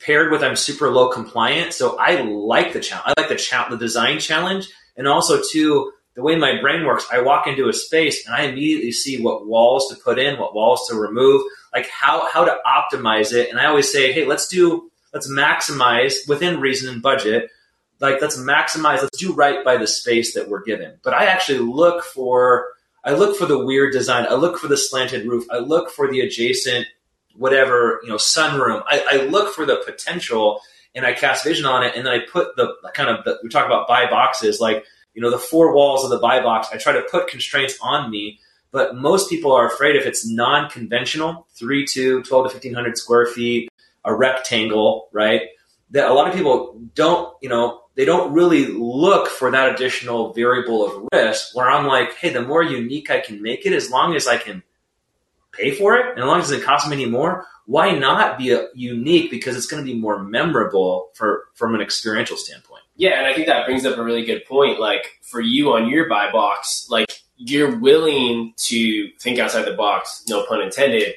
paired 0.00 0.32
with 0.32 0.42
I'm 0.42 0.56
super 0.56 0.90
low 0.90 1.10
compliant. 1.10 1.74
So 1.74 1.96
I 1.98 2.22
like 2.22 2.72
the 2.72 2.80
challenge. 2.80 3.14
I 3.16 3.20
like 3.20 3.28
the 3.28 3.36
challenge, 3.36 3.70
the 3.70 3.76
design 3.78 4.18
challenge, 4.18 4.68
and 4.96 5.08
also 5.08 5.40
too 5.50 5.92
the 6.14 6.22
way 6.22 6.36
my 6.36 6.60
brain 6.60 6.84
works. 6.84 7.06
I 7.10 7.20
walk 7.20 7.46
into 7.46 7.68
a 7.68 7.72
space 7.72 8.26
and 8.26 8.34
I 8.34 8.42
immediately 8.42 8.92
see 8.92 9.22
what 9.22 9.46
walls 9.46 9.88
to 9.88 9.96
put 9.96 10.18
in, 10.18 10.38
what 10.38 10.54
walls 10.54 10.86
to 10.88 10.96
remove, 10.96 11.42
like 11.72 11.88
how 11.88 12.28
how 12.32 12.44
to 12.44 12.58
optimize 12.66 13.32
it. 13.32 13.50
And 13.50 13.58
I 13.58 13.66
always 13.66 13.90
say, 13.90 14.12
hey, 14.12 14.26
let's 14.26 14.48
do 14.48 14.90
let's 15.14 15.30
maximize 15.30 16.28
within 16.28 16.60
reason 16.60 16.92
and 16.92 17.02
budget. 17.02 17.50
Like 18.00 18.20
let's 18.20 18.38
maximize, 18.38 19.02
let's 19.02 19.18
do 19.18 19.32
right 19.32 19.64
by 19.64 19.76
the 19.76 19.86
space 19.86 20.34
that 20.34 20.48
we're 20.48 20.62
given. 20.62 20.98
But 21.02 21.14
I 21.14 21.26
actually 21.26 21.58
look 21.58 22.04
for 22.04 22.68
I 23.04 23.12
look 23.12 23.36
for 23.36 23.46
the 23.46 23.64
weird 23.64 23.92
design. 23.92 24.26
I 24.28 24.34
look 24.34 24.58
for 24.58 24.68
the 24.68 24.76
slanted 24.76 25.26
roof. 25.26 25.46
I 25.50 25.58
look 25.58 25.90
for 25.90 26.10
the 26.10 26.20
adjacent 26.20 26.86
whatever, 27.34 28.00
you 28.02 28.08
know, 28.08 28.16
sunroom. 28.16 28.82
I, 28.86 29.04
I 29.10 29.16
look 29.26 29.54
for 29.54 29.64
the 29.64 29.82
potential 29.86 30.60
and 30.94 31.06
I 31.06 31.12
cast 31.12 31.44
vision 31.44 31.66
on 31.66 31.82
it. 31.84 31.94
And 31.96 32.06
then 32.06 32.12
I 32.12 32.20
put 32.20 32.56
the 32.56 32.74
kind 32.94 33.08
of, 33.08 33.24
the, 33.24 33.38
we 33.42 33.48
talk 33.48 33.66
about 33.66 33.88
buy 33.88 34.08
boxes, 34.08 34.60
like, 34.60 34.84
you 35.14 35.22
know, 35.22 35.30
the 35.30 35.38
four 35.38 35.74
walls 35.74 36.04
of 36.04 36.10
the 36.10 36.18
buy 36.18 36.40
box. 36.40 36.68
I 36.72 36.76
try 36.76 36.92
to 36.92 37.02
put 37.10 37.28
constraints 37.28 37.78
on 37.80 38.10
me, 38.10 38.40
but 38.70 38.96
most 38.96 39.28
people 39.28 39.52
are 39.52 39.66
afraid 39.66 39.96
if 39.96 40.06
it's 40.06 40.28
non-conventional, 40.28 41.46
three 41.54 41.86
to 41.86 42.22
12 42.22 42.26
to 42.26 42.54
1500 42.54 42.96
square 42.96 43.26
feet, 43.26 43.68
a 44.04 44.14
rectangle, 44.14 45.08
right? 45.12 45.42
That 45.90 46.10
a 46.10 46.14
lot 46.14 46.28
of 46.28 46.34
people 46.34 46.80
don't, 46.94 47.34
you 47.42 47.48
know, 47.48 47.82
they 47.96 48.04
don't 48.04 48.32
really 48.32 48.66
look 48.66 49.28
for 49.28 49.50
that 49.50 49.74
additional 49.74 50.32
variable 50.32 50.86
of 50.86 51.08
risk 51.12 51.54
where 51.54 51.68
I'm 51.68 51.86
like, 51.86 52.14
hey, 52.14 52.30
the 52.30 52.42
more 52.42 52.62
unique 52.62 53.10
I 53.10 53.20
can 53.20 53.42
make 53.42 53.66
it, 53.66 53.72
as 53.72 53.90
long 53.90 54.14
as 54.14 54.26
I 54.26 54.38
can 54.38 54.62
pay 55.52 55.72
for 55.74 55.96
it, 55.96 56.10
and 56.10 56.18
as 56.20 56.24
long 56.24 56.40
as 56.40 56.50
it 56.50 56.54
doesn't 56.54 56.66
cost 56.66 56.88
me 56.88 56.94
any 56.96 57.06
more, 57.06 57.46
why 57.66 57.92
not 57.92 58.38
be 58.38 58.50
a, 58.52 58.68
unique? 58.74 59.30
Because 59.30 59.56
it's 59.56 59.66
going 59.66 59.84
to 59.84 59.90
be 59.92 59.98
more 59.98 60.22
memorable 60.22 61.10
for 61.14 61.44
from 61.54 61.74
an 61.74 61.80
experiential 61.80 62.36
standpoint. 62.36 62.82
Yeah, 62.96 63.18
and 63.18 63.26
I 63.26 63.34
think 63.34 63.46
that 63.46 63.66
brings 63.66 63.84
up 63.86 63.96
a 63.98 64.02
really 64.04 64.24
good 64.24 64.44
point. 64.44 64.78
Like 64.80 65.18
for 65.22 65.40
you 65.40 65.72
on 65.72 65.88
your 65.88 66.08
buy 66.08 66.30
box, 66.32 66.86
like 66.90 67.06
you're 67.36 67.76
willing 67.78 68.52
to 68.56 69.08
think 69.20 69.38
outside 69.38 69.62
the 69.64 69.72
box, 69.74 70.24
no 70.28 70.44
pun 70.46 70.60
intended, 70.60 71.14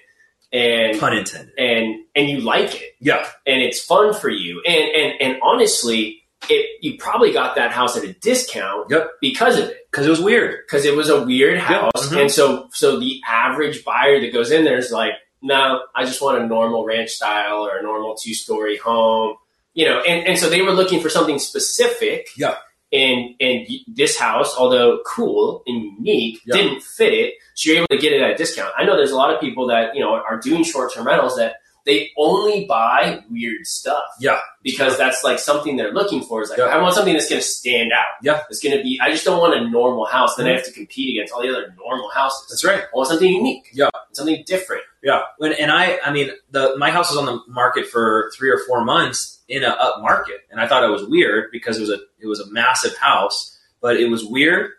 and 0.52 1.00
Pun 1.00 1.18
intended. 1.18 1.54
and 1.58 2.04
and 2.16 2.30
you 2.30 2.40
like 2.42 2.76
it, 2.76 2.96
Yeah, 3.00 3.28
and 3.46 3.62
it's 3.62 3.80
fun 3.84 4.14
for 4.14 4.30
you. 4.30 4.62
And 4.66 4.76
and 4.96 5.14
and 5.22 5.40
honestly, 5.42 6.22
it 6.50 6.70
you 6.82 6.98
probably 6.98 7.34
got 7.34 7.56
that 7.56 7.72
house 7.72 7.98
at 7.98 8.04
a 8.04 8.14
discount 8.14 8.90
Yep. 8.92 9.10
because 9.22 9.58
of 9.60 9.70
it. 9.70 9.83
Because 9.94 10.08
it 10.08 10.10
was 10.10 10.20
weird. 10.22 10.58
Because 10.66 10.86
it 10.86 10.96
was 10.96 11.10
a 11.10 11.24
weird 11.24 11.60
house, 11.60 12.10
mhm. 12.10 12.22
and 12.22 12.32
so 12.32 12.68
so 12.74 13.00
the 13.00 13.22
average 13.28 13.86
buyer 13.86 14.20
that 14.20 14.34
goes 14.34 14.50
in 14.52 14.66
there 14.66 14.78
is 14.78 14.92
like, 14.92 15.12
no, 15.44 15.82
I 15.96 16.04
just 16.06 16.20
want 16.22 16.42
a 16.42 16.48
normal 16.48 16.84
ranch 16.84 17.12
style 17.12 17.66
or 17.68 17.78
a 17.78 17.84
normal 17.84 18.16
two 18.16 18.34
story 18.34 18.78
home, 18.78 19.36
you 19.76 19.86
know. 19.86 20.00
And 20.02 20.26
and 20.28 20.40
so 20.40 20.50
they 20.50 20.64
were 20.64 20.72
looking 20.72 21.00
for 21.00 21.10
something 21.10 21.38
specific. 21.38 22.28
Yeah. 22.36 22.56
And 22.92 23.36
and 23.40 23.68
this 23.88 24.18
house, 24.18 24.56
although 24.58 25.02
cool 25.06 25.64
and 25.68 25.84
unique, 25.84 26.42
Yeah. 26.46 26.56
didn't 26.56 26.82
fit 26.82 27.14
it. 27.14 27.34
So 27.54 27.70
you're 27.70 27.78
able 27.80 27.88
to 27.92 27.98
get 27.98 28.14
it 28.14 28.22
at 28.22 28.32
a 28.32 28.36
discount. 28.36 28.74
I 28.78 28.84
know 28.86 28.96
there's 28.96 29.12
a 29.12 29.16
lot 29.16 29.34
of 29.34 29.40
people 29.40 29.68
that 29.68 29.96
you 29.96 30.02
know 30.02 30.14
are 30.14 30.40
doing 30.40 30.64
short 30.64 30.94
term 30.94 31.06
rentals 31.06 31.36
that 31.38 31.58
they 31.86 32.12
only 32.18 32.66
buy 32.66 33.24
weird 33.30 33.66
stuff. 33.68 34.04
Yeah. 34.20 34.40
Because 34.62 34.98
that's 34.98 35.24
like 35.24 35.40
something 35.40 35.76
they're 35.76 35.94
looking 35.94 36.24
for. 36.24 36.42
Is 36.42 36.50
like 36.50 36.60
Yeah. 36.60 36.66
I 36.66 36.82
want 36.82 36.96
something 36.96 37.14
that's 37.14 37.30
going 37.30 37.42
to 37.42 37.48
stand 37.48 37.92
out. 37.92 38.06
Yeah. 38.22 38.42
It's 38.50 38.62
going 38.62 38.78
to 38.78 38.84
be. 38.84 39.00
I 39.02 39.12
just 39.12 39.26
don't 39.26 39.40
want 39.40 39.54
a 39.54 39.70
normal 39.70 40.06
house. 40.06 40.36
Then 40.36 40.46
I 40.46 40.50
mm-hmm. 40.50 40.58
have 40.58 40.66
to 40.66 40.72
compete 40.72 41.18
against 41.18 41.34
all 41.34 41.42
the 41.42 41.50
other 41.50 41.76
normal 41.78 42.10
houses. 42.10 42.48
That's 42.50 42.64
right. 42.64 42.84
I 42.84 42.96
want 42.96 43.10
something 43.10 43.28
unique. 43.28 43.70
Yeah. 43.74 43.90
Something 44.14 44.44
different. 44.46 44.84
Yeah, 45.04 45.22
when, 45.38 45.52
and 45.54 45.70
I, 45.70 46.00
I 46.04 46.14
mean, 46.14 46.32
the 46.52 46.76
my 46.78 46.90
house 46.90 47.10
was 47.10 47.18
on 47.18 47.26
the 47.26 47.42
market 47.48 47.88
for 47.88 48.32
three 48.36 48.50
or 48.50 48.60
four 48.66 48.86
months 48.86 49.42
in 49.50 49.64
a 49.64 49.68
up 49.68 50.02
market, 50.02 50.38
and 50.50 50.62
I 50.62 50.68
thought 50.68 50.84
it 50.84 50.90
was 50.90 51.06
weird 51.06 51.52
because 51.52 51.78
it 51.78 51.82
was 51.82 51.90
a 51.90 52.00
it 52.22 52.28
was 52.28 52.40
a 52.40 52.50
massive 52.52 52.96
house, 52.96 53.60
but 53.82 53.98
it 53.98 54.10
was 54.10 54.24
weird. 54.24 54.72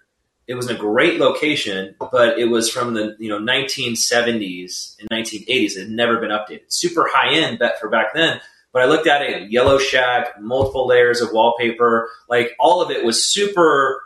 It 0.47 0.55
was 0.55 0.69
in 0.69 0.77
a 0.77 0.79
great 0.79 1.19
location, 1.19 1.95
but 2.11 2.39
it 2.39 2.47
was 2.47 2.71
from 2.71 2.95
the 2.95 3.17
you 3.19 3.29
know 3.29 3.39
1970s 3.39 4.97
and 5.01 5.09
1980s. 5.11 5.77
It 5.77 5.81
had 5.81 5.91
never 5.91 6.21
been 6.21 6.31
updated. 6.31 6.65
Super 6.69 7.09
high 7.11 7.35
end 7.35 7.59
bet 7.59 7.81
for 7.81 7.89
back 7.89 8.15
then. 8.15 8.41
But 8.73 8.83
I 8.83 8.87
looked 8.87 9.07
at 9.07 9.23
it, 9.23 9.53
yellow 9.53 9.79
shack, 9.79 10.41
multiple 10.41 10.87
layers 10.89 11.21
of 11.21 11.31
wallpaper, 11.33 12.11
like 12.29 12.57
all 12.59 12.83
of 12.83 12.91
it 12.91 13.05
was 13.05 13.25
super 13.25 14.01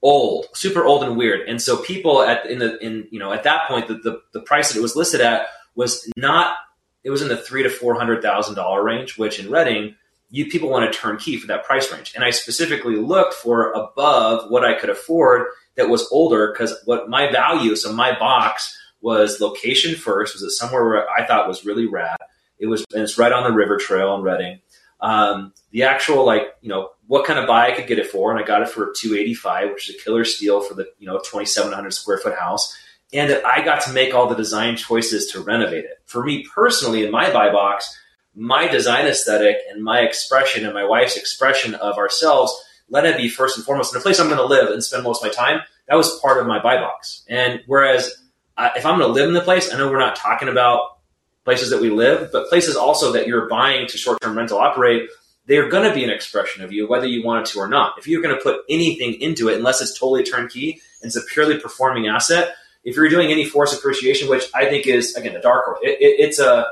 old, 0.00 0.46
super 0.54 0.84
old 0.84 1.04
and 1.04 1.16
weird. 1.16 1.48
And 1.48 1.60
so 1.60 1.76
people 1.76 2.22
at 2.22 2.46
in 2.46 2.58
the 2.58 2.78
in 2.84 3.06
you 3.10 3.18
know 3.18 3.32
at 3.32 3.42
that 3.44 3.68
point 3.68 3.88
the 3.88 3.94
the, 3.94 4.22
the 4.32 4.40
price 4.40 4.72
that 4.72 4.78
it 4.78 4.82
was 4.82 4.96
listed 4.96 5.20
at 5.20 5.48
was 5.74 6.10
not 6.16 6.56
it 7.04 7.10
was 7.10 7.22
in 7.22 7.28
the 7.28 7.36
three 7.36 7.62
to 7.62 7.70
four 7.70 7.94
hundred 7.94 8.22
thousand 8.22 8.54
dollar 8.54 8.82
range, 8.82 9.18
which 9.18 9.38
in 9.38 9.50
Redding 9.50 9.96
you 10.34 10.46
people 10.46 10.68
want 10.68 10.84
a 10.84 10.90
turnkey 10.90 11.36
for 11.36 11.46
that 11.46 11.64
price 11.64 11.92
range. 11.92 12.12
And 12.16 12.24
I 12.24 12.30
specifically 12.30 12.96
looked 12.96 13.34
for 13.34 13.70
above 13.72 14.50
what 14.50 14.64
I 14.64 14.74
could 14.74 14.90
afford 14.90 15.46
that 15.76 15.88
was 15.88 16.08
older 16.10 16.52
because 16.52 16.76
what 16.86 17.08
my 17.08 17.30
value, 17.30 17.76
so 17.76 17.92
my 17.92 18.18
box 18.18 18.76
was 19.00 19.40
location 19.40 19.94
first, 19.94 20.34
was 20.34 20.42
it 20.42 20.50
somewhere 20.50 20.84
where 20.84 21.08
I 21.08 21.24
thought 21.24 21.46
was 21.46 21.64
really 21.64 21.86
rad. 21.86 22.16
It 22.58 22.66
was 22.66 22.84
and 22.92 23.02
it's 23.02 23.16
right 23.16 23.30
on 23.30 23.44
the 23.44 23.56
river 23.56 23.76
trail 23.76 24.12
in 24.16 24.22
Redding. 24.22 24.60
Um, 25.00 25.52
the 25.70 25.84
actual 25.84 26.26
like 26.26 26.54
you 26.62 26.68
know 26.68 26.90
what 27.06 27.26
kind 27.26 27.38
of 27.38 27.46
buy 27.46 27.68
I 27.68 27.72
could 27.72 27.86
get 27.86 28.00
it 28.00 28.08
for, 28.08 28.32
and 28.32 28.42
I 28.42 28.44
got 28.44 28.62
it 28.62 28.68
for 28.68 28.92
two 28.96 29.14
eighty 29.14 29.34
five, 29.34 29.70
which 29.70 29.88
is 29.88 29.94
a 29.94 29.98
killer 30.02 30.24
steal 30.24 30.62
for 30.62 30.74
the 30.74 30.88
you 30.98 31.06
know 31.06 31.20
twenty 31.24 31.46
seven 31.46 31.72
hundred 31.72 31.92
square 31.92 32.18
foot 32.18 32.36
house, 32.36 32.76
and 33.12 33.30
that 33.30 33.44
I 33.44 33.64
got 33.64 33.82
to 33.82 33.92
make 33.92 34.14
all 34.14 34.28
the 34.28 34.34
design 34.34 34.76
choices 34.76 35.30
to 35.32 35.40
renovate 35.40 35.84
it. 35.84 36.02
For 36.06 36.24
me 36.24 36.44
personally, 36.52 37.04
in 37.04 37.12
my 37.12 37.32
buy 37.32 37.52
box, 37.52 37.96
my 38.34 38.66
design 38.68 39.06
aesthetic 39.06 39.58
and 39.70 39.82
my 39.82 40.00
expression 40.00 40.64
and 40.64 40.74
my 40.74 40.84
wife's 40.84 41.16
expression 41.16 41.74
of 41.74 41.98
ourselves 41.98 42.52
let 42.90 43.06
it 43.06 43.16
be 43.16 43.28
first 43.28 43.56
and 43.56 43.64
foremost 43.64 43.94
in 43.94 44.00
a 44.00 44.02
place 44.02 44.20
I'm 44.20 44.26
going 44.26 44.38
to 44.38 44.44
live 44.44 44.70
and 44.70 44.82
spend 44.82 45.04
most 45.04 45.24
of 45.24 45.28
my 45.28 45.32
time. 45.32 45.62
That 45.88 45.96
was 45.96 46.18
part 46.20 46.38
of 46.38 46.46
my 46.46 46.62
buy 46.62 46.76
box, 46.76 47.24
and 47.28 47.62
whereas 47.66 48.14
uh, 48.56 48.70
if 48.76 48.86
I'm 48.86 48.98
going 48.98 49.08
to 49.08 49.12
live 49.12 49.28
in 49.28 49.34
the 49.34 49.40
place, 49.40 49.72
I 49.72 49.78
know 49.78 49.90
we're 49.90 49.98
not 49.98 50.16
talking 50.16 50.48
about 50.48 50.98
places 51.44 51.70
that 51.70 51.80
we 51.80 51.90
live, 51.90 52.30
but 52.32 52.48
places 52.48 52.76
also 52.76 53.12
that 53.12 53.26
you're 53.26 53.48
buying 53.48 53.86
to 53.88 53.98
short 53.98 54.20
term 54.20 54.36
rental 54.36 54.58
operate, 54.58 55.08
they're 55.46 55.68
going 55.68 55.86
to 55.86 55.94
be 55.94 56.04
an 56.04 56.10
expression 56.10 56.64
of 56.64 56.72
you, 56.72 56.88
whether 56.88 57.06
you 57.06 57.22
want 57.22 57.46
it 57.46 57.52
to 57.52 57.58
or 57.58 57.68
not. 57.68 57.98
If 57.98 58.08
you're 58.08 58.22
going 58.22 58.34
to 58.34 58.42
put 58.42 58.60
anything 58.68 59.20
into 59.20 59.48
it, 59.48 59.58
unless 59.58 59.82
it's 59.82 59.98
totally 59.98 60.24
turnkey 60.24 60.80
and 61.02 61.08
it's 61.08 61.16
a 61.16 61.22
purely 61.22 61.58
performing 61.58 62.06
asset, 62.06 62.54
if 62.82 62.96
you're 62.96 63.08
doing 63.08 63.30
any 63.30 63.44
force 63.44 63.76
appreciation, 63.76 64.28
which 64.28 64.44
I 64.54 64.66
think 64.66 64.86
is 64.86 65.14
again 65.16 65.34
the 65.34 65.40
dark 65.40 65.66
horse, 65.66 65.78
it, 65.82 66.00
it, 66.00 66.20
it's 66.20 66.38
a 66.38 66.66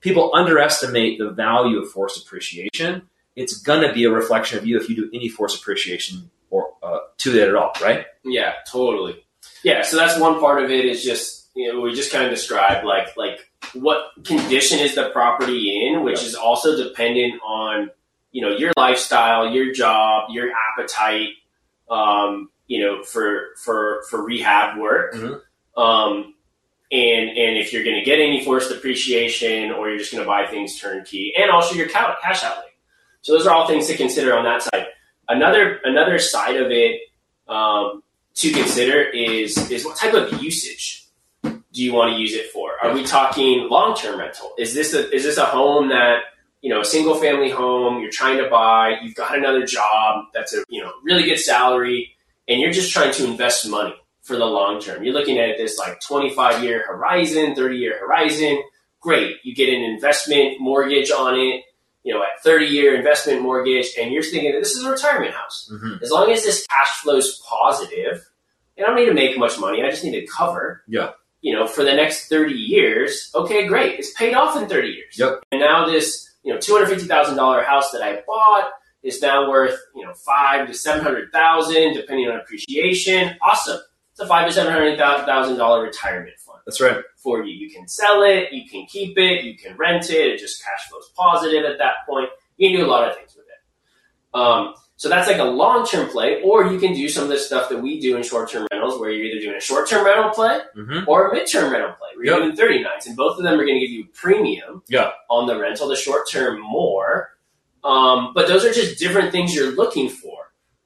people 0.00 0.30
underestimate 0.34 1.18
the 1.18 1.30
value 1.30 1.78
of 1.80 1.90
force 1.90 2.20
appreciation. 2.22 3.02
It's 3.36 3.58
going 3.58 3.86
to 3.86 3.92
be 3.92 4.04
a 4.04 4.10
reflection 4.10 4.58
of 4.58 4.66
you 4.66 4.76
if 4.78 4.88
you 4.88 4.96
do 4.96 5.10
any 5.14 5.28
force 5.28 5.56
appreciation 5.58 6.30
or 6.50 6.72
uh, 6.82 6.98
to 7.18 7.38
it 7.38 7.48
at 7.48 7.54
all, 7.54 7.72
right? 7.80 8.06
Yeah, 8.24 8.54
totally. 8.70 9.24
Yeah, 9.62 9.82
so 9.82 9.96
that's 9.96 10.18
one 10.18 10.40
part 10.40 10.62
of 10.62 10.70
it 10.70 10.84
is 10.84 11.02
just 11.04 11.48
you 11.54 11.72
know 11.72 11.80
we 11.80 11.94
just 11.94 12.12
kind 12.12 12.24
of 12.24 12.30
described 12.30 12.84
like 12.86 13.16
like 13.16 13.50
what 13.74 14.12
condition 14.24 14.78
is 14.78 14.94
the 14.94 15.10
property 15.10 15.86
in, 15.86 16.02
which 16.04 16.22
is 16.22 16.34
also 16.34 16.76
dependent 16.76 17.40
on 17.44 17.90
you 18.32 18.42
know 18.42 18.56
your 18.56 18.72
lifestyle, 18.76 19.48
your 19.50 19.72
job, 19.72 20.30
your 20.30 20.50
appetite, 20.70 21.30
um, 21.90 22.50
you 22.66 22.80
know 22.84 23.02
for 23.02 23.48
for 23.62 24.02
for 24.10 24.22
rehab 24.22 24.78
work. 24.78 25.14
Mhm. 25.14 25.40
Um, 25.76 26.34
and 26.92 27.28
and 27.30 27.56
if 27.56 27.72
you're 27.72 27.84
going 27.84 27.96
to 27.96 28.04
get 28.04 28.18
any 28.18 28.44
forced 28.44 28.70
appreciation 28.70 29.70
or 29.70 29.88
you're 29.88 29.98
just 29.98 30.12
going 30.12 30.24
to 30.24 30.28
buy 30.28 30.46
things 30.46 30.78
turnkey, 30.78 31.32
and 31.36 31.50
also 31.50 31.74
your 31.74 31.88
cash 31.88 32.42
outlay. 32.42 32.64
So 33.22 33.32
those 33.32 33.46
are 33.46 33.54
all 33.54 33.66
things 33.66 33.86
to 33.88 33.96
consider 33.96 34.36
on 34.36 34.44
that 34.44 34.62
side. 34.62 34.86
Another 35.28 35.80
another 35.84 36.18
side 36.18 36.56
of 36.56 36.70
it 36.70 37.00
um, 37.48 38.02
to 38.34 38.52
consider 38.52 39.02
is 39.02 39.70
is 39.70 39.84
what 39.84 39.96
type 39.96 40.14
of 40.14 40.42
usage 40.42 41.06
do 41.42 41.84
you 41.84 41.92
want 41.92 42.12
to 42.12 42.20
use 42.20 42.32
it 42.32 42.50
for? 42.50 42.72
Are 42.82 42.92
we 42.92 43.04
talking 43.04 43.68
long 43.70 43.94
term 43.96 44.18
rental? 44.18 44.52
Is 44.58 44.74
this 44.74 44.92
a 44.94 45.10
is 45.14 45.22
this 45.24 45.36
a 45.36 45.44
home 45.44 45.90
that 45.90 46.20
you 46.60 46.70
know 46.70 46.80
a 46.80 46.84
single 46.84 47.14
family 47.14 47.50
home 47.50 48.00
you're 48.00 48.10
trying 48.10 48.38
to 48.38 48.50
buy? 48.50 48.96
You've 49.02 49.14
got 49.14 49.36
another 49.36 49.64
job 49.64 50.24
that's 50.34 50.54
a 50.54 50.64
you 50.68 50.82
know 50.82 50.90
really 51.04 51.22
good 51.22 51.38
salary, 51.38 52.16
and 52.48 52.60
you're 52.60 52.72
just 52.72 52.92
trying 52.92 53.12
to 53.12 53.24
invest 53.24 53.68
money 53.68 53.94
for 54.22 54.36
the 54.36 54.44
long 54.44 54.80
term. 54.80 55.02
You're 55.02 55.14
looking 55.14 55.38
at 55.38 55.56
this 55.56 55.78
like 55.78 56.00
25 56.00 56.62
year 56.62 56.84
horizon, 56.86 57.54
30 57.54 57.76
year 57.76 57.98
horizon. 57.98 58.62
Great, 59.00 59.36
you 59.44 59.54
get 59.54 59.68
an 59.68 59.82
investment 59.82 60.60
mortgage 60.60 61.10
on 61.10 61.38
it. 61.38 61.64
You 62.02 62.14
know, 62.14 62.22
at 62.22 62.42
30 62.42 62.66
year 62.66 62.96
investment 62.96 63.42
mortgage, 63.42 63.88
and 64.00 64.10
you're 64.10 64.22
thinking 64.22 64.52
this 64.52 64.74
is 64.74 64.84
a 64.84 64.90
retirement 64.90 65.34
house. 65.34 65.70
Mm-hmm. 65.70 66.02
As 66.02 66.10
long 66.10 66.30
as 66.30 66.44
this 66.44 66.66
cash 66.66 67.00
flows 67.02 67.42
positive, 67.46 68.26
and 68.76 68.86
I 68.86 68.88
don't 68.88 68.96
need 68.96 69.06
to 69.06 69.14
make 69.14 69.38
much 69.38 69.58
money, 69.58 69.82
I 69.82 69.90
just 69.90 70.02
need 70.02 70.18
to 70.18 70.26
cover. 70.26 70.82
Yeah. 70.88 71.10
You 71.42 71.54
know, 71.54 71.66
for 71.66 71.84
the 71.84 71.92
next 71.92 72.28
30 72.28 72.54
years, 72.54 73.30
okay, 73.34 73.66
great. 73.66 73.98
It's 73.98 74.12
paid 74.14 74.34
off 74.34 74.56
in 74.56 74.68
30 74.68 74.88
years. 74.88 75.18
Yep. 75.18 75.42
And 75.52 75.60
now 75.60 75.86
this, 75.86 76.30
you 76.42 76.52
know, 76.52 76.58
$250,000 76.58 77.64
house 77.64 77.90
that 77.92 78.02
I 78.02 78.22
bought 78.26 78.70
is 79.02 79.20
now 79.22 79.48
worth, 79.48 79.78
you 79.94 80.04
know, 80.04 80.12
five 80.14 80.66
to 80.66 80.74
700,000 80.74 81.94
depending 81.94 82.28
on 82.28 82.40
appreciation. 82.40 83.36
Awesome. 83.42 83.80
It's 84.20 84.26
a 84.26 84.28
five 84.28 84.52
to 84.52 84.60
$700,000 84.60 85.82
retirement 85.82 86.38
fund 86.40 86.58
That's 86.66 86.78
right. 86.78 86.98
for 87.16 87.42
you. 87.42 87.54
You 87.54 87.70
can 87.74 87.88
sell 87.88 88.22
it, 88.22 88.52
you 88.52 88.68
can 88.68 88.84
keep 88.86 89.16
it, 89.16 89.44
you 89.44 89.56
can 89.56 89.74
rent 89.78 90.10
it. 90.10 90.26
It 90.26 90.38
just 90.38 90.62
cash 90.62 90.90
flows 90.90 91.10
positive 91.16 91.64
at 91.64 91.78
that 91.78 92.06
point. 92.06 92.28
You 92.58 92.68
can 92.70 92.80
do 92.80 92.86
a 92.86 92.90
lot 92.90 93.08
of 93.08 93.16
things 93.16 93.34
with 93.34 93.46
it. 93.46 94.38
Um, 94.38 94.74
so 94.96 95.08
that's 95.08 95.26
like 95.26 95.38
a 95.38 95.44
long 95.44 95.86
term 95.86 96.10
play, 96.10 96.42
or 96.42 96.66
you 96.66 96.78
can 96.78 96.92
do 96.92 97.08
some 97.08 97.22
of 97.24 97.30
the 97.30 97.38
stuff 97.38 97.70
that 97.70 97.78
we 97.80 97.98
do 97.98 98.18
in 98.18 98.22
short 98.22 98.50
term 98.50 98.66
rentals, 98.70 99.00
where 99.00 99.08
you're 99.10 99.24
either 99.24 99.40
doing 99.40 99.56
a 99.56 99.60
short 99.60 99.88
term 99.88 100.04
rental 100.04 100.28
play 100.32 100.60
Mm-hmm. 100.76 101.08
or 101.08 101.28
a 101.30 101.34
mid 101.34 101.50
term 101.50 101.72
rental 101.72 101.92
play, 101.98 102.08
you're 102.16 102.26
Yep. 102.26 102.36
doing 102.42 102.56
30 102.56 102.82
nights, 102.82 103.06
and 103.06 103.16
both 103.16 103.38
of 103.38 103.44
them 103.44 103.54
are 103.58 103.64
going 103.64 103.80
to 103.80 103.86
give 103.86 103.90
you 103.90 104.04
premium 104.12 104.82
Yeah. 104.88 105.12
on 105.30 105.46
the 105.46 105.58
rental. 105.58 105.88
The 105.88 105.96
short 105.96 106.28
term 106.28 106.60
more, 106.60 107.30
um, 107.82 108.32
but 108.34 108.46
those 108.48 108.66
are 108.66 108.72
just 108.74 108.98
different 108.98 109.32
things 109.32 109.54
you're 109.54 109.72
looking 109.72 110.10
for. 110.10 110.19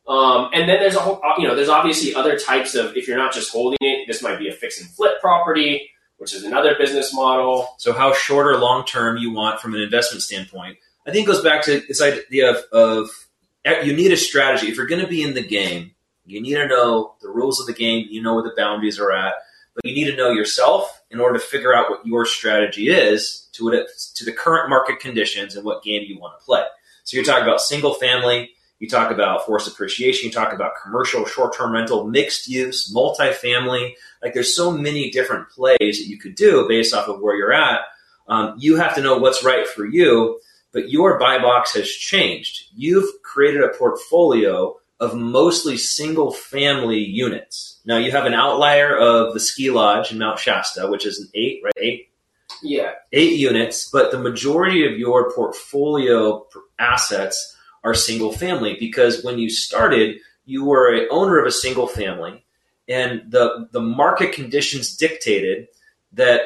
Um, 0.07 0.51
and 0.53 0.69
then 0.69 0.81
there's 0.81 0.97
a 0.97 1.01
whole, 1.01 1.21
you 1.39 1.49
know, 1.49 1.55
there's 1.55 1.69
obviously 1.71 2.15
other 2.15 2.39
types 2.39 2.75
of 2.75 2.97
if 2.97 3.09
you're 3.09 3.17
not 3.17 3.33
just 3.33 3.51
holding 3.51 3.79
it, 3.81 4.07
this 4.07 4.23
might 4.23 4.39
be 4.39 4.49
a 4.49 4.53
fix 4.53 4.81
and 4.81 4.89
flip 4.91 5.21
property, 5.21 5.91
which 6.19 6.35
is 6.35 6.45
another 6.45 6.77
business 6.79 7.15
model. 7.15 7.69
So 7.79 7.93
how 7.93 8.13
short 8.13 8.47
or 8.47 8.59
long 8.59 8.85
term 8.85 9.17
you 9.17 9.33
want 9.33 9.61
from 9.61 9.75
an 9.75 9.81
investment 9.81 10.23
standpoint. 10.23 10.77
I 11.07 11.11
think 11.11 11.27
it 11.27 11.31
goes 11.31 11.43
back 11.43 11.63
to 11.65 11.83
this 11.87 12.03
idea 12.03 12.51
of, 12.51 12.65
of 12.73 13.11
you 13.85 13.95
need 13.95 14.13
a 14.13 14.17
strategy. 14.17 14.69
If 14.69 14.77
you're 14.77 14.87
going 14.87 15.03
to 15.03 15.09
be 15.09 15.23
in 15.23 15.35
the 15.35 15.47
game, 15.47 15.93
you 16.27 16.41
need 16.41 16.55
to 16.55 16.67
know 16.67 17.15
the 17.21 17.29
rules 17.29 17.61
of 17.61 17.67
the 17.67 17.73
game. 17.73 18.07
You 18.11 18.23
know 18.23 18.35
where 18.35 18.43
the 18.43 18.55
boundaries 18.57 18.99
are 18.99 19.13
at, 19.13 19.35
but 19.75 19.85
you 19.85 19.95
need 19.95 20.11
to 20.11 20.17
know 20.17 20.31
yourself 20.31 21.03
in 21.11 21.21
order 21.21 21.39
to 21.39 21.45
figure 21.45 21.75
out 21.75 21.91
what 21.91 22.07
your 22.07 22.27
strategy 22.27 22.89
is 22.89 23.49
to 23.53 23.65
what 23.65 23.75
it, 23.75 23.89
to 24.15 24.25
the 24.25 24.33
current 24.33 24.69
market 24.69 25.01
conditions 25.01 25.57
and 25.57 25.65
what 25.65 25.83
game 25.83 26.03
you 26.07 26.19
want 26.19 26.39
to 26.39 26.45
play. 26.45 26.65
So 27.05 27.17
you're 27.17 27.25
talking 27.25 27.45
about 27.45 27.61
single 27.61 27.95
family. 27.95 28.51
You 28.85 28.91
talk 28.91 29.11
about 29.11 29.47
forced 29.47 29.67
appreciation. 29.67 30.27
You 30.27 30.31
talk 30.31 30.53
about 30.53 30.73
commercial, 30.83 31.25
short-term 31.25 31.73
rental, 31.73 32.07
mixed 32.07 32.49
use, 32.49 32.93
multifamily. 32.95 33.95
Like 34.23 34.35
there's 34.35 34.55
so 34.55 34.71
many 34.71 35.11
different 35.11 35.49
plays 35.49 35.79
that 35.81 36.07
you 36.07 36.19
could 36.19 36.35
do 36.35 36.69
based 36.69 36.93
off 36.93 37.09
of 37.09 37.23
where 37.23 37.35
you're 37.35 37.51
at. 37.51 37.81
Um, 38.29 38.57
you 38.59 38.77
have 38.77 38.95
to 38.97 39.01
know 39.01 39.17
what's 39.17 39.43
right 39.43 39.67
for 39.67 39.87
you, 39.87 40.39
but 40.71 40.91
your 40.91 41.19
buy 41.19 41.39
box 41.39 41.73
has 41.77 41.89
changed. 41.89 42.67
You've 42.77 43.09
created 43.23 43.63
a 43.63 43.69
portfolio 43.69 44.77
of 45.01 45.17
mostly 45.17 45.79
single 45.79 46.31
family 46.31 46.99
units. 46.99 47.81
Now 47.87 47.97
you 47.97 48.11
have 48.11 48.27
an 48.27 48.35
outlier 48.35 48.95
of 48.95 49.33
the 49.33 49.41
ski 49.41 49.71
lodge 49.71 50.13
in 50.13 50.19
Mount 50.19 50.39
Shasta, 50.39 50.89
which 50.89 51.07
is 51.07 51.21
an 51.21 51.31
eight, 51.33 51.63
right? 51.65 51.73
Eight 51.79 52.11
Yeah, 52.63 52.91
eight 53.15 53.39
units, 53.39 53.89
but 53.89 54.11
the 54.11 54.19
majority 54.19 54.87
of 54.87 54.99
your 54.99 55.33
portfolio 55.33 56.47
assets 56.79 57.54
are 57.85 57.95
single 57.95 58.33
family 58.33 58.77
because 58.81 59.23
when 59.23 59.39
you 59.39 59.51
started, 59.51 60.17
you 60.47 60.65
were 60.65 60.93
an 60.93 61.07
owner 61.11 61.39
of 61.39 61.47
a 61.47 61.53
single 61.53 61.87
family, 61.87 62.45
and 62.89 63.23
the 63.31 63.69
the 63.71 63.81
market 63.81 64.33
conditions 64.33 64.97
dictated 64.97 65.69
that 66.15 66.41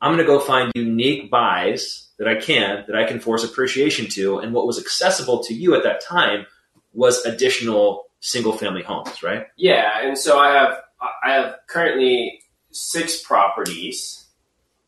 I'm 0.00 0.14
going 0.14 0.26
to 0.26 0.32
go 0.32 0.40
find 0.40 0.72
unique 0.74 1.30
buys 1.30 2.08
that 2.18 2.26
I 2.28 2.34
can 2.34 2.84
that 2.88 2.96
I 2.96 3.04
can 3.04 3.20
force 3.20 3.44
appreciation 3.44 4.08
to, 4.10 4.38
and 4.38 4.52
what 4.52 4.66
was 4.66 4.78
accessible 4.78 5.42
to 5.44 5.54
you 5.54 5.74
at 5.74 5.84
that 5.84 6.04
time 6.04 6.46
was 6.92 7.24
additional 7.24 8.06
single 8.20 8.52
family 8.52 8.82
homes, 8.82 9.22
right? 9.22 9.46
yeah. 9.56 10.06
And 10.06 10.18
so 10.18 10.38
I 10.38 10.52
have 10.52 10.78
I 11.00 11.32
have 11.32 11.56
currently 11.68 12.40
six 12.70 13.22
properties. 13.22 14.18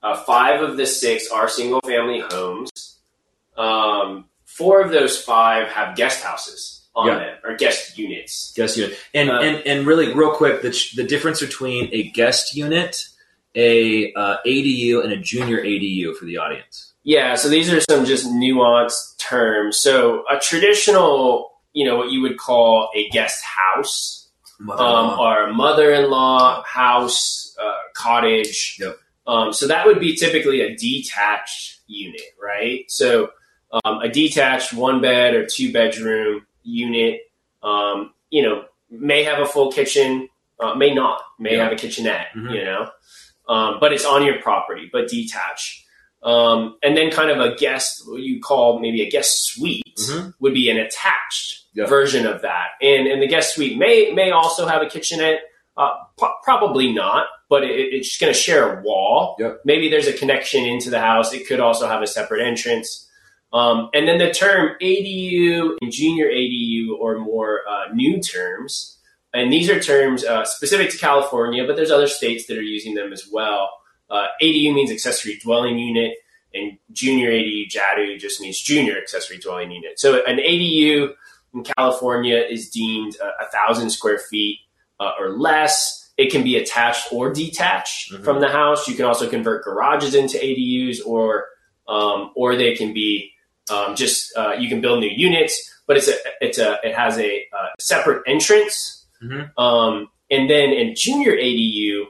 Uh, 0.03 0.17
five 0.25 0.61
of 0.61 0.77
the 0.77 0.87
six 0.87 1.31
are 1.31 1.49
single 1.49 1.81
family 1.81 2.21
homes. 2.21 2.99
Um, 3.57 4.27
four 4.57 4.81
of 4.81 4.91
those 4.91 5.21
five 5.21 5.69
have 5.69 5.97
guest 5.97 6.23
houses 6.23 6.83
on 6.95 7.09
Yeah. 7.09 7.19
them 7.19 7.37
or 7.45 7.57
guest 7.57 7.99
units. 7.99 8.53
Guest 8.57 8.77
unit, 8.77 8.97
and 9.13 9.31
Uh, 9.31 9.41
and 9.41 9.67
and 9.67 9.87
really, 9.87 10.13
real 10.13 10.31
quick, 10.31 10.63
the 10.63 10.71
the 10.97 11.03
difference 11.05 11.41
between 11.41 11.89
a 11.93 12.05
guest 12.05 12.55
unit, 12.55 13.07
a 13.55 14.13
uh, 14.15 14.37
ADU, 14.47 15.03
and 15.03 15.13
a 15.13 15.17
junior 15.17 15.61
ADU 15.63 16.15
for 16.17 16.25
the 16.25 16.39
audience. 16.39 16.93
Yeah, 17.03 17.35
so 17.35 17.49
these 17.49 17.71
are 17.73 17.81
some 17.81 18.05
just 18.07 18.27
nuanced 18.27 19.19
terms. 19.19 19.77
So 19.79 20.25
a 20.31 20.39
traditional, 20.39 21.53
you 21.73 21.85
know, 21.85 21.97
what 21.97 22.11
you 22.11 22.23
would 22.23 22.39
call 22.39 22.89
a 22.95 23.09
guest 23.11 23.43
house, 23.45 24.29
um, 24.61 25.19
or 25.19 25.49
a 25.49 25.53
mother-in-law 25.53 26.63
house, 26.65 27.55
uh, 27.61 27.73
cottage. 27.95 28.77
Yep. 28.81 28.99
Um, 29.27 29.53
so 29.53 29.67
that 29.67 29.87
would 29.87 30.01
be 30.01 30.15
typically 30.17 30.61
a 30.63 30.75
detached 30.77 31.81
unit, 31.87 32.23
right? 32.43 32.85
So 32.91 33.31
um, 33.85 34.01
a 34.01 34.09
detached 34.09 34.73
one 34.73 35.01
bed 35.01 35.35
or 35.35 35.47
two 35.47 35.73
bedroom 35.73 36.47
unit, 36.63 37.21
um, 37.63 38.13
you 38.31 38.43
know, 38.43 38.65
may 38.91 39.25
have 39.25 39.41
a 39.41 39.47
full 39.47 39.73
kitchen, 39.73 40.29
uh, 40.61 40.75
may 40.75 40.95
not, 40.95 41.21
may 41.39 41.57
Yeah. 41.57 41.65
have 41.65 41.73
a 41.73 41.77
kitchenette, 41.77 42.29
Mhm. 42.37 42.55
you 42.55 42.65
know, 42.65 42.91
um, 43.49 43.79
but 43.81 43.93
it's 43.93 44.05
on 44.05 44.25
your 44.25 44.41
property, 44.41 44.89
but 44.93 45.09
detached. 45.09 45.83
Um, 46.23 46.79
and 46.83 46.97
then 46.97 47.11
kind 47.11 47.31
of 47.31 47.39
a 47.41 47.55
guest, 47.57 48.03
what 48.07 48.21
you 48.23 48.41
call 48.41 48.79
maybe 48.79 49.03
a 49.03 49.11
guest 49.11 49.47
suite 49.47 49.85
Mhm. 49.97 50.35
would 50.41 50.55
be 50.55 50.71
an 50.71 50.79
attached 50.79 51.65
Yeah. 51.75 51.87
version 51.87 52.27
of 52.27 52.43
that. 52.43 52.69
And, 52.81 53.07
and 53.09 53.21
the 53.21 53.27
guest 53.27 53.55
suite 53.55 53.77
may, 53.77 54.11
may 54.13 54.31
also 54.31 54.67
have 54.67 54.81
a 54.81 54.87
kitchenette, 54.89 55.41
uh, 55.77 55.91
probably 56.45 56.93
not, 56.93 57.27
but 57.51 57.65
it, 57.65 57.93
it's 57.93 58.17
going 58.17 58.33
to 58.33 58.39
share 58.39 58.79
a 58.79 58.83
wall. 58.83 59.37
Yep. 59.39 59.63
Maybe 59.65 59.89
there's 59.91 60.07
a 60.07 60.13
connection 60.13 60.65
into 60.65 60.89
the 60.89 61.01
house. 61.01 61.35
It 61.35 61.47
could 61.47 61.61
also 61.61 61.87
have 61.89 62.01
a 62.01 62.07
separate 62.07 62.47
entrance. 62.47 63.04
Um, 63.55 63.89
and 63.95 64.09
then 64.09 64.19
the 64.19 64.33
term 64.33 64.73
ADU 64.83 65.77
and 65.81 65.93
junior 65.93 66.27
ADU 66.27 66.99
or 66.99 67.19
more 67.19 67.61
uh, 67.69 67.95
new 67.95 68.21
terms, 68.21 68.99
and 69.33 69.53
these 69.53 69.71
are 69.71 69.81
terms 69.81 70.25
uh, 70.25 70.45
specific 70.45 70.91
to 70.91 70.99
California, 70.99 71.65
but 71.67 71.77
there's 71.77 71.91
other 71.93 72.09
states 72.09 72.47
that 72.47 72.59
are 72.59 72.63
using 72.63 72.95
them 72.95 73.13
as 73.13 73.29
well. 73.31 73.71
Uh, 74.11 74.27
ADU 74.43 74.75
means 74.75 74.91
accessory 74.91 75.39
dwelling 75.43 75.79
unit, 75.79 76.15
and 76.53 76.79
junior 76.93 77.31
ADU 77.31 77.69
JADU 77.71 78.19
just 78.19 78.41
means 78.41 78.61
junior 78.61 78.99
accessory 78.99 79.39
dwelling 79.39 79.71
unit. 79.71 79.99
So 80.01 80.25
an 80.25 80.39
ADU 80.39 81.15
in 81.55 81.63
California 81.77 82.37
is 82.39 82.71
deemed 82.71 83.17
a 83.41 83.47
thousand 83.53 83.91
square 83.91 84.19
feet 84.19 84.59
uh, 84.99 85.13
or 85.19 85.31
less. 85.39 86.13
It 86.17 86.31
can 86.33 86.43
be 86.45 86.57
attached 86.57 87.13
or 87.13 87.33
detached 87.33 88.13
Mhm. 88.13 88.25
from 88.25 88.41
the 88.41 88.49
house. 88.49 88.89
You 88.89 88.95
can 88.97 89.05
also 89.05 89.29
convert 89.29 89.65
garages 89.65 90.15
into 90.17 90.39
ADUs, 90.39 91.01
or 91.07 91.47
um, 91.87 92.31
or 92.35 92.57
they 92.57 92.75
can 92.75 92.93
be 92.95 93.33
um, 93.71 93.95
just 93.97 94.37
uh, 94.37 94.53
you 94.59 94.69
can 94.69 94.81
build 94.81 95.01
new 95.01 95.11
units. 95.15 95.71
But 95.87 95.99
it's 95.99 96.09
a 96.09 96.15
it's 96.41 96.59
a 96.59 96.79
it 96.83 96.95
has 96.95 97.19
a 97.19 97.45
uh, 97.53 97.69
separate 97.79 98.23
entrance, 98.27 99.05
Mhm. 99.23 99.51
um, 99.59 100.09
and 100.31 100.49
then 100.49 100.71
in 100.73 100.95
junior 100.97 101.33
ADU 101.37 102.05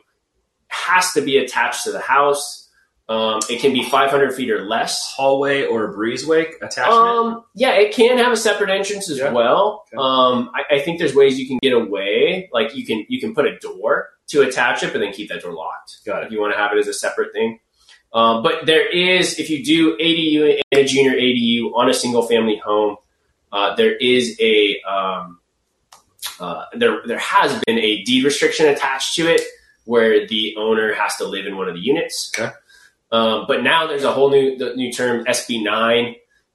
has 0.69 1.13
to 1.15 1.21
be 1.21 1.39
attached 1.39 1.85
to 1.85 1.93
the 1.93 2.01
house. 2.01 2.61
Um, 3.09 3.41
it 3.51 3.61
can 3.61 3.73
be 3.75 3.83
500 3.85 4.35
feet 4.35 4.51
or 4.51 4.65
less. 4.65 5.13
Hallway 5.15 5.67
or 5.67 5.91
a 5.91 5.95
breezeway 5.95 6.47
attachment. 6.63 6.89
Um, 6.89 7.45
yeah, 7.55 7.73
it 7.73 7.93
can 7.95 8.17
have 8.17 8.33
a 8.33 8.37
separate 8.37 8.71
entrance 8.71 9.11
as 9.11 9.19
Yeah. 9.19 9.31
well. 9.31 9.85
Okay. 9.93 10.01
Um, 10.01 10.51
I, 10.55 10.77
I 10.77 10.81
think 10.81 10.99
there's 10.99 11.15
ways 11.15 11.39
you 11.39 11.47
can 11.47 11.59
get 11.61 11.75
away. 11.75 12.49
Like 12.53 12.75
you 12.75 12.87
can 12.87 13.05
you 13.09 13.21
can 13.21 13.35
put 13.35 13.45
a 13.47 13.59
door 13.59 14.09
to 14.29 14.41
attach 14.43 14.83
it, 14.83 14.93
but 14.93 15.01
then 15.01 15.13
keep 15.13 15.29
that 15.29 15.43
door 15.43 15.53
locked. 15.53 15.99
Got 16.07 16.23
it. 16.23 16.27
If 16.27 16.33
you 16.33 16.41
want 16.41 16.55
to 16.55 16.59
have 16.59 16.73
it 16.73 16.79
as 16.79 16.87
a 16.89 16.95
separate 16.95 17.33
thing. 17.35 17.59
Um, 18.15 18.45
but 18.45 18.65
there 18.65 18.87
is, 18.87 19.41
if 19.41 19.51
you 19.51 19.65
do 19.65 19.97
ADU 19.97 20.63
and 20.71 20.81
a 20.81 20.85
junior 20.85 21.13
ADU 21.13 21.75
on 21.75 21.91
a 21.91 21.95
single 21.95 22.23
family 22.23 22.57
home, 22.57 22.97
uh, 23.53 23.75
there 23.75 23.95
is 23.97 24.37
a 24.41 24.81
um, 24.83 25.41
uh, 26.41 26.67
there 26.75 27.03
there 27.07 27.19
has 27.19 27.61
been 27.67 27.79
a 27.79 28.03
deed 28.03 28.25
restriction 28.25 28.67
attached 28.67 29.17
to 29.17 29.27
it 29.27 29.43
where 29.85 30.27
the 30.27 30.55
owner 30.57 30.95
has 30.95 31.17
to 31.17 31.25
live 31.25 31.47
in 31.47 31.57
one 31.57 31.69
of 31.69 31.75
the 31.75 31.81
units. 31.81 32.33
Okay. 32.37 32.53
Um, 33.13 33.45
but 33.47 33.63
now 33.63 33.87
there's 33.87 34.05
a 34.05 34.13
whole 34.13 34.31
new 34.31 34.57
the 34.57 34.75
new 34.75 34.93
term 34.93 35.25
SB 35.25 35.63
nine 35.63 36.15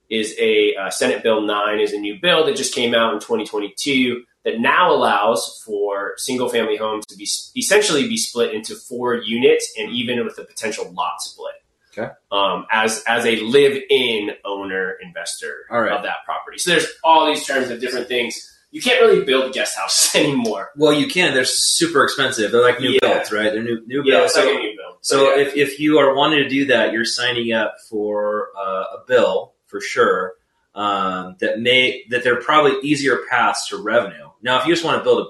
is 0.10 0.36
a 0.40 0.76
uh, 0.76 0.90
Senate 0.90 1.24
Bill 1.24 1.42
nine 1.42 1.80
is 1.80 1.94
a 1.94 1.98
new 1.98 2.20
bill 2.20 2.46
that 2.46 2.56
just 2.56 2.74
came 2.74 2.96
out 2.96 3.14
in 3.14 3.20
2022 3.20 4.24
that 4.46 4.60
now 4.60 4.94
allows 4.94 5.62
for 5.66 6.14
single 6.18 6.50
family 6.50 6.78
homes 6.78 7.06
to 7.08 7.16
be 7.18 7.28
essentially 7.58 8.08
be 8.08 8.18
split 8.18 8.54
into 8.54 8.76
four 8.76 9.16
units 9.16 9.72
and 9.78 9.92
even 9.92 10.24
with 10.26 10.38
a 10.40 10.44
potential 10.44 10.92
lot 10.94 11.22
split. 11.22 11.56
Okay. 11.98 12.10
Um, 12.32 12.66
as 12.72 13.04
as 13.08 13.26
a 13.26 13.38
live 13.42 13.82
in 13.90 14.32
owner 14.46 14.96
investor 15.02 15.66
right. 15.70 15.92
of 15.92 16.04
that 16.04 16.18
property. 16.26 16.58
So 16.60 16.72
there's 16.72 16.88
all 17.04 17.26
these 17.28 17.46
terms 17.46 17.70
of 17.70 17.82
different 17.82 18.08
things. 18.08 18.40
You 18.72 18.80
can't 18.82 19.02
really 19.02 19.26
build 19.26 19.52
guest 19.54 19.76
houses 19.76 20.14
anymore. 20.16 20.70
Well, 20.78 20.94
you 20.94 21.08
can. 21.08 21.34
They're 21.34 21.44
super 21.46 22.04
expensive. 22.04 22.52
They're 22.52 22.62
like 22.62 22.80
new 22.80 22.92
Yeah. 22.92 23.00
builds, 23.16 23.32
right? 23.32 23.52
They're 23.52 23.64
new 23.64 23.82
new 23.88 24.04
Yeah, 24.06 24.20
builds. 24.20 24.36
like 24.36 24.46
So, 24.46 24.52
a 24.52 24.60
new 24.60 24.76
build. 24.78 24.98
so 25.02 25.36
yeah. 25.36 25.42
if, 25.42 25.56
if 25.56 25.80
you 25.80 25.98
are 25.98 26.14
wanting 26.16 26.44
to 26.44 26.48
do 26.50 26.66
that, 26.68 26.94
you're 26.94 27.04
signing 27.06 27.52
up 27.52 27.76
for 27.90 28.50
uh, 28.58 28.84
a 28.84 29.04
bill 29.08 29.56
for 29.66 29.82
sure. 29.82 30.36
Um, 30.76 31.36
that 31.40 31.60
may 31.60 32.04
that 32.12 32.24
there 32.24 32.38
are 32.38 32.42
probably 32.42 32.74
easier 32.88 33.18
paths 33.30 33.68
to 33.70 33.78
revenue. 33.78 34.29
Now, 34.42 34.60
if 34.62 34.68
you 34.68 34.74
just 34.74 34.86
want 34.86 35.00
to 35.00 35.04
build 35.04 35.28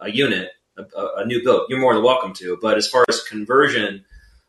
a, 0.00 0.04
a 0.06 0.10
unit, 0.10 0.50
a, 0.76 0.84
a 1.18 1.26
new 1.26 1.42
build, 1.42 1.66
you're 1.68 1.80
more 1.80 1.94
than 1.94 2.02
welcome 2.02 2.32
to. 2.34 2.58
But 2.60 2.76
as 2.76 2.88
far 2.88 3.04
as 3.08 3.22
conversion, 3.22 4.04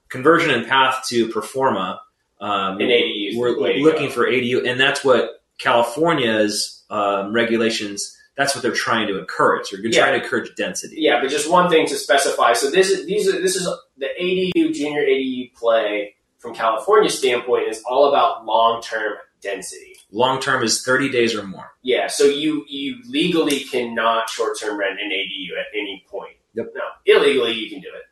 conversion 0.10 0.49
and 0.51 0.67
path 0.67 1.06
to 1.10 1.29
pro 1.29 1.41
forma, 1.41 2.01
um, 2.41 2.77
we're 2.77 3.53
the 3.56 3.60
way 3.62 3.73
to 3.77 3.84
looking 3.84 4.10
for 4.10 4.25
ADU, 4.25 4.67
and 4.67 4.79
that's 4.79 5.03
what 5.03 5.41
California's 5.60 6.84
um, 6.89 7.34
regulations. 7.34 8.17
That's 8.36 8.56
what 8.56 8.63
they're 8.63 8.71
trying 8.73 9.08
to 9.08 9.19
encourage. 9.19 9.69
They're 9.69 9.79
Yeah. 9.86 9.99
trying 10.01 10.19
to 10.19 10.23
encourage 10.23 10.53
density. 10.56 10.95
Yeah, 10.99 11.21
but 11.21 11.29
just 11.29 11.49
one 11.49 11.69
thing 11.69 11.86
to 11.88 11.95
specify. 11.95 12.53
So 12.53 12.69
this 12.71 12.89
is 12.89 13.06
these 13.06 13.27
are 13.27 13.39
this 13.39 13.56
is 13.56 13.67
the 13.97 14.08
ADU 14.19 14.73
junior 14.73 15.01
ADU 15.03 15.53
play 15.56 16.15
from 16.39 16.53
California 16.56 17.10
standpoint 17.10 17.69
is 17.69 17.82
all 17.89 18.10
about 18.10 18.45
long 18.45 18.82
term 18.82 19.13
density. 19.41 19.92
Long 20.15 20.39
term 20.39 20.63
is 20.63 20.84
30 20.84 21.10
days 21.10 21.34
or 21.36 21.41
more. 21.43 21.71
Yeah, 21.82 22.06
so 22.08 22.23
you 22.26 22.65
you 22.69 22.97
legally 23.10 23.62
cannot 23.62 24.30
short 24.30 24.60
term 24.60 24.78
rent 24.80 24.99
an 25.02 25.10
ADU 25.10 25.60
at 25.60 25.65
any 25.73 26.06
point. 26.08 26.38
Yep. 26.54 26.71
No, 26.76 26.84
illegally 27.08 27.54
you 27.54 27.67
can 27.69 27.82
do 27.82 27.88
it, 27.89 28.04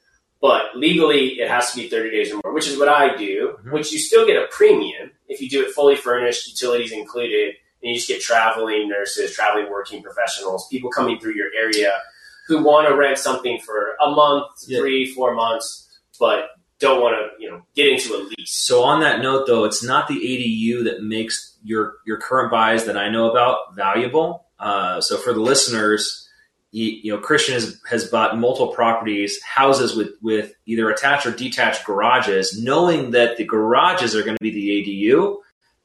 but 0.42 0.76
legally 0.76 1.40
it 1.40 1.48
has 1.48 1.72
to 1.72 1.78
be 1.80 1.88
thirty 1.88 2.10
days 2.10 2.32
or 2.34 2.40
more, 2.44 2.54
which 2.54 2.68
is 2.68 2.78
what 2.78 2.90
I 2.90 3.16
do. 3.16 3.58
Mhm. 3.64 3.72
Which 3.74 3.92
you 3.94 4.00
still 4.00 4.26
get 4.26 4.36
a 4.36 4.48
premium 4.50 5.12
if 5.30 5.40
you 5.42 5.48
do 5.50 5.64
it 5.64 5.72
fully 5.74 5.96
furnished, 5.96 6.48
utilities 6.48 6.92
included, 6.92 7.56
and 7.84 7.92
you 7.92 7.96
just 7.96 8.08
get 8.08 8.20
traveling 8.20 8.90
nurses, 8.90 9.34
traveling 9.36 9.70
working 9.70 10.02
professionals, 10.02 10.68
people 10.70 10.90
coming 10.90 11.20
through 11.20 11.36
your 11.36 11.52
area 11.56 12.02
who 12.48 12.64
want 12.64 12.88
to 12.88 12.96
rent 12.96 13.20
something 13.20 13.60
for 13.60 13.96
a 14.04 14.10
month, 14.10 14.48
Yeah. 14.68 14.80
three, 14.80 15.06
four 15.14 15.34
months, 15.36 15.88
but 16.20 16.50
don't 16.82 17.00
want 17.00 17.16
to 17.16 17.42
you 17.42 17.50
know 17.50 17.62
get 17.76 17.88
into 17.88 18.14
a 18.16 18.20
lease. 18.24 18.54
So 18.54 18.84
on 18.84 19.00
that 19.02 19.22
note, 19.22 19.48
though, 19.48 19.64
it's 19.64 19.84
not 19.84 20.08
the 20.08 20.16
ADU 20.16 20.84
that 20.86 21.04
makes 21.04 21.56
your 21.64 21.96
your 22.06 22.18
current 22.18 22.52
buys 22.52 22.86
that 22.86 22.98
I 22.98 23.10
know 23.10 23.30
about 23.30 23.76
valuable. 23.76 24.46
Uh, 24.60 25.00
so 25.02 25.18
for 25.18 25.34
the 25.34 25.40
listeners, 25.40 26.28
you, 26.72 26.86
you 27.04 27.14
know, 27.14 27.20
Christian 27.20 27.54
has, 27.54 27.80
has 27.90 28.06
bought 28.06 28.38
multiple 28.38 28.74
properties, 28.74 29.42
houses 29.44 29.96
with 29.96 30.10
with 30.22 30.54
either 30.66 30.90
attached 30.90 31.26
or 31.26 31.32
detached 31.32 31.86
garages, 31.86 32.62
knowing 32.62 33.12
that 33.12 33.38
the 33.38 33.46
garages 33.46 34.16
are 34.16 34.24
going 34.24 34.38
to 34.38 34.44
be 34.44 34.52
the 34.52 34.70
ADU. 34.70 35.38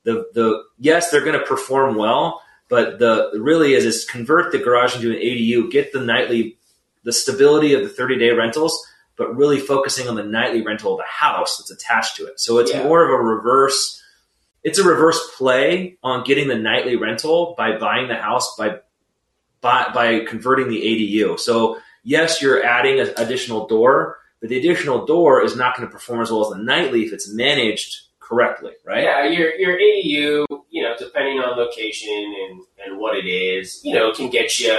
The 0.05 0.27
the 0.35 0.65
yes, 0.79 1.11
they're 1.11 1.25
going 1.25 1.39
to 1.39 1.47
perform 1.47 1.97
well, 1.97 2.43
but 2.69 2.99
the 2.99 3.31
really 3.35 3.75
is 3.75 3.85
is 3.85 4.05
convert 4.05 4.53
the 4.53 4.59
garage 4.59 4.97
into 4.97 5.11
an 5.11 5.17
ADU, 5.17 5.71
get 5.71 5.93
the 5.93 6.01
nightly 6.01 6.57
the 7.03 7.13
stability 7.13 7.73
of 7.75 7.83
the 7.83 7.89
30 7.89 8.19
day 8.19 8.31
rentals, 8.31 8.87
but 9.17 9.35
really 9.37 9.59
focusing 9.59 10.09
on 10.09 10.15
the 10.15 10.23
nightly 10.23 10.63
rental 10.63 10.93
of 10.93 10.99
the 10.99 11.05
house 11.09 11.59
that's 11.59 11.71
attached 11.71 12.17
to 12.17 12.27
it. 12.27 12.39
So 12.39 12.59
it's 12.59 12.73
Yeah. 12.73 12.83
more 12.83 13.03
of 13.05 13.11
a 13.11 13.17
reverse. 13.23 14.03
It's 14.63 14.79
a 14.79 14.85
reverse 14.85 15.19
play 15.37 15.97
on 16.03 16.25
getting 16.25 16.49
the 16.49 16.57
nightly 16.57 16.97
rental 16.97 17.55
by 17.57 17.77
buying 17.79 18.09
the 18.09 18.17
house 18.17 18.55
by 18.57 18.81
by, 19.63 19.89
by 19.93 20.21
converting 20.21 20.69
the 20.69 20.81
ADU. 20.83 21.39
So 21.41 21.79
yes, 22.05 22.41
you're 22.43 22.63
adding 22.63 23.01
an 23.01 23.11
additional 23.17 23.67
door, 23.67 24.19
but 24.41 24.49
the 24.51 24.59
additional 24.59 25.07
door 25.07 25.43
is 25.43 25.57
not 25.57 25.77
going 25.77 25.89
to 25.89 25.93
perform 25.93 26.21
as 26.21 26.31
well 26.31 26.45
as 26.45 26.57
the 26.57 26.63
nightly 26.63 27.03
if 27.05 27.13
it's 27.13 27.29
managed 27.33 28.03
correctly, 28.21 28.73
right? 28.85 29.03
Yeah, 29.05 29.25
your 29.29 29.55
your 29.55 29.77
ADU, 29.79 30.45
you 30.71 30.83
know, 30.83 30.95
depending 30.99 31.39
on 31.41 31.57
location 31.57 32.13
and 32.51 32.63
and 32.85 32.99
what 33.01 33.17
it 33.17 33.27
is, 33.27 33.81
you 33.83 33.95
know, 33.95 34.13
can 34.13 34.29
get 34.31 34.61
you, 34.61 34.77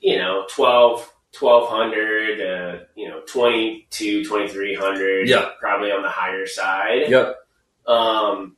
you 0.00 0.16
know, 0.18 0.44
12, 0.50 1.10
1200, 1.38 2.40
uh, 2.40 2.84
you 2.94 3.08
know, 3.08 3.20
22, 3.26 4.24
2300. 4.24 5.28
Yeah. 5.28 5.50
Probably 5.60 5.90
on 5.92 6.02
the 6.02 6.08
higher 6.08 6.46
side. 6.46 7.08
Yep. 7.08 7.36
Um, 7.86 8.56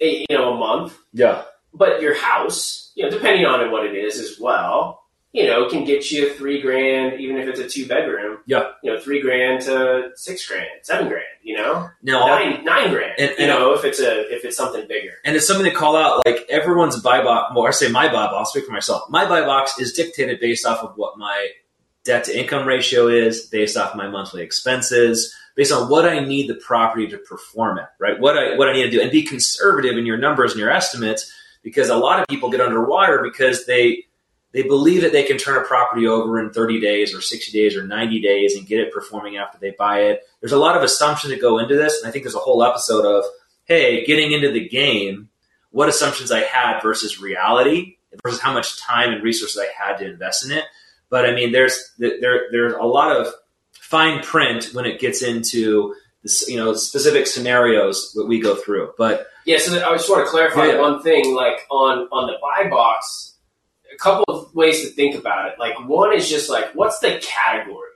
a- 0.00 0.26
you 0.28 0.36
know, 0.36 0.54
a 0.54 0.58
month. 0.58 0.96
Yeah. 1.12 1.44
But 1.74 2.02
your 2.02 2.14
house, 2.14 2.92
you 2.94 3.04
know, 3.04 3.10
depending 3.10 3.46
on 3.46 3.70
what 3.70 3.86
it 3.86 3.94
is 3.94 4.18
as 4.18 4.38
well, 4.38 5.00
you 5.32 5.46
know, 5.46 5.66
can 5.70 5.84
get 5.84 6.10
you 6.10 6.34
three 6.34 6.60
grand, 6.60 7.18
even 7.18 7.38
if 7.38 7.48
it's 7.48 7.58
a 7.58 7.66
two 7.66 7.86
bedroom. 7.86 8.38
Yeah. 8.44 8.72
You 8.82 8.92
know, 8.92 9.00
three 9.00 9.22
grand 9.22 9.62
to 9.62 10.10
six 10.14 10.46
grand, 10.46 10.68
seven 10.82 11.08
grand. 11.08 11.24
You 11.42 11.56
know, 11.56 11.88
Now, 12.02 12.26
nine 12.26 12.62
nine 12.64 12.90
grand. 12.90 13.14
And- 13.18 13.30
you 13.30 13.36
and- 13.38 13.48
know, 13.48 13.72
if 13.72 13.84
it's 13.84 13.98
a 14.00 14.30
if 14.34 14.44
it's 14.44 14.56
something 14.58 14.86
bigger. 14.86 15.14
and 15.24 15.34
it's 15.34 15.46
something 15.46 15.64
to 15.64 15.70
call 15.74 15.96
out. 15.96 16.20
Like 16.26 16.44
everyone's 16.50 17.00
buy 17.00 17.22
box, 17.22 17.52
well, 17.56 17.66
I 17.66 17.70
say 17.70 17.88
my 17.88 18.08
buy 18.08 18.26
box. 18.26 18.34
I'll 18.36 18.44
speak 18.44 18.66
for 18.66 18.72
myself. 18.72 19.08
My 19.08 19.26
buy 19.26 19.40
box 19.40 19.78
is 19.78 19.94
dictated 19.94 20.38
based 20.40 20.66
off 20.66 20.80
of 20.84 20.92
what 20.96 21.16
my 21.16 21.48
debt 22.04 22.24
to 22.24 22.38
income 22.38 22.66
ratio 22.66 23.08
is, 23.08 23.46
based 23.46 23.76
off 23.76 23.96
my 23.96 24.08
monthly 24.08 24.42
expenses, 24.42 25.34
based 25.54 25.72
on 25.72 25.88
what 25.88 26.06
I 26.06 26.20
need 26.20 26.48
the 26.48 26.54
property 26.54 27.06
to 27.08 27.18
perform 27.18 27.78
at, 27.78 27.92
right? 27.98 28.18
What 28.18 28.36
I 28.36 28.56
what 28.56 28.68
I 28.68 28.72
need 28.72 28.84
to 28.84 28.90
do, 28.90 29.00
and 29.00 29.10
be 29.10 29.22
conservative 29.22 29.96
in 29.96 30.06
your 30.06 30.18
numbers 30.18 30.52
and 30.52 30.60
your 30.60 30.70
estimates, 30.70 31.32
because 31.62 31.88
a 31.88 31.96
lot 31.96 32.20
of 32.20 32.26
people 32.28 32.50
get 32.50 32.60
underwater 32.60 33.22
because 33.22 33.66
they 33.66 34.04
they 34.52 34.62
believe 34.62 35.02
that 35.02 35.12
they 35.12 35.22
can 35.22 35.38
turn 35.38 35.62
a 35.62 35.66
property 35.66 36.06
over 36.06 36.38
in 36.38 36.50
30 36.50 36.78
days 36.78 37.14
or 37.14 37.22
60 37.22 37.52
days 37.52 37.74
or 37.74 37.86
90 37.86 38.20
days 38.20 38.54
and 38.54 38.66
get 38.66 38.80
it 38.80 38.92
performing 38.92 39.38
after 39.38 39.56
they 39.58 39.70
buy 39.78 40.00
it. 40.00 40.24
There's 40.40 40.52
a 40.52 40.58
lot 40.58 40.76
of 40.76 40.82
assumptions 40.82 41.32
that 41.32 41.40
go 41.40 41.58
into 41.58 41.74
this, 41.74 42.00
and 42.00 42.08
I 42.08 42.12
think 42.12 42.24
there's 42.24 42.34
a 42.34 42.38
whole 42.38 42.62
episode 42.62 43.06
of 43.06 43.24
hey, 43.64 44.04
getting 44.04 44.32
into 44.32 44.50
the 44.50 44.68
game, 44.68 45.28
what 45.70 45.88
assumptions 45.88 46.30
I 46.30 46.40
had 46.40 46.80
versus 46.82 47.20
reality 47.20 47.96
versus 48.22 48.40
how 48.40 48.52
much 48.52 48.78
time 48.78 49.12
and 49.12 49.22
resources 49.22 49.58
I 49.58 49.72
had 49.72 49.98
to 49.98 50.10
invest 50.10 50.44
in 50.44 50.52
it. 50.52 50.64
But 51.12 51.26
I 51.28 51.34
mean, 51.34 51.52
there's 51.52 51.78
there 51.98 52.46
there's 52.50 52.72
a 52.72 52.86
lot 52.86 53.14
of 53.14 53.28
fine 53.74 54.22
print 54.22 54.70
when 54.72 54.86
it 54.86 54.98
gets 54.98 55.20
into 55.22 55.94
this, 56.22 56.48
you 56.48 56.56
know 56.56 56.72
specific 56.72 57.26
scenarios 57.26 58.12
that 58.14 58.24
we 58.26 58.40
go 58.40 58.54
through. 58.56 58.92
But 58.96 59.26
Yeah, 59.44 59.58
so 59.58 59.74
I 59.86 59.94
just 59.94 60.08
want 60.08 60.24
to 60.24 60.30
clarify 60.30 60.68
Yeah. 60.68 60.80
one 60.80 61.02
thing. 61.02 61.34
Like 61.34 61.66
on 61.70 62.08
on 62.10 62.28
the 62.28 62.38
buy 62.40 62.70
box, 62.70 63.34
a 63.94 63.98
couple 63.98 64.24
of 64.34 64.54
ways 64.54 64.80
to 64.80 64.86
think 64.88 65.14
about 65.14 65.48
it. 65.48 65.58
Like 65.58 65.74
one 65.86 66.14
is 66.14 66.30
just 66.30 66.48
like, 66.48 66.74
what's 66.74 66.98
the 67.00 67.20
category 67.22 67.90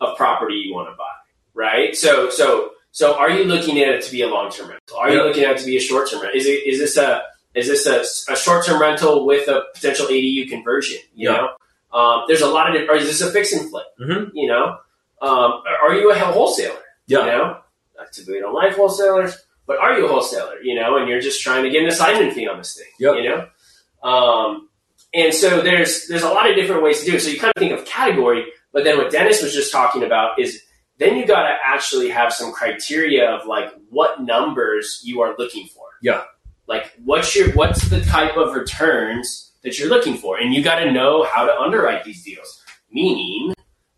of 0.00 0.16
property 0.16 0.54
you 0.66 0.72
want 0.72 0.88
to 0.88 0.96
buy, 0.96 1.14
right? 1.54 1.96
So 1.96 2.30
so 2.30 2.70
so 2.92 3.16
are 3.18 3.28
you 3.30 3.42
looking 3.42 3.80
at 3.80 3.88
it 3.88 4.04
to 4.04 4.12
be 4.12 4.22
a 4.22 4.28
long 4.28 4.52
term 4.52 4.68
rental? 4.68 4.98
Are 4.98 5.10
you 5.10 5.20
looking 5.24 5.42
at 5.42 5.56
it 5.56 5.58
to 5.58 5.66
be 5.66 5.76
a 5.76 5.80
short 5.80 6.08
term 6.08 6.20
rental? 6.22 6.38
Is 6.40 6.46
it 6.46 6.64
is 6.64 6.78
this 6.78 6.96
a 6.96 7.24
is 7.56 7.66
this 7.66 7.86
a, 7.88 8.32
a 8.32 8.36
short 8.36 8.64
term 8.64 8.80
rental 8.80 9.26
with 9.26 9.48
a 9.48 9.64
potential 9.74 10.06
ADU 10.06 10.48
conversion? 10.48 11.00
You 11.12 11.30
Yeah. 11.30 11.36
know, 11.38 11.48
um, 11.96 12.24
there's 12.28 12.42
a 12.42 12.48
lot 12.48 12.74
of. 12.74 12.88
Or 12.88 12.96
is 12.96 13.06
this 13.06 13.20
a 13.22 13.30
fix 13.32 13.52
and 13.52 13.70
flip? 13.70 13.86
Mhm. 14.00 14.30
You 14.34 14.48
know, 14.48 14.76
um, 15.22 15.62
are 15.82 15.94
you 15.94 16.10
a 16.12 16.14
wholesaler? 16.14 16.78
Yeah. 17.06 17.20
You 17.20 17.26
know, 17.26 17.58
I 17.98 18.04
typically 18.12 18.40
don't 18.40 18.54
like 18.54 18.74
wholesalers, 18.76 19.36
but 19.66 19.78
are 19.78 19.98
you 19.98 20.04
a 20.04 20.08
wholesaler? 20.08 20.60
You 20.62 20.74
know, 20.74 20.96
and 20.98 21.08
you're 21.08 21.20
just 21.20 21.42
trying 21.42 21.64
to 21.64 21.70
get 21.70 21.82
an 21.82 21.88
assignment 21.88 22.34
fee 22.34 22.48
on 22.48 22.58
this 22.58 22.74
thing. 22.76 22.86
Yep. 23.00 23.16
You 23.16 23.28
know, 23.30 24.08
um, 24.08 24.68
and 25.14 25.32
so 25.32 25.62
there's 25.62 26.06
there's 26.08 26.22
a 26.22 26.28
lot 26.28 26.48
of 26.50 26.56
different 26.56 26.82
ways 26.82 27.00
to 27.00 27.06
do 27.06 27.16
it. 27.16 27.20
So 27.20 27.30
you 27.30 27.40
kind 27.40 27.52
of 27.56 27.60
think 27.60 27.72
of 27.72 27.84
category, 27.86 28.44
but 28.72 28.84
then 28.84 28.98
what 28.98 29.10
Dennis 29.10 29.42
was 29.42 29.54
just 29.54 29.72
talking 29.72 30.02
about 30.02 30.38
is 30.38 30.62
then 30.98 31.16
you 31.16 31.26
got 31.26 31.42
to 31.42 31.54
actually 31.64 32.10
have 32.10 32.32
some 32.32 32.52
criteria 32.52 33.30
of 33.30 33.46
like 33.46 33.70
what 33.90 34.22
numbers 34.22 35.00
you 35.04 35.22
are 35.22 35.34
looking 35.38 35.66
for. 35.68 35.84
Yeah. 36.02 36.24
Like 36.66 36.92
what's 37.04 37.34
your 37.34 37.52
what's 37.52 37.88
the 37.88 38.00
type 38.00 38.36
of 38.36 38.54
returns 38.54 39.45
that 39.66 39.80
you're 39.80 39.88
looking 39.88 40.16
for, 40.16 40.38
and 40.38 40.54
you 40.54 40.62
got 40.62 40.78
to 40.78 40.92
know 40.92 41.24
how 41.24 41.44
to 41.44 41.60
underwrite 41.60 42.04
these 42.04 42.22
deals. 42.24 42.62
Meaning, 42.90 43.52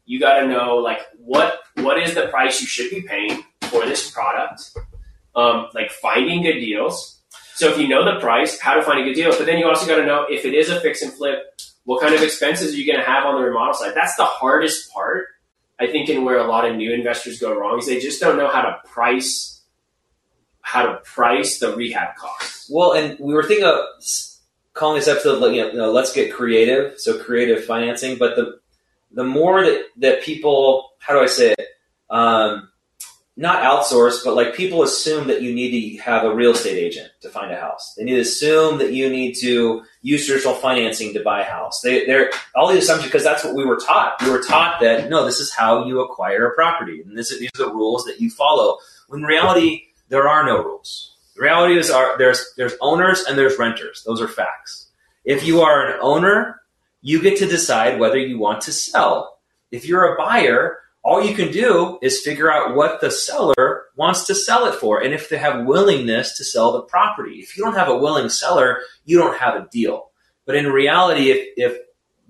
you 0.06 0.18
got 0.18 0.40
to 0.40 0.48
know 0.48 0.76
like 0.76 1.00
what 1.18 1.60
what 1.74 2.02
is 2.02 2.14
the 2.14 2.26
price 2.28 2.60
you 2.60 2.66
should 2.66 2.90
be 2.90 3.02
paying 3.02 3.44
for 3.64 3.84
this 3.84 4.10
product. 4.10 4.76
Um, 5.36 5.68
like 5.74 5.92
finding 5.92 6.42
good 6.42 6.58
deals. 6.58 7.20
So 7.54 7.68
if 7.68 7.78
you 7.78 7.86
know 7.86 8.04
the 8.04 8.18
price, 8.18 8.58
how 8.58 8.74
to 8.74 8.82
find 8.82 8.98
a 8.98 9.04
good 9.04 9.14
deal, 9.14 9.30
but 9.30 9.46
then 9.46 9.58
you 9.58 9.68
also 9.68 9.86
got 9.86 9.96
to 9.96 10.06
know 10.06 10.26
if 10.28 10.44
it 10.44 10.54
is 10.54 10.70
a 10.70 10.80
fix 10.80 11.02
and 11.02 11.12
flip, 11.12 11.60
what 11.84 12.00
kind 12.00 12.14
of 12.14 12.22
expenses 12.22 12.72
are 12.72 12.76
you 12.76 12.86
going 12.86 12.98
to 12.98 13.04
have 13.04 13.24
on 13.24 13.40
the 13.40 13.46
remodel 13.46 13.74
side? 13.74 13.92
That's 13.94 14.16
the 14.16 14.24
hardest 14.24 14.90
part. 14.90 15.26
I 15.78 15.86
think 15.86 16.08
in 16.08 16.24
where 16.24 16.38
a 16.38 16.46
lot 16.46 16.68
of 16.68 16.74
new 16.76 16.92
investors 16.92 17.38
go 17.38 17.56
wrong 17.56 17.78
is 17.78 17.86
they 17.86 18.00
just 18.00 18.20
don't 18.20 18.36
know 18.36 18.48
how 18.48 18.62
to 18.62 18.78
price 18.84 19.62
how 20.60 20.82
to 20.86 20.96
price 21.04 21.58
the 21.60 21.74
rehab 21.76 22.16
costs. 22.16 22.68
Well, 22.70 22.92
and 22.92 23.18
we 23.20 23.32
were 23.32 23.42
thinking 23.42 23.66
of 23.66 23.80
calling 24.78 24.98
this 24.98 25.08
episode, 25.08 25.44
you 25.54 25.72
know, 25.72 25.92
let's 25.92 26.12
get 26.12 26.32
creative. 26.32 26.98
So 26.98 27.18
creative 27.18 27.64
financing, 27.64 28.16
but 28.18 28.36
the 28.36 28.60
the 29.10 29.24
more 29.24 29.64
that 29.64 29.82
that 29.98 30.22
people, 30.22 30.90
how 30.98 31.14
do 31.14 31.20
I 31.20 31.26
say 31.26 31.54
it? 31.58 31.66
Um, 32.10 32.70
not 33.36 33.62
outsource, 33.62 34.24
but 34.24 34.34
like 34.34 34.56
people 34.56 34.82
assume 34.82 35.28
that 35.28 35.42
you 35.42 35.54
need 35.54 35.70
to 35.70 36.02
have 36.02 36.24
a 36.24 36.34
real 36.34 36.50
estate 36.50 36.76
agent 36.76 37.08
to 37.20 37.28
find 37.28 37.52
a 37.52 37.56
house. 37.56 37.94
They 37.96 38.02
need 38.02 38.16
to 38.16 38.20
assume 38.20 38.78
that 38.78 38.92
you 38.92 39.08
need 39.08 39.34
to 39.34 39.84
use 40.02 40.26
traditional 40.26 40.54
financing 40.54 41.14
to 41.14 41.22
buy 41.22 41.42
a 41.42 41.44
house. 41.44 41.80
They, 41.80 42.04
they're 42.04 42.32
all 42.56 42.66
these 42.66 42.82
assumptions 42.82 43.12
because 43.12 43.22
that's 43.22 43.44
what 43.44 43.54
we 43.54 43.64
were 43.64 43.76
taught. 43.76 44.20
We 44.22 44.30
were 44.30 44.42
taught 44.42 44.80
that 44.80 45.08
no, 45.08 45.24
this 45.24 45.38
is 45.38 45.52
how 45.52 45.86
you 45.86 46.00
acquire 46.00 46.48
a 46.48 46.54
property, 46.54 47.00
and 47.00 47.16
this 47.16 47.30
these 47.38 47.50
are 47.54 47.66
the 47.66 47.72
rules 47.72 48.04
that 48.06 48.20
you 48.20 48.28
follow. 48.28 48.78
When 49.06 49.22
reality, 49.22 49.84
there 50.08 50.28
are 50.28 50.44
no 50.44 50.62
rules. 50.62 51.16
The 51.38 51.44
reality 51.44 51.78
is, 51.78 51.88
are 51.88 52.18
there's 52.18 52.52
there's 52.56 52.74
owners 52.80 53.22
and 53.22 53.38
there's 53.38 53.60
renters. 53.60 54.02
Those 54.04 54.20
are 54.20 54.26
facts. 54.26 54.88
If 55.24 55.46
you 55.46 55.60
are 55.60 55.86
an 55.86 56.00
owner, 56.02 56.60
you 57.00 57.22
get 57.22 57.38
to 57.38 57.46
decide 57.46 58.00
whether 58.00 58.18
you 58.18 58.38
want 58.38 58.62
to 58.62 58.72
sell. 58.72 59.38
If 59.70 59.86
you're 59.86 60.14
a 60.14 60.18
buyer, 60.18 60.78
all 61.04 61.24
you 61.24 61.36
can 61.36 61.52
do 61.52 62.00
is 62.02 62.22
figure 62.22 62.50
out 62.50 62.74
what 62.74 63.00
the 63.00 63.12
seller 63.12 63.84
wants 63.94 64.26
to 64.26 64.34
sell 64.34 64.66
it 64.66 64.74
for 64.74 65.00
and 65.00 65.14
if 65.14 65.28
they 65.28 65.38
have 65.38 65.64
willingness 65.64 66.36
to 66.38 66.44
sell 66.44 66.72
the 66.72 66.82
property. 66.82 67.36
If 67.36 67.56
you 67.56 67.64
don't 67.64 67.76
have 67.76 67.88
a 67.88 67.96
willing 67.96 68.30
seller, 68.30 68.80
you 69.04 69.16
don't 69.16 69.38
have 69.38 69.54
a 69.54 69.68
deal. 69.70 70.10
But 70.44 70.56
in 70.56 70.66
reality, 70.66 71.30
if, 71.30 71.46
if 71.56 71.78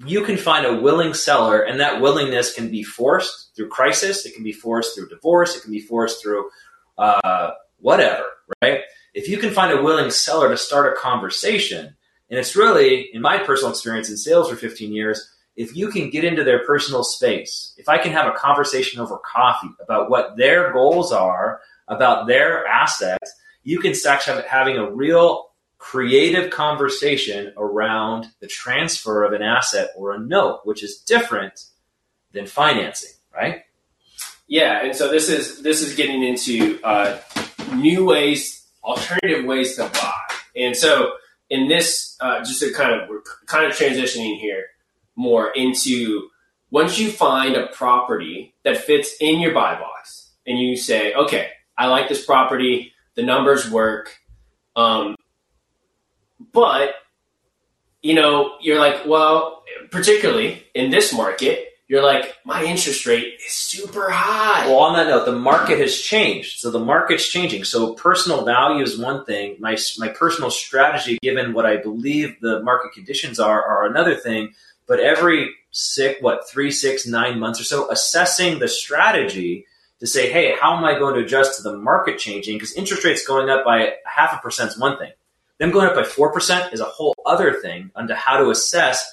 you 0.06 0.22
can 0.22 0.36
find 0.36 0.66
a 0.66 0.78
willing 0.78 1.14
seller 1.14 1.62
and 1.62 1.80
that 1.80 2.02
willingness 2.02 2.54
can 2.54 2.70
be 2.70 2.82
forced 2.82 3.56
through 3.56 3.68
crisis, 3.68 4.26
it 4.26 4.34
can 4.34 4.44
be 4.44 4.52
forced 4.52 4.94
through 4.94 5.08
divorce, 5.08 5.56
it 5.56 5.62
can 5.62 5.72
be 5.72 5.80
forced 5.80 6.22
through 6.22 6.50
uh, 6.98 7.52
whatever, 7.78 8.24
right? 8.62 8.80
If 9.18 9.28
you 9.28 9.36
can 9.36 9.50
find 9.50 9.76
a 9.76 9.82
willing 9.82 10.12
seller 10.12 10.48
to 10.48 10.56
start 10.56 10.92
a 10.92 10.96
conversation, 10.96 11.96
and 12.30 12.38
it's 12.38 12.54
really, 12.54 13.10
in 13.12 13.20
my 13.20 13.38
personal 13.38 13.72
experience 13.72 14.08
in 14.08 14.16
sales 14.16 14.48
for 14.48 14.54
15 14.54 14.92
years, 14.92 15.28
if 15.56 15.74
you 15.74 15.88
can 15.88 16.08
get 16.08 16.22
into 16.22 16.44
their 16.44 16.64
personal 16.64 17.02
space, 17.02 17.74
if 17.76 17.88
I 17.88 17.98
can 17.98 18.12
have 18.12 18.28
a 18.28 18.38
conversation 18.38 19.00
over 19.00 19.18
coffee 19.18 19.70
about 19.82 20.08
what 20.08 20.36
their 20.36 20.72
goals 20.72 21.10
are, 21.10 21.60
about 21.88 22.28
their 22.28 22.64
assets, 22.68 23.34
you 23.64 23.80
can 23.80 23.92
start 23.92 24.22
having 24.22 24.76
a 24.76 24.88
real 24.88 25.50
creative 25.78 26.52
conversation 26.52 27.52
around 27.56 28.26
the 28.38 28.46
transfer 28.46 29.24
of 29.24 29.32
an 29.32 29.42
asset 29.42 29.90
or 29.96 30.12
a 30.12 30.20
note, 30.20 30.60
which 30.62 30.84
is 30.84 30.98
different 31.00 31.64
than 32.30 32.46
financing, 32.46 33.14
right? 33.34 33.62
Yeah, 34.46 34.84
and 34.84 34.94
so 34.94 35.10
this 35.10 35.28
is 35.28 35.60
this 35.62 35.82
is 35.82 35.96
getting 35.96 36.22
into 36.22 36.80
uh, 36.84 37.18
new 37.74 38.04
ways, 38.04 38.57
alternative 38.88 39.44
ways 39.44 39.76
to 39.76 39.88
buy. 39.92 40.14
And 40.56 40.74
so 40.74 41.12
in 41.50 41.68
this, 41.68 42.16
uh, 42.20 42.40
just 42.40 42.60
to 42.60 42.72
kind 42.72 43.00
of 43.00 43.08
we're 43.08 43.22
kind 43.46 43.66
of 43.66 43.76
transitioning 43.76 44.38
here 44.40 44.64
more 45.14 45.50
into 45.50 46.28
once 46.70 46.98
you 46.98 47.10
find 47.10 47.56
a 47.56 47.68
property 47.68 48.54
that 48.64 48.78
fits 48.78 49.14
in 49.20 49.40
your 49.40 49.52
buy 49.54 49.78
box, 49.78 50.30
and 50.46 50.58
you 50.58 50.76
say, 50.76 51.12
okay, 51.14 51.50
I 51.76 51.86
like 51.86 52.08
this 52.08 52.24
property, 52.24 52.92
the 53.14 53.22
numbers 53.22 53.70
work, 53.70 54.16
um, 54.74 55.14
but 56.52 56.94
you 58.02 58.14
know, 58.14 58.52
you're 58.60 58.78
like, 58.78 59.06
well, 59.06 59.64
particularly 59.90 60.64
in 60.74 60.90
this 60.90 61.12
market, 61.12 61.67
you're 61.88 62.02
like, 62.02 62.34
my 62.44 62.62
interest 62.64 63.06
rate 63.06 63.40
is 63.44 63.52
super 63.52 64.10
high. 64.10 64.66
Well, 64.66 64.80
on 64.80 64.94
that 64.94 65.08
note, 65.08 65.24
the 65.24 65.32
market 65.32 65.78
has 65.78 65.98
changed. 65.98 66.60
So 66.60 66.70
the 66.70 66.78
market's 66.78 67.26
changing. 67.26 67.64
So 67.64 67.94
personal 67.94 68.44
value 68.44 68.82
is 68.82 68.98
one 68.98 69.24
thing. 69.24 69.56
My 69.58 69.78
my 69.96 70.08
personal 70.08 70.50
strategy, 70.50 71.18
given 71.22 71.54
what 71.54 71.64
I 71.64 71.78
believe 71.78 72.36
the 72.40 72.62
market 72.62 72.92
conditions 72.92 73.40
are, 73.40 73.64
are 73.64 73.86
another 73.86 74.14
thing. 74.14 74.52
But 74.86 75.00
every 75.00 75.50
six, 75.70 76.20
what 76.20 76.48
three, 76.48 76.70
six, 76.70 77.06
nine 77.06 77.38
months 77.38 77.58
or 77.58 77.64
so, 77.64 77.90
assessing 77.90 78.58
the 78.58 78.68
strategy 78.68 79.66
to 80.00 80.06
say, 80.06 80.30
hey, 80.30 80.54
how 80.60 80.76
am 80.76 80.84
I 80.84 80.98
going 80.98 81.14
to 81.14 81.22
adjust 81.22 81.56
to 81.56 81.62
the 81.62 81.76
market 81.76 82.18
changing? 82.18 82.56
Because 82.56 82.74
interest 82.74 83.02
rates 83.02 83.26
going 83.26 83.48
up 83.48 83.64
by 83.64 83.94
half 84.04 84.34
a 84.34 84.42
percent 84.42 84.72
is 84.72 84.78
one 84.78 84.98
thing. 84.98 85.12
Them 85.56 85.70
going 85.70 85.88
up 85.88 85.94
by 85.94 86.04
four 86.04 86.32
percent 86.32 86.74
is 86.74 86.80
a 86.80 86.84
whole 86.84 87.14
other 87.24 87.54
thing. 87.54 87.90
Onto 87.96 88.12
how 88.12 88.36
to 88.36 88.50
assess 88.50 89.10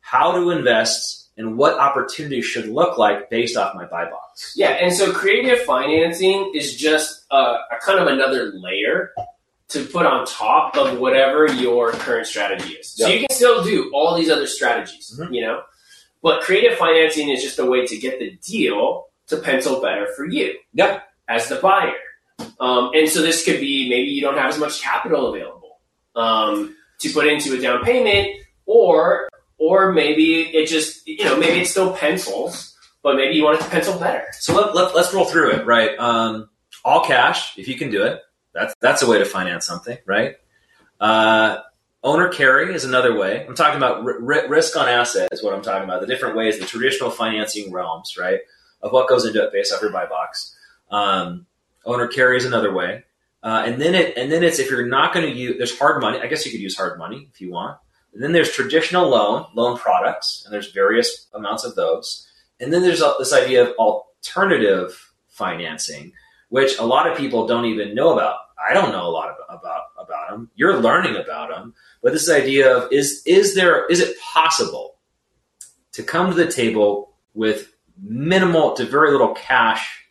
how 0.00 0.30
to 0.32 0.50
invest 0.50 1.25
and 1.36 1.56
what 1.58 1.78
opportunities 1.78 2.44
should 2.44 2.68
look 2.68 2.96
like 2.98 3.28
based 3.30 3.56
off 3.56 3.74
my 3.74 3.84
buy 3.86 4.04
box. 4.08 4.54
Yeah, 4.56 4.70
and 4.70 4.92
so 4.92 5.12
creative 5.12 5.60
financing 5.60 6.52
is 6.54 6.74
just 6.76 7.24
a, 7.30 7.36
a 7.36 7.78
kind 7.82 7.98
of 7.98 8.06
another 8.06 8.52
layer 8.54 9.12
to 9.68 9.84
put 9.84 10.06
on 10.06 10.24
top 10.26 10.76
of 10.76 10.98
whatever 10.98 11.46
your 11.46 11.92
current 11.92 12.26
strategy 12.26 12.74
is. 12.74 12.88
So 12.90 13.08
you 13.08 13.20
can 13.20 13.30
still 13.30 13.64
do 13.64 13.90
all 13.92 14.14
these 14.16 14.30
other 14.30 14.46
strategies, 14.46 15.18
Mhm. 15.20 15.34
you 15.34 15.40
know, 15.42 15.62
but 16.22 16.40
creative 16.42 16.78
financing 16.78 17.28
is 17.30 17.42
just 17.42 17.58
a 17.58 17.64
way 17.66 17.84
to 17.86 17.96
get 17.96 18.18
the 18.18 18.30
deal 18.46 19.06
to 19.26 19.36
pencil 19.38 19.80
better 19.82 20.06
for 20.16 20.24
you 20.24 20.54
Yeah. 20.72 21.00
as 21.28 21.48
the 21.48 21.56
buyer. 21.56 21.92
Um, 22.60 22.92
and 22.94 23.08
so 23.08 23.22
this 23.22 23.44
could 23.44 23.60
be 23.60 23.88
maybe 23.88 24.08
you 24.10 24.20
don't 24.20 24.38
have 24.38 24.50
as 24.50 24.58
much 24.58 24.80
capital 24.80 25.34
available 25.34 25.78
um, 26.14 26.76
to 27.00 27.10
put 27.12 27.26
into 27.26 27.54
a 27.54 27.60
down 27.60 27.84
payment, 27.84 28.28
or 28.66 29.28
or 29.58 29.92
maybe 29.92 30.42
it 30.42 30.66
just 30.66 31.06
you 31.06 31.24
know 31.24 31.36
maybe 31.36 31.60
it 31.60 31.66
still 31.66 31.92
pencils, 31.94 32.76
but 33.02 33.16
maybe 33.16 33.34
you 33.34 33.44
want 33.44 33.60
it 33.60 33.64
to 33.64 33.70
pencil 33.70 33.98
better. 33.98 34.26
So 34.32 34.54
let, 34.54 34.74
let, 34.74 34.94
let's 34.94 35.14
roll 35.14 35.24
through 35.24 35.52
it, 35.52 35.66
right? 35.66 35.98
Um, 35.98 36.48
all 36.84 37.04
cash, 37.04 37.58
if 37.58 37.68
you 37.68 37.76
can 37.76 37.90
do 37.90 38.04
it. 38.04 38.22
That's 38.52 38.74
that's 38.80 39.02
a 39.02 39.08
way 39.08 39.18
to 39.18 39.24
finance 39.24 39.66
something, 39.66 39.98
right? 40.06 40.36
Uh, 40.98 41.58
owner 42.02 42.28
carry 42.28 42.74
is 42.74 42.84
another 42.84 43.18
way. 43.18 43.44
I'm 43.46 43.54
talking 43.54 43.76
about 43.76 44.04
ri- 44.04 44.48
risk 44.48 44.76
on 44.76 44.88
asset 44.88 45.28
is 45.32 45.42
what 45.42 45.52
I'm 45.52 45.62
talking 45.62 45.84
about. 45.84 46.00
The 46.00 46.06
different 46.06 46.36
ways, 46.36 46.58
the 46.58 46.64
traditional 46.64 47.10
financing 47.10 47.70
realms, 47.70 48.16
right, 48.16 48.40
of 48.80 48.92
what 48.92 49.08
goes 49.08 49.26
into 49.26 49.42
it 49.44 49.52
based 49.52 49.72
off 49.72 49.82
your 49.82 49.90
buy 49.90 50.06
box. 50.06 50.56
Um, 50.90 51.46
owner 51.84 52.06
carry 52.06 52.36
is 52.38 52.44
another 52.44 52.72
way, 52.72 53.04
uh, 53.42 53.64
and 53.66 53.80
then 53.80 53.94
it 53.94 54.16
and 54.16 54.32
then 54.32 54.42
it's 54.42 54.58
if 54.58 54.70
you're 54.70 54.86
not 54.86 55.12
going 55.12 55.26
to 55.26 55.38
use 55.38 55.58
there's 55.58 55.78
hard 55.78 56.00
money. 56.00 56.18
I 56.20 56.28
guess 56.28 56.46
you 56.46 56.52
could 56.52 56.60
use 56.60 56.76
hard 56.76 56.98
money 56.98 57.28
if 57.32 57.40
you 57.40 57.50
want. 57.50 57.78
And 58.16 58.24
then 58.24 58.32
there's 58.32 58.50
traditional 58.50 59.10
loan 59.10 59.44
loan 59.54 59.76
products, 59.76 60.42
and 60.42 60.54
there's 60.54 60.72
various 60.72 61.26
amounts 61.34 61.64
of 61.64 61.74
those. 61.74 62.26
And 62.58 62.72
then 62.72 62.80
there's 62.80 63.02
this 63.18 63.34
idea 63.34 63.62
of 63.62 63.76
alternative 63.76 65.12
financing, 65.28 66.14
which 66.48 66.78
a 66.78 66.86
lot 66.86 67.06
of 67.06 67.18
people 67.18 67.46
don't 67.46 67.66
even 67.66 67.94
know 67.94 68.14
about. 68.14 68.38
I 68.70 68.72
don't 68.72 68.90
know 68.90 69.06
a 69.06 69.12
lot 69.12 69.28
about 69.28 69.60
about, 69.60 69.82
about 70.02 70.30
them. 70.30 70.50
You're 70.54 70.80
learning 70.80 71.16
about 71.16 71.50
them, 71.50 71.74
but 72.02 72.14
this 72.14 72.30
idea 72.30 72.74
of 72.74 72.90
is 72.90 73.22
is 73.26 73.54
there 73.54 73.84
is 73.88 74.00
it 74.00 74.18
possible 74.18 74.94
to 75.92 76.02
come 76.02 76.30
to 76.30 76.34
the 76.34 76.50
table 76.50 77.12
with 77.34 77.70
minimal 78.02 78.72
to 78.76 78.86
very 78.86 79.10
little 79.10 79.34
cash 79.34 80.06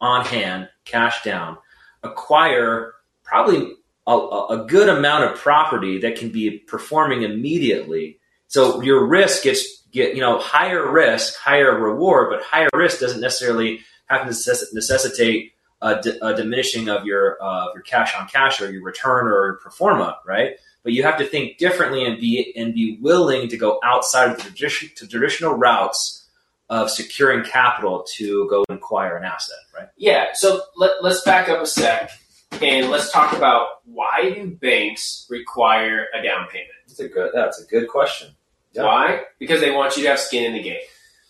on 0.00 0.24
hand, 0.24 0.68
cash 0.84 1.24
down, 1.24 1.58
acquire 2.04 2.94
probably 3.24 3.72
a, 4.16 4.46
a 4.62 4.66
good 4.66 4.88
amount 4.88 5.24
of 5.24 5.38
property 5.38 5.98
that 6.00 6.16
can 6.16 6.30
be 6.30 6.58
performing 6.58 7.22
immediately. 7.22 8.18
So 8.46 8.80
your 8.82 9.06
risk 9.06 9.44
gets 9.44 9.82
get 9.92 10.14
you 10.14 10.20
know 10.20 10.38
higher 10.38 10.90
risk, 10.90 11.36
higher 11.36 11.78
reward, 11.78 12.28
but 12.30 12.42
higher 12.42 12.68
risk 12.74 13.00
doesn't 13.00 13.20
necessarily 13.20 13.80
have 14.06 14.26
to 14.26 14.30
necess- 14.30 14.72
necessitate 14.72 15.52
a, 15.80 16.34
diminishing 16.34 16.88
of 16.88 17.04
your 17.04 17.42
uh, 17.42 17.66
your 17.74 17.82
cash 17.82 18.14
on 18.16 18.26
cash 18.28 18.60
or 18.60 18.70
your 18.70 18.82
return 18.82 19.26
or 19.26 19.58
pro 19.62 19.70
forma, 19.70 20.18
right? 20.26 20.56
But 20.82 20.92
you 20.92 21.02
have 21.02 21.18
to 21.18 21.26
think 21.26 21.58
differently 21.58 22.04
and 22.04 22.20
be 22.20 22.52
and 22.56 22.74
be 22.74 22.98
willing 23.00 23.48
to 23.48 23.56
go 23.56 23.78
outside 23.84 24.30
of 24.30 24.38
the 24.38 24.50
to 24.96 25.06
traditional 25.06 25.54
routes 25.54 26.26
of 26.70 26.90
securing 26.90 27.44
capital 27.44 28.04
to 28.16 28.46
go 28.48 28.64
acquire 28.68 29.16
an 29.16 29.24
asset, 29.24 29.56
right? 29.74 29.88
Yeah. 29.96 30.26
So 30.34 30.62
let, 30.76 31.02
let's 31.02 31.22
back 31.22 31.48
up 31.48 31.62
a 31.62 31.66
sec 31.66 32.10
and 32.60 32.90
let's 32.90 33.12
talk 33.12 33.36
about 33.36 33.66
why 33.84 34.32
do 34.34 34.50
banks 34.60 35.26
require 35.30 36.06
a 36.18 36.22
down 36.22 36.48
payment? 36.48 36.68
That's 36.86 37.00
a 37.00 37.08
good. 37.08 37.30
That's 37.34 37.62
a 37.62 37.66
good 37.66 37.88
question. 37.88 38.28
Yeah. 38.72 38.84
Why? 38.84 39.22
Because 39.38 39.60
they 39.60 39.70
want 39.70 39.96
you 39.96 40.02
to 40.04 40.10
have 40.10 40.18
skin 40.18 40.44
in 40.44 40.52
the 40.54 40.62
game. 40.62 40.80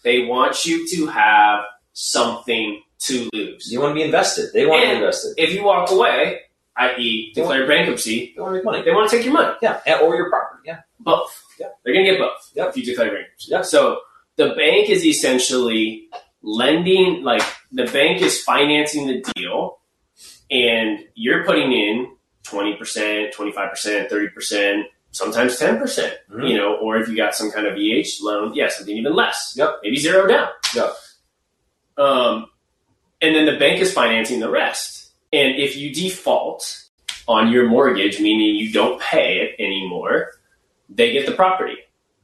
They 0.05 0.25
want 0.25 0.65
you 0.65 0.87
to 0.89 1.07
have 1.07 1.65
something 1.93 2.83
to 3.01 3.29
lose. 3.33 3.71
You 3.71 3.81
want 3.81 3.91
to 3.93 3.95
be 3.95 4.03
invested. 4.03 4.51
They 4.53 4.67
want 4.67 4.83
to 4.85 4.89
be 4.91 4.95
invested. 4.97 5.35
If 5.37 5.53
you 5.53 5.65
walk 5.65 5.91
away, 5.91 6.41
i.e., 6.77 7.33
declare 7.35 7.67
bankruptcy, 7.67 8.33
They 8.35 8.41
want 8.41 8.53
to 8.53 8.57
make 8.57 8.65
money. 8.65 8.83
they 8.83 8.93
want 8.93 9.11
to 9.11 9.17
take 9.17 9.25
your 9.25 9.35
money. 9.35 9.55
Yeah, 9.63 9.81
or 10.03 10.17
your 10.17 10.31
property. 10.31 10.63
Yeah. 10.67 10.81
Both. 11.01 11.45
Yeah. 11.59 11.69
They're 11.85 11.95
going 11.95 12.07
to 12.07 12.13
get 12.13 12.21
both 12.21 12.51
Yep. 12.55 12.69
if 12.71 12.77
you 12.77 12.85
declare 12.85 13.11
bankruptcy. 13.11 13.51
Yep. 13.51 13.65
So 13.67 14.01
the 14.37 14.49
bank 14.55 14.89
is 14.91 15.05
essentially 15.05 16.09
lending, 16.43 17.23
like 17.25 17.43
the 17.73 17.85
bank 17.87 18.23
is 18.23 18.43
financing 18.43 19.07
the 19.09 19.25
deal, 19.35 19.78
and 20.51 21.01
you're 21.15 21.45
putting 21.45 21.73
in 21.73 22.13
20%, 22.45 23.33
25%, 23.35 24.11
30%, 24.11 24.83
sometimes 25.11 25.59
10%, 25.59 25.79
percent 25.79 26.15
Mhm. 26.31 26.49
you 26.49 26.57
know, 26.57 26.77
or 26.77 26.97
if 26.99 27.09
you 27.09 27.17
got 27.17 27.35
some 27.35 27.51
kind 27.51 27.67
of 27.67 27.75
VH 27.75 28.21
loan, 28.23 28.55
yeah, 28.55 28.69
something 28.69 28.97
even 28.97 29.15
less. 29.15 29.55
Yep. 29.57 29.81
Maybe 29.83 29.97
zero 29.97 30.27
down. 30.27 30.49
Yep. 30.75 30.97
Um, 31.97 32.47
and 33.21 33.35
then 33.35 33.47
the 33.47 33.57
bank 33.59 33.81
is 33.81 33.93
financing 33.93 34.41
the 34.41 34.51
rest. 34.51 35.11
And 35.33 35.57
if 35.57 35.77
you 35.77 35.93
default 35.93 36.85
on 37.27 37.51
your 37.53 37.67
mortgage, 37.69 38.21
meaning 38.21 38.55
you 38.57 38.73
don't 38.73 39.01
pay 39.01 39.41
it 39.41 39.63
anymore, 39.63 40.33
they 40.89 41.13
get 41.13 41.27
the 41.27 41.33
property. 41.33 41.77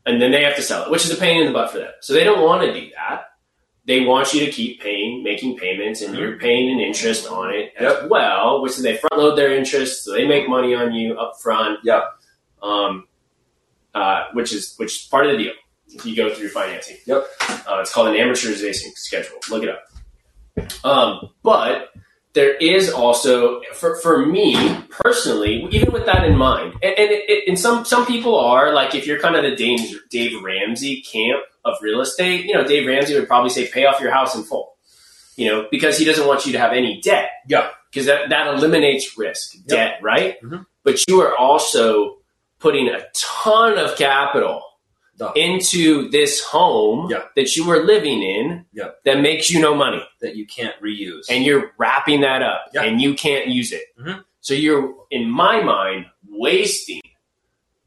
And 0.06 0.20
then 0.20 0.30
they 0.30 0.42
have 0.44 0.56
to 0.56 0.62
sell 0.62 0.84
it, 0.84 0.90
which 0.90 1.04
is 1.04 1.10
a 1.10 1.16
pain 1.16 1.40
in 1.40 1.46
the 1.46 1.52
butt 1.52 1.70
for 1.70 1.78
them. 1.78 1.92
So 2.00 2.12
they 2.12 2.24
don't 2.24 2.42
want 2.42 2.62
to 2.62 2.72
do 2.72 2.90
that. 2.96 3.30
They 3.86 4.00
want 4.00 4.32
you 4.32 4.44
to 4.46 4.50
keep 4.50 4.80
paying, 4.80 5.22
making 5.22 5.58
payments, 5.58 6.00
and 6.00 6.16
you're 6.16 6.38
paying 6.38 6.70
an 6.70 6.80
interest 6.80 7.28
on 7.28 7.54
it 7.54 7.74
as 7.78 8.08
well, 8.08 8.62
which 8.62 8.72
is 8.72 8.82
they 8.82 8.96
front 8.96 9.16
load 9.16 9.36
their 9.36 9.54
interest, 9.54 10.04
so 10.04 10.12
they 10.12 10.26
make 10.26 10.48
money 10.48 10.74
on 10.74 10.94
you 10.94 11.18
up 11.18 11.38
front. 11.42 11.80
Yep. 11.84 12.04
Um, 12.62 13.06
uh, 13.94 14.24
which 14.32 14.52
is 14.52 14.74
which 14.78 15.02
is 15.02 15.06
part 15.06 15.26
of 15.26 15.32
the 15.32 15.38
deal 15.38 15.52
if 15.88 16.06
you 16.06 16.16
go 16.16 16.34
through 16.34 16.48
financing. 16.48 16.96
Yep. 17.06 17.26
Uh, 17.68 17.78
it's 17.80 17.92
called 17.92 18.08
an 18.08 18.14
amortization 18.14 18.92
schedule. 18.94 19.36
Look 19.50 19.62
it 19.62 19.68
up. 19.68 20.84
Um, 20.84 21.30
but 21.42 21.90
there 22.34 22.54
is 22.56 22.90
also 22.90 23.62
for, 23.74 23.96
for 23.96 24.26
me 24.26 24.56
personally, 24.90 25.66
even 25.70 25.92
with 25.92 26.04
that 26.06 26.24
in 26.24 26.36
mind, 26.36 26.74
and, 26.82 26.94
and, 26.98 27.10
it, 27.10 27.30
it, 27.30 27.48
and 27.48 27.58
some 27.58 27.84
some 27.84 28.04
people 28.06 28.38
are 28.38 28.72
like 28.74 28.94
if 28.94 29.06
you're 29.06 29.20
kind 29.20 29.36
of 29.36 29.42
the 29.44 29.56
Dave, 29.56 30.00
Dave 30.10 30.42
Ramsey 30.42 31.00
camp 31.02 31.42
of 31.64 31.76
real 31.80 32.00
estate, 32.00 32.44
you 32.44 32.54
know, 32.54 32.64
Dave 32.66 32.86
Ramsey 32.86 33.14
would 33.14 33.28
probably 33.28 33.50
say 33.50 33.66
pay 33.68 33.86
off 33.86 34.00
your 34.00 34.10
house 34.10 34.34
in 34.34 34.42
full, 34.42 34.74
you 35.36 35.48
know, 35.48 35.66
because 35.70 35.96
he 35.96 36.04
doesn't 36.04 36.26
want 36.26 36.44
you 36.44 36.52
to 36.52 36.58
have 36.58 36.72
any 36.72 37.00
debt. 37.00 37.30
Yeah. 37.48 37.70
because 37.90 38.06
that 38.06 38.28
that 38.30 38.48
eliminates 38.48 39.16
risk, 39.16 39.54
debt, 39.66 40.00
right? 40.02 40.40
Mhm. 40.42 40.66
But 40.82 41.02
you 41.08 41.20
are 41.22 41.34
also 41.36 42.18
putting 42.58 42.88
a 42.88 43.04
ton 43.14 43.78
of 43.78 43.96
capital 43.96 44.62
Duh. 45.16 45.32
into 45.36 46.08
this 46.10 46.42
home 46.44 47.08
Yeah. 47.10 47.24
that 47.36 47.54
you 47.54 47.64
were 47.66 47.84
living 47.84 48.22
in 48.22 48.66
Yeah. 48.72 48.90
that 49.04 49.20
makes 49.20 49.48
you 49.50 49.60
no 49.60 49.74
money 49.74 50.02
That 50.20 50.34
you 50.34 50.44
can't 50.46 50.74
reuse. 50.82 51.26
and 51.30 51.44
you're 51.44 51.72
wrapping 51.78 52.22
that 52.22 52.42
up 52.42 52.70
Yeah. 52.74 52.82
and 52.82 53.00
you 53.00 53.14
can't 53.14 53.46
use 53.46 53.70
it. 53.72 53.84
Mhm. 53.98 54.24
So 54.40 54.54
you're, 54.54 54.94
in 55.10 55.30
my 55.30 55.62
mind, 55.62 56.06
wasting 56.28 57.00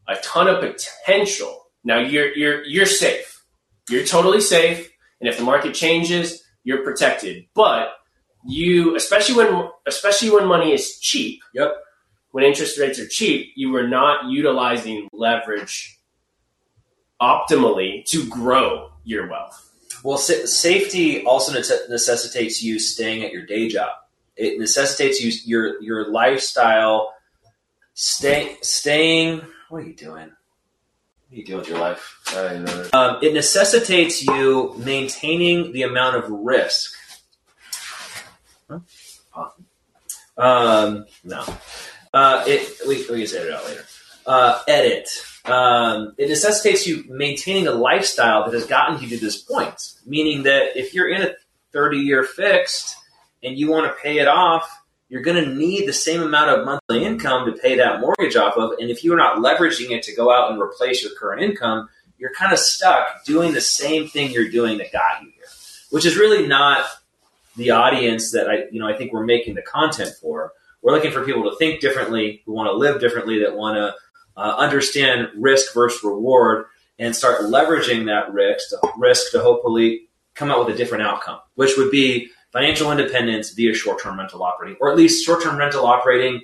a 0.08 0.16
ton 0.18 0.48
of 0.48 0.62
potential. 0.62 1.68
Now 1.84 2.00
you're 2.00 2.34
you're 2.36 2.64
you're 2.64 2.86
safe. 2.86 3.44
You're 3.90 4.06
totally 4.06 4.42
safe, 4.42 4.90
and 5.20 5.30
if 5.30 5.38
the 5.38 5.44
market 5.44 5.74
changes, 5.74 6.44
you're 6.64 6.82
protected. 6.84 7.46
But 7.54 7.94
you, 8.48 8.96
especially 8.96 9.36
when 9.36 9.70
especially 9.86 10.30
when 10.30 10.46
money 10.46 10.72
is 10.74 10.98
cheap. 11.00 11.42
Yep. 11.54 11.76
When 12.32 12.44
interest 12.46 12.78
rates 12.80 13.00
are 13.00 13.08
cheap, 13.08 13.52
you 13.56 13.76
are 13.76 13.88
not 13.88 14.26
utilizing 14.30 15.10
leverage 15.12 15.97
optimally 17.22 18.06
to 18.06 18.28
grow 18.28 18.92
your 19.04 19.28
wealth. 19.28 19.64
Well, 20.04 20.18
sa- 20.18 20.46
safety 20.46 21.24
also 21.24 21.52
nece- 21.58 21.90
necessitates 21.90 22.62
you 22.62 22.80
staying 22.80 23.24
at 23.24 23.32
your 23.32 23.46
day 23.46 23.68
job. 23.68 23.90
It 24.36 24.60
necessitates 24.60 25.20
you 25.22 25.32
your 25.46 25.82
your 25.82 26.12
lifestyle. 26.12 27.14
Stay, 27.94 28.58
staying. 28.62 29.42
What 29.70 29.84
are 29.84 29.88
you 29.88 29.96
doing? 29.96 30.32
What 31.30 31.34
are 31.34 31.36
you 31.36 31.46
doing 31.46 31.60
with 31.60 31.70
your 31.70 31.80
life? 31.80 32.22
Um, 32.94 33.18
it 33.24 33.34
necessitates 33.34 34.24
you 34.24 34.76
maintaining 34.78 35.72
the 35.72 35.82
amount 35.84 36.16
of 36.16 36.30
risk. 36.30 36.94
Huh? 38.70 38.80
Um, 40.38 41.06
no. 41.24 41.44
Uh, 42.14 42.44
it, 42.48 42.88
we, 42.88 42.98
we 43.10 43.20
can 43.20 43.28
say 43.28 43.40
it 43.48 43.54
out 43.54 43.66
later. 43.66 43.86
Uh, 44.26 44.62
edit. 44.68 45.10
Um, 45.48 46.14
it 46.18 46.30
necessitates 46.30 46.86
you 46.86 47.06
maintaining 47.08 47.68
a 47.68 47.72
lifestyle 47.72 48.46
that 48.46 48.54
has 48.54 48.66
gotten 48.66 49.02
you 49.02 49.10
to 49.10 49.18
this 49.18 49.38
point. 49.38 49.94
Meaning 50.06 50.44
that 50.44 50.78
if 50.78 50.94
you're 50.94 51.10
in 51.10 51.22
a 51.22 51.36
30 51.72 51.98
year 51.98 52.24
fixed 52.24 52.96
and 53.44 53.58
you 53.58 53.70
want 53.70 53.86
to 53.86 54.02
pay 54.02 54.20
it 54.20 54.28
off, 54.28 54.70
you're 55.10 55.22
going 55.22 55.42
to 55.42 55.56
need 55.56 55.88
the 55.88 55.94
same 55.94 56.22
amount 56.22 56.50
of 56.50 56.66
monthly 56.66 57.06
income 57.06 57.46
to 57.46 57.58
pay 57.60 57.78
that 57.78 58.02
mortgage 58.02 58.36
off 58.36 58.58
of. 58.58 58.72
And 58.80 58.90
if 58.90 59.04
you're 59.04 59.18
not 59.18 59.38
leveraging 59.38 59.92
it 59.92 60.04
to 60.04 60.16
go 60.16 60.32
out 60.32 60.52
and 60.52 60.62
replace 60.62 61.02
your 61.02 61.14
current 61.18 61.42
income, 61.42 61.88
you're 62.18 62.34
kind 62.34 62.52
of 62.52 62.60
stuck 62.60 63.24
doing 63.24 63.54
the 63.54 63.62
same 63.62 64.08
thing 64.08 64.32
you're 64.32 64.50
doing 64.50 64.80
that 64.80 64.92
got 64.92 65.22
you 65.22 65.30
here, 65.30 65.46
which 65.92 66.06
is 66.06 66.18
really 66.18 66.48
not 66.48 66.86
the 67.56 67.72
audience 67.72 68.32
that 68.32 68.50
I, 68.50 68.66
you 68.72 68.80
know, 68.80 68.88
I 68.88 68.98
think 68.98 69.14
we're 69.14 69.26
making 69.26 69.56
the 69.56 69.62
content 69.62 70.12
for. 70.22 70.52
We're 70.82 70.94
looking 70.94 71.12
for 71.12 71.26
people 71.26 71.50
to 71.50 71.56
think 71.58 71.82
differently, 71.82 72.42
who 72.46 72.54
want 72.54 72.68
to 72.68 72.74
live 72.74 73.00
differently, 73.02 73.40
that 73.40 73.56
want 73.56 73.78
to 73.78 73.96
uh, 74.38 74.56
understand 74.58 75.30
risk 75.36 75.74
versus 75.74 76.04
reward, 76.04 76.68
and 77.00 77.16
start 77.16 77.42
leveraging 77.42 78.06
that 78.06 78.32
risk 78.32 78.70
to 78.70 78.80
risk 78.98 79.32
to 79.32 79.40
hopefully 79.40 80.08
come 80.34 80.50
out 80.52 80.66
with 80.66 80.74
a 80.74 80.78
different 80.78 81.04
outcome, 81.04 81.40
which 81.56 81.76
would 81.78 81.92
be 81.92 82.30
financial 82.54 82.92
independence 82.92 83.52
via 83.52 83.74
short-term 83.74 84.18
rental 84.18 84.44
operating, 84.44 84.78
or 84.80 84.90
at 84.90 84.98
least 84.98 85.26
short-term 85.26 85.58
rental 85.58 85.86
operating 85.86 86.42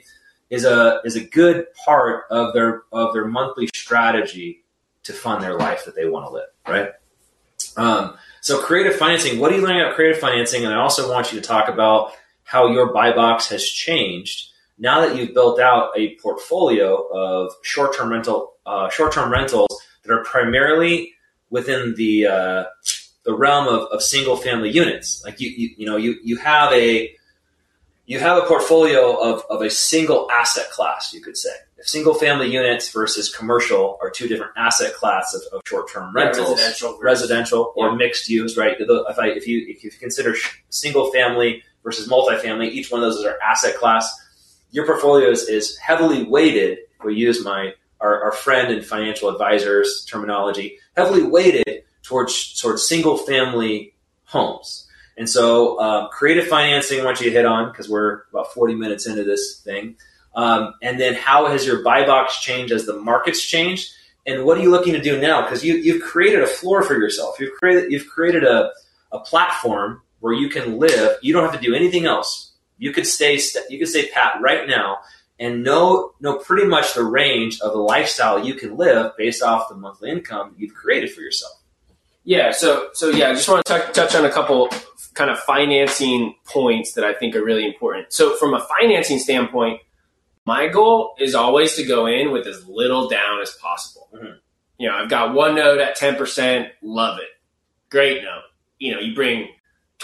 is 0.50 0.66
a 0.66 1.00
is 1.06 1.16
a 1.16 1.24
good 1.24 1.66
part 1.86 2.26
of 2.30 2.54
their 2.54 2.84
of 2.92 3.14
their 3.14 3.26
monthly 3.26 3.68
strategy 3.74 4.64
to 5.04 5.14
fund 5.14 5.42
their 5.42 5.58
life 5.58 5.86
that 5.86 5.96
they 5.96 6.08
want 6.08 6.26
to 6.26 6.32
live, 6.32 6.50
right? 6.68 6.90
Um, 7.76 8.18
so 8.42 8.62
creative 8.62 8.96
financing, 8.96 9.40
what 9.40 9.52
are 9.52 9.56
you 9.56 9.62
learning 9.62 9.82
about 9.82 9.96
creative 9.96 10.20
financing? 10.20 10.66
And 10.66 10.74
I 10.74 10.78
also 10.78 11.12
want 11.12 11.32
you 11.32 11.40
to 11.40 11.46
talk 11.46 11.70
about 11.70 12.12
how 12.44 12.68
your 12.68 12.94
buy 12.94 13.14
box 13.14 13.50
has 13.50 13.64
changed 13.64 14.50
now 14.78 15.02
that 15.02 15.16
you've 15.16 15.34
built 15.34 15.60
out 15.60 15.92
a 15.96 16.16
portfolio 16.16 17.08
of 17.12 17.52
short-term 17.64 18.10
rental 18.12 18.54
uh, 18.66 18.90
short-term 18.90 19.32
rentals 19.32 19.70
that 20.04 20.14
are 20.14 20.24
primarily 20.24 21.14
within 21.50 21.94
the 21.96 22.26
uh, 22.28 22.64
the 23.26 23.34
realm 23.34 23.68
of, 23.68 23.88
of 23.92 24.02
single 24.02 24.36
family 24.38 24.70
units. 24.70 25.24
Like 25.24 25.40
you, 25.40 25.50
you 25.50 25.70
you 25.78 25.86
know 25.86 25.98
you 25.98 26.16
you 26.24 26.38
have 26.38 26.72
a 26.74 27.14
you 28.06 28.20
have 28.20 28.38
a 28.38 28.46
portfolio 28.46 29.16
of, 29.16 29.44
of 29.50 29.62
a 29.62 29.70
single 29.70 30.30
asset 30.30 30.70
class, 30.72 31.14
you 31.14 31.22
could 31.22 31.38
say. 31.38 31.52
If 31.78 31.88
single 31.88 32.14
family 32.14 32.52
units 32.52 32.92
versus 32.92 33.34
commercial 33.34 33.98
are 34.02 34.10
two 34.10 34.28
different 34.28 34.52
asset 34.58 34.94
classes 34.94 35.46
of, 35.48 35.60
of 35.60 35.62
short 35.66 35.90
term 35.92 36.14
rentals 36.14 36.50
residential, 36.60 37.00
residential 37.02 37.74
or 37.78 37.90
Yeah. 37.90 37.96
mixed 37.96 38.28
use, 38.30 38.58
right? 38.58 38.76
If, 38.78 39.20
I, 39.20 39.28
if 39.30 39.48
you 39.48 39.66
if 39.70 39.84
you 39.84 39.92
consider 39.92 40.36
single 40.70 41.12
family 41.12 41.64
versus 41.84 42.08
multifamily, 42.10 42.72
each 42.72 42.92
one 42.92 43.02
of 43.02 43.06
those 43.10 43.20
is 43.20 43.26
our 43.26 43.38
asset 43.42 43.76
class. 43.76 44.14
Your 44.74 44.86
portfolio 44.86 45.30
is, 45.30 45.48
is 45.48 45.78
heavily 45.78 46.24
weighted. 46.24 46.80
We 47.06 47.16
use 47.16 47.46
my 47.46 47.74
our, 48.02 48.24
our 48.26 48.32
friend 48.32 48.74
and 48.74 48.86
financial 48.86 49.30
advisors 49.30 50.06
terminology, 50.10 50.80
heavily 50.98 51.24
weighted 51.24 51.84
towards 52.02 52.60
towards 52.60 52.86
single 52.86 53.18
family 53.18 53.94
homes. 54.26 54.88
And 55.16 55.30
so, 55.30 55.80
um, 55.80 56.10
creative 56.12 56.48
financing, 56.48 57.00
I 57.00 57.06
want 57.06 57.22
you 57.22 57.28
to 57.28 57.32
hit 57.32 57.46
on 57.46 57.72
because 57.72 57.88
we're 57.88 58.24
about 58.32 58.52
40 58.52 58.74
minutes 58.74 59.06
into 59.06 59.24
this 59.24 59.62
thing. 59.64 59.96
Um, 60.34 60.74
and 60.82 61.00
then, 61.00 61.14
how 61.14 61.46
has 61.46 61.68
your 61.68 61.84
buy 61.84 62.04
box 62.06 62.42
changed 62.42 62.74
as 62.74 62.88
the 62.88 63.00
markets 63.00 63.46
changed? 63.46 63.92
And 64.26 64.44
what 64.44 64.58
are 64.58 64.62
you 64.62 64.72
looking 64.72 64.94
to 64.94 65.02
do 65.02 65.22
now? 65.22 65.44
Because 65.44 65.64
you, 65.64 65.76
you've 65.76 66.02
created 66.02 66.42
a 66.42 66.48
floor 66.48 66.82
for 66.82 66.96
yourself. 66.96 67.40
You've 67.40 67.54
created 67.60 67.92
you've 67.92 68.08
created 68.08 68.44
a, 68.44 68.72
a 69.12 69.20
platform 69.20 70.02
where 70.20 70.34
you 70.34 70.50
can 70.50 70.80
live. 70.80 71.18
You 71.22 71.34
don't 71.34 71.44
have 71.44 71.60
to 71.60 71.64
do 71.64 71.76
anything 71.76 72.06
else. 72.06 72.53
You 72.78 72.92
could 72.92 73.08
stay 73.08 73.38
st- 73.38 73.70
you 73.70 73.80
could 73.80 73.88
stay 73.88 74.10
pat 74.10 74.42
right 74.42 74.68
now 74.68 74.98
and 75.40 75.64
know 75.64 76.14
know 76.20 76.38
pretty 76.38 76.68
much 76.68 76.94
the 76.94 77.04
range 77.04 77.60
of 77.62 77.72
the 77.72 77.80
lifestyle 77.80 78.44
you 78.46 78.56
can 78.56 78.78
live 78.78 79.12
based 79.18 79.42
off 79.44 79.70
the 79.70 79.76
monthly 79.76 80.10
income 80.12 80.56
you've 80.58 80.74
created 80.74 81.12
for 81.12 81.22
yourself. 81.22 81.54
Yeah, 82.24 82.52
so 82.52 82.90
so 82.94 83.10
yeah, 83.10 83.30
I 83.30 83.34
just 83.34 83.50
want 83.50 83.66
to 83.66 83.74
touch, 83.74 83.94
touch 83.94 84.16
on 84.16 84.26
a 84.26 84.32
couple 84.32 84.70
kind 85.14 85.30
of 85.30 85.40
financing 85.40 86.36
points 86.46 86.94
that 86.94 87.04
I 87.04 87.14
think 87.14 87.36
are 87.36 87.44
really 87.44 87.66
important. 87.66 88.12
So 88.14 88.36
from 88.38 88.54
a 88.54 88.60
financing 88.80 89.20
standpoint, 89.20 89.82
my 90.46 90.68
goal 90.68 91.16
is 91.20 91.36
always 91.36 91.76
to 91.76 91.86
go 91.86 92.06
in 92.08 92.32
with 92.32 92.48
as 92.48 92.66
little 92.68 93.08
down 93.10 93.42
as 93.42 93.52
possible. 93.62 94.10
Mhm. 94.14 94.38
You 94.80 94.90
know, 94.90 94.96
I've 94.96 95.10
got 95.10 95.34
one 95.34 95.56
note 95.56 95.80
at 95.80 95.96
10%, 95.98 96.72
love 96.82 97.20
it. 97.20 97.30
Great 97.90 98.24
note. 98.24 98.44
You 98.80 98.94
know, 98.96 99.00
you 99.00 99.14
bring 99.14 99.50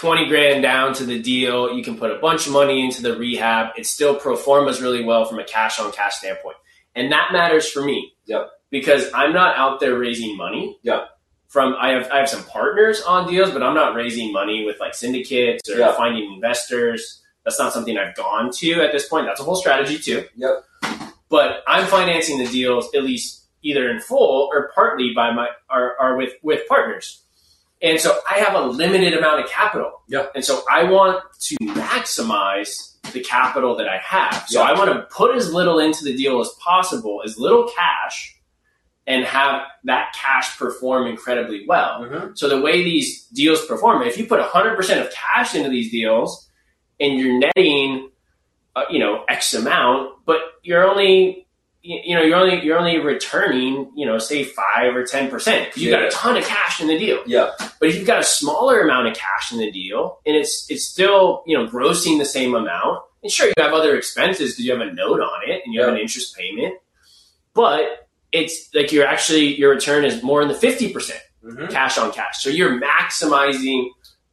20 0.00 0.28
grand 0.28 0.62
down 0.62 0.94
to 0.94 1.04
the 1.04 1.20
deal, 1.20 1.74
you 1.76 1.84
can 1.84 1.98
put 1.98 2.10
a 2.10 2.18
bunch 2.18 2.46
of 2.46 2.54
money 2.54 2.82
into 2.82 3.02
the 3.02 3.14
rehab. 3.18 3.74
It 3.76 3.84
still 3.84 4.14
pro 4.16 4.34
formas 4.34 4.80
really 4.80 5.04
well 5.04 5.26
from 5.26 5.38
a 5.38 5.44
cash 5.44 5.78
on 5.78 5.92
cash 5.92 6.14
standpoint. 6.14 6.56
And 6.94 7.12
that 7.12 7.32
matters 7.32 7.68
for 7.68 7.84
me. 7.84 8.14
Yep. 8.24 8.48
Because 8.70 9.10
I'm 9.12 9.34
not 9.34 9.56
out 9.58 9.78
there 9.78 9.98
raising 9.98 10.38
money. 10.38 10.78
Yep. 10.84 11.06
From 11.48 11.74
I 11.78 11.90
have 11.90 12.10
I 12.10 12.16
have 12.18 12.30
some 12.30 12.44
partners 12.44 13.02
on 13.02 13.28
deals, 13.28 13.50
but 13.50 13.62
I'm 13.62 13.74
not 13.74 13.94
raising 13.94 14.32
money 14.32 14.64
with 14.64 14.80
like 14.80 14.94
syndicates 14.94 15.68
or 15.68 15.76
Yep. 15.76 15.96
finding 15.96 16.32
investors. 16.32 17.20
That's 17.44 17.58
not 17.58 17.74
something 17.74 17.98
I've 17.98 18.14
gone 18.14 18.50
to 18.52 18.80
at 18.82 18.92
this 18.92 19.06
point. 19.06 19.26
That's 19.26 19.40
a 19.40 19.44
whole 19.44 19.56
strategy 19.56 19.98
too. 19.98 20.24
Yep. 20.36 20.64
But 21.28 21.62
I'm 21.66 21.86
financing 21.86 22.38
the 22.38 22.46
deals 22.46 22.88
at 22.94 23.02
least 23.04 23.44
either 23.62 23.90
in 23.90 24.00
full 24.00 24.48
or 24.50 24.70
partly 24.74 25.12
by 25.14 25.30
my 25.34 25.48
or, 25.70 26.00
or 26.00 26.16
with 26.16 26.32
with 26.42 26.66
partners. 26.68 27.22
And 27.82 27.98
so 27.98 28.18
I 28.30 28.38
have 28.38 28.54
a 28.54 28.60
limited 28.66 29.14
amount 29.14 29.42
of 29.44 29.50
capital. 29.50 30.02
Yeah. 30.08 30.26
And 30.34 30.44
so 30.44 30.62
I 30.70 30.84
want 30.84 31.22
to 31.40 31.56
maximize 31.56 32.96
the 33.12 33.20
capital 33.20 33.76
that 33.76 33.88
I 33.88 33.98
have. 33.98 34.44
So 34.48 34.60
Yeah. 34.60 34.68
I 34.70 34.78
want 34.78 34.90
to 34.92 35.02
put 35.14 35.34
as 35.34 35.52
little 35.52 35.78
into 35.78 36.04
the 36.04 36.14
deal 36.14 36.40
as 36.40 36.50
possible, 36.62 37.22
as 37.24 37.38
little 37.38 37.70
cash, 37.74 38.36
and 39.06 39.24
have 39.24 39.62
that 39.84 40.14
cash 40.14 40.58
perform 40.58 41.06
incredibly 41.06 41.64
well. 41.66 42.02
Mhm. 42.02 42.36
So 42.38 42.48
the 42.48 42.60
way 42.60 42.84
these 42.84 43.24
deals 43.28 43.64
perform, 43.64 44.02
if 44.02 44.18
you 44.18 44.26
put 44.26 44.40
100% 44.40 45.00
of 45.00 45.10
cash 45.12 45.54
into 45.54 45.70
these 45.70 45.90
deals 45.90 46.48
and 47.00 47.18
you're 47.18 47.38
netting, 47.38 48.10
uh, 48.76 48.84
you 48.90 48.98
know, 48.98 49.24
X 49.28 49.54
amount, 49.54 50.24
but 50.26 50.38
you're 50.62 50.88
only, 50.88 51.46
you 51.82 52.14
know, 52.14 52.22
you're 52.22 52.36
only 52.38 52.62
you're 52.64 52.78
only 52.78 52.98
returning, 52.98 53.90
you 53.96 54.04
know, 54.06 54.18
say 54.18 54.44
five 54.44 54.94
or 54.94 55.02
10%. 55.04 55.30
'cause 55.72 55.76
You 55.78 55.90
got 55.90 56.02
Yeah. 56.02 56.08
a 56.08 56.10
ton 56.10 56.36
of 56.36 56.44
cash 56.44 56.80
in 56.80 56.88
the 56.88 56.98
deal. 56.98 57.22
Yeah. 57.26 57.50
But 57.78 57.88
if 57.88 57.96
you've 57.96 58.06
got 58.06 58.20
a 58.20 58.24
smaller 58.24 58.80
amount 58.80 59.08
of 59.08 59.14
cash 59.14 59.50
in 59.52 59.58
the 59.58 59.70
deal 59.70 60.18
and 60.26 60.36
it's 60.36 60.66
it's 60.68 60.84
still, 60.84 61.42
you 61.46 61.56
know, 61.56 61.66
grossing 61.66 62.18
the 62.18 62.24
same 62.26 62.54
amount, 62.54 63.00
and 63.22 63.32
sure 63.32 63.46
you 63.46 63.54
have 63.58 63.72
other 63.72 63.96
expenses 63.96 64.52
because 64.52 64.64
you 64.64 64.72
have 64.72 64.80
a 64.80 64.92
note 64.92 65.20
on 65.20 65.48
it 65.48 65.62
and 65.64 65.72
you 65.74 65.80
have 65.80 65.88
an 65.90 65.98
interest 65.98 66.36
payment, 66.36 66.74
but 67.54 68.08
it's 68.32 68.68
like 68.74 68.92
you're 68.92 69.06
actually 69.06 69.54
your 69.58 69.70
return 69.70 70.04
is 70.04 70.22
more 70.22 70.42
in 70.42 70.48
the 70.48 70.54
50% 70.54 71.20
Mhm. 71.44 71.70
cash 71.70 71.96
on 71.98 72.12
cash. 72.12 72.42
So 72.42 72.50
you're 72.50 72.78
maximizing 72.80 73.88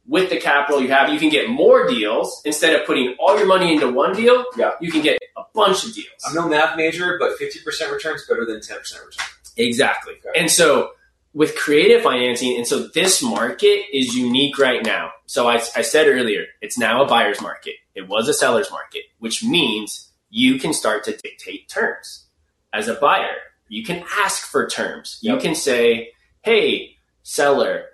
with 0.08 0.30
the 0.30 0.40
capital 0.40 0.80
you 0.80 0.88
have. 0.88 1.12
You 1.12 1.20
can 1.20 1.28
get 1.28 1.48
more 1.48 1.86
deals 1.86 2.40
instead 2.44 2.78
of 2.78 2.86
putting 2.86 3.14
all 3.20 3.36
your 3.38 3.46
money 3.46 3.72
into 3.72 3.90
one 3.92 4.14
deal. 4.14 4.44
Yeah. 4.56 4.72
You 4.80 4.90
can 4.90 5.02
get 5.02 5.18
a 5.36 5.42
bunch 5.54 5.84
of 5.84 5.94
deals. 5.94 6.08
I'm 6.26 6.34
no 6.34 6.48
math 6.48 6.76
major, 6.76 7.18
but 7.18 7.38
50% 7.38 7.92
return 7.92 8.16
is 8.16 8.26
better 8.26 8.44
than 8.44 8.56
10% 8.60 8.78
return. 8.78 9.26
Exactly. 9.56 10.14
Okay. 10.14 10.40
And 10.40 10.50
so 10.50 10.92
with 11.34 11.54
creative 11.56 12.02
financing, 12.02 12.56
and 12.56 12.66
so 12.66 12.88
this 12.88 13.22
market 13.22 13.84
is 13.92 14.16
unique 14.16 14.58
right 14.58 14.84
now. 14.84 15.12
So 15.26 15.46
I, 15.46 15.56
I 15.76 15.82
said 15.82 16.08
earlier, 16.08 16.46
it's 16.62 16.78
now 16.78 17.04
a 17.04 17.06
buyer's 17.06 17.40
market. 17.42 17.74
It 17.94 18.08
was 18.08 18.28
a 18.28 18.34
seller's 18.34 18.70
market, 18.70 19.02
which 19.18 19.44
means 19.44 20.10
you 20.30 20.58
can 20.58 20.72
start 20.72 21.04
to 21.04 21.16
dictate 21.16 21.68
terms 21.68 22.26
as 22.72 22.88
a 22.88 22.94
buyer. 22.94 23.36
You 23.68 23.84
can 23.84 24.04
ask 24.18 24.46
for 24.46 24.66
terms. 24.66 25.18
You 25.20 25.36
can 25.36 25.54
say, 25.54 26.12
hey, 26.42 26.96
seller, 27.22 27.84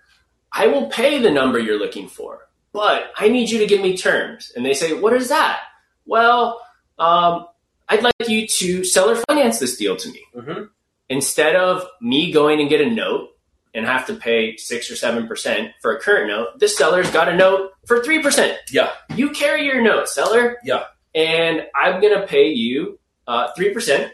I 0.57 0.69
will 0.69 0.87
pay 0.87 1.19
the 1.19 1.31
number 1.31 1.59
you're 1.59 1.79
looking 1.79 2.09
for, 2.09 2.47
but 2.73 3.11
I 3.17 3.29
need 3.29 3.51
you 3.51 3.59
to 3.59 3.67
give 3.67 3.81
me 3.81 3.97
terms. 3.97 4.53
And 4.55 4.65
they 4.65 4.73
say, 4.75 4.93
what 4.93 5.13
is 5.13 5.29
that? 5.29 5.61
Well, 6.07 6.61
um, 6.99 7.47
I'd 7.89 8.03
like 8.05 8.15
you 8.29 8.47
to 8.47 8.85
seller 8.85 9.17
finance 9.29 9.59
this 9.59 9.77
deal 9.77 9.97
to 9.97 10.09
me 10.11 10.23
Mhm. 10.37 10.69
instead 11.09 11.57
of 11.57 11.87
me 12.01 12.31
going 12.33 12.61
and 12.61 12.69
get 12.71 12.81
a 12.81 12.89
note 12.89 13.31
and 13.75 13.85
have 13.85 14.07
to 14.07 14.15
pay 14.15 14.57
six 14.57 14.91
or 14.91 14.97
seven 14.97 15.27
percent 15.27 15.73
for 15.83 15.95
a 15.97 16.01
current 16.01 16.29
note, 16.29 16.59
this 16.61 16.77
seller's 16.77 17.11
got 17.11 17.29
a 17.29 17.35
note 17.37 17.73
for 17.87 18.03
three 18.05 18.23
percent. 18.23 18.57
Yeah. 18.71 18.93
You 19.17 19.31
carry 19.31 19.65
your 19.65 19.83
note, 19.83 20.09
seller. 20.09 20.59
Yeah. 20.65 20.85
And 21.15 21.67
I'm 21.75 22.01
gonna 22.01 22.27
pay 22.27 22.49
you 22.49 22.99
uh, 23.27 23.49
three 23.57 23.71
percent 23.75 24.13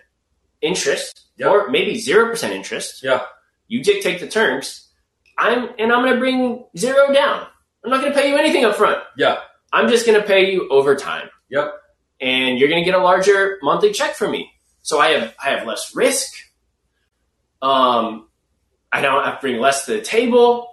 interest, 0.62 1.22
Yeah. 1.36 1.48
or 1.48 1.68
maybe 1.68 1.98
zero 1.98 2.30
percent 2.30 2.54
interest. 2.54 3.02
Yeah. 3.02 3.22
You 3.68 3.82
dictate 3.84 4.20
the 4.20 4.26
terms. 4.28 4.88
I'm 5.40 5.70
and 5.78 5.90
I'm 5.90 6.04
gonna 6.04 6.18
bring 6.18 6.64
zero 6.76 7.12
down. 7.12 7.46
I'm 7.82 7.90
not 7.90 8.02
gonna 8.02 8.14
pay 8.14 8.28
you 8.28 8.36
anything 8.36 8.64
up 8.64 8.76
front. 8.76 9.02
Yeah. 9.16 9.38
I'm 9.72 9.88
just 9.88 10.04
gonna 10.04 10.22
pay 10.22 10.52
you 10.52 10.68
over 10.68 10.94
time. 10.94 11.30
Yep. 11.48 11.74
And 12.20 12.58
you're 12.58 12.68
gonna 12.68 12.84
get 12.84 12.94
a 12.94 12.98
larger 13.02 13.58
monthly 13.62 13.92
check 13.92 14.14
from 14.14 14.32
me. 14.32 14.52
So 14.82 15.00
I 15.00 15.08
have 15.10 15.34
I 15.42 15.50
have 15.50 15.66
less 15.66 15.96
risk. 15.96 16.30
Um, 17.62 18.28
I 18.92 19.00
don't 19.00 19.24
have 19.24 19.36
to 19.36 19.40
bring 19.40 19.60
less 19.60 19.86
to 19.86 19.92
the 19.92 20.02
table. 20.02 20.68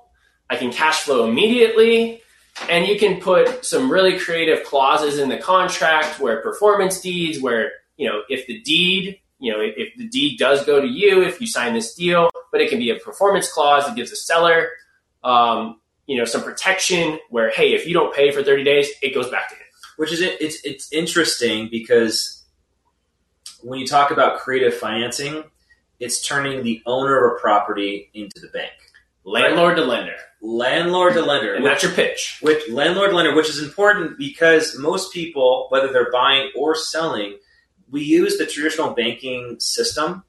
I 0.50 0.58
can 0.58 0.72
cash 0.72 1.04
flow 1.04 1.28
immediately. 1.28 2.22
And 2.70 2.88
you 2.88 2.98
can 2.98 3.22
put 3.22 3.66
some 3.66 3.92
really 3.92 4.20
creative 4.20 4.66
clauses 4.66 5.20
in 5.20 5.30
the 5.30 5.38
contract 5.38 6.20
where 6.20 6.42
performance 6.42 7.00
deeds, 7.00 7.40
where, 7.42 7.72
you 7.98 8.10
know, 8.10 8.22
if 8.30 8.48
the 8.48 8.60
deed, 8.62 9.20
you 9.40 9.52
know, 9.52 9.60
if, 9.62 9.96
the 9.98 10.08
deed 10.08 10.38
does 10.40 10.66
go 10.66 10.82
to 10.82 10.88
you, 10.88 11.22
if 11.24 11.40
you 11.40 11.48
sign 11.48 11.74
this 11.74 11.94
deal, 11.96 12.30
but 12.52 12.62
it 12.62 12.70
can 12.70 12.80
be 12.80 12.90
a 12.90 12.96
performance 12.96 13.52
clause 13.52 13.86
that 13.86 13.96
gives 13.96 14.10
the 14.10 14.16
seller, 14.16 14.70
um, 15.24 15.80
you 16.08 16.18
know, 16.18 16.26
some 16.26 16.44
protection 16.44 17.20
where, 17.30 17.50
hey, 17.52 17.74
if 17.74 17.86
you 17.86 17.94
don't 17.94 18.16
pay 18.16 18.32
for 18.32 18.42
30 18.44 18.64
days, 18.64 18.90
it 19.02 19.14
goes 19.14 19.30
back 19.30 19.50
to 19.50 19.56
him. 19.56 19.62
Which 19.98 20.12
is 20.12 20.22
it's 20.22 20.64
it's 20.64 20.94
interesting 20.94 21.70
because 21.72 22.44
when 23.64 23.80
you 23.80 23.88
talk 23.88 24.12
about 24.12 24.40
creative 24.40 24.74
financing, 24.76 25.44
it's 26.00 26.26
turning 26.26 26.64
the 26.64 26.82
owner 26.86 27.26
of 27.28 27.38
a 27.38 27.40
property 27.42 28.12
into 28.14 28.40
the 28.40 28.48
bank, 28.50 28.72
Landlord 29.24 29.76
to 29.78 29.84
lender. 29.84 30.16
landlord 30.42 31.14
to 31.14 31.22
lender, 31.24 31.56
And 31.56 31.64
which, 31.64 31.72
that's 31.72 31.84
your 31.84 31.92
pitch. 31.94 32.38
which 32.42 32.70
landlord 32.70 33.10
to 33.10 33.16
lender, 33.16 33.36
which 33.36 33.50
is 33.50 33.62
important 33.62 34.20
because 34.20 34.78
most 34.78 35.12
people, 35.12 35.66
whether 35.70 35.92
they're 35.92 36.12
buying 36.12 36.52
or 36.56 36.76
selling, 36.76 37.40
we 37.90 38.04
use 38.04 38.38
the 38.38 38.46
traditional 38.46 38.94
banking 38.94 39.60
system 39.60 40.24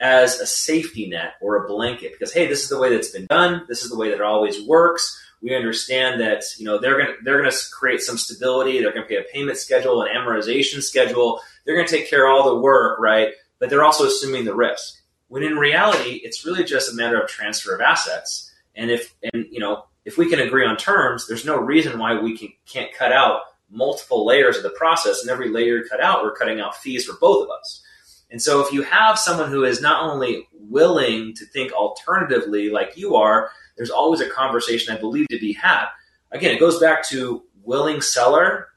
as 0.00 0.40
a 0.40 0.46
safety 0.46 1.08
net 1.08 1.34
or 1.40 1.64
a 1.64 1.68
blanket 1.68 2.12
because 2.12 2.32
hey, 2.32 2.46
this 2.46 2.62
is 2.62 2.68
the 2.68 2.78
way 2.78 2.90
that's 2.90 3.10
been 3.10 3.26
done. 3.26 3.64
This 3.68 3.82
is 3.82 3.90
the 3.90 3.96
way 3.96 4.10
that 4.10 4.16
it 4.16 4.22
always 4.22 4.62
works. 4.62 5.22
We 5.42 5.54
understand 5.54 6.20
that 6.20 6.44
you 6.58 6.64
know 6.64 6.78
they're 6.78 6.98
gonna 6.98 7.14
they're 7.24 7.38
gonna 7.38 7.54
create 7.72 8.00
some 8.00 8.18
stability. 8.18 8.80
They're 8.80 8.92
gonna 8.92 9.06
pay 9.06 9.16
a 9.16 9.24
payment 9.32 9.58
schedule, 9.58 10.02
an 10.02 10.08
amortization 10.14 10.82
schedule. 10.82 11.40
They're 11.64 11.76
gonna 11.76 11.88
take 11.88 12.08
care 12.08 12.26
of 12.26 12.34
all 12.34 12.54
the 12.54 12.60
work, 12.60 12.98
right? 13.00 13.28
But 13.58 13.70
they're 13.70 13.84
also 13.84 14.06
assuming 14.06 14.44
the 14.44 14.54
risk. 14.54 15.00
When 15.28 15.42
in 15.42 15.56
reality, 15.56 16.20
it's 16.22 16.44
really 16.44 16.64
just 16.64 16.92
a 16.92 16.94
matter 16.94 17.20
of 17.20 17.28
transfer 17.28 17.74
of 17.74 17.80
assets. 17.80 18.52
And 18.74 18.90
if 18.90 19.14
and 19.22 19.46
you 19.50 19.60
know 19.60 19.84
if 20.04 20.16
we 20.18 20.28
can 20.30 20.40
agree 20.40 20.64
on 20.64 20.76
terms, 20.76 21.26
there's 21.26 21.44
no 21.44 21.58
reason 21.58 21.98
why 21.98 22.20
we 22.20 22.36
can 22.36 22.52
can't 22.66 22.92
cut 22.94 23.12
out 23.12 23.42
multiple 23.70 24.26
layers 24.26 24.56
of 24.56 24.62
the 24.62 24.70
process. 24.70 25.22
And 25.22 25.30
every 25.30 25.48
layer 25.48 25.82
cut 25.84 26.00
out, 26.00 26.22
we're 26.22 26.34
cutting 26.34 26.60
out 26.60 26.76
fees 26.76 27.04
for 27.04 27.16
both 27.20 27.44
of 27.44 27.50
us. 27.50 27.82
And 28.30 28.42
so 28.42 28.64
if 28.64 28.72
you 28.72 28.82
have 28.82 29.18
someone 29.18 29.50
who 29.50 29.64
is 29.64 29.80
not 29.80 30.02
only 30.02 30.48
willing 30.52 31.34
to 31.34 31.44
think 31.46 31.72
alternatively 31.72 32.70
like 32.70 32.96
you 32.96 33.14
are, 33.14 33.50
there's 33.76 33.90
always 33.90 34.20
a 34.20 34.28
conversation 34.28 34.94
I 34.94 35.00
believe 35.00 35.28
to 35.28 35.38
be 35.38 35.52
had. 35.52 35.86
Again, 36.32 36.54
it 36.54 36.60
goes 36.60 36.80
back 36.80 37.06
to 37.08 37.44
willing 37.62 38.00
seller 38.00 38.68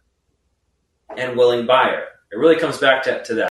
and 1.18 1.38
willing 1.38 1.66
buyer. 1.66 2.06
It 2.32 2.38
really 2.38 2.58
comes 2.58 2.78
back 2.78 3.04
to, 3.04 3.24
to 3.24 3.34
that. 3.36 3.52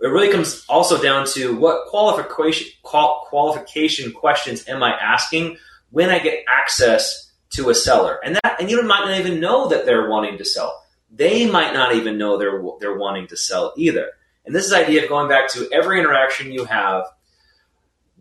It 0.00 0.08
really 0.08 0.30
comes 0.30 0.64
also 0.68 1.00
down 1.00 1.26
to 1.28 1.56
what 1.56 1.88
qualification 1.88 2.72
qual, 2.82 3.26
qualification 3.28 4.12
questions 4.12 4.68
am 4.68 4.82
I 4.82 4.92
asking 4.92 5.58
when 5.90 6.10
I 6.10 6.18
get 6.18 6.44
access 6.48 7.31
to 7.52 7.70
a 7.70 7.74
seller, 7.74 8.18
and 8.24 8.36
that 8.36 8.56
and 8.60 8.70
you 8.70 8.82
might 8.82 9.06
not 9.06 9.18
even 9.18 9.40
know 9.40 9.68
that 9.68 9.86
they're 9.86 10.08
wanting 10.08 10.38
to 10.38 10.44
sell. 10.44 10.82
They 11.10 11.50
might 11.50 11.74
not 11.74 11.94
even 11.94 12.18
know 12.18 12.36
they're 12.38 12.62
they're 12.80 12.98
wanting 12.98 13.28
to 13.28 13.36
sell 13.36 13.72
either. 13.76 14.10
And 14.44 14.54
this 14.54 14.64
is 14.64 14.70
the 14.70 14.84
idea 14.84 15.04
of 15.04 15.08
going 15.08 15.28
back 15.28 15.50
to 15.52 15.68
every 15.72 16.00
interaction 16.00 16.52
you 16.52 16.64
have. 16.64 17.04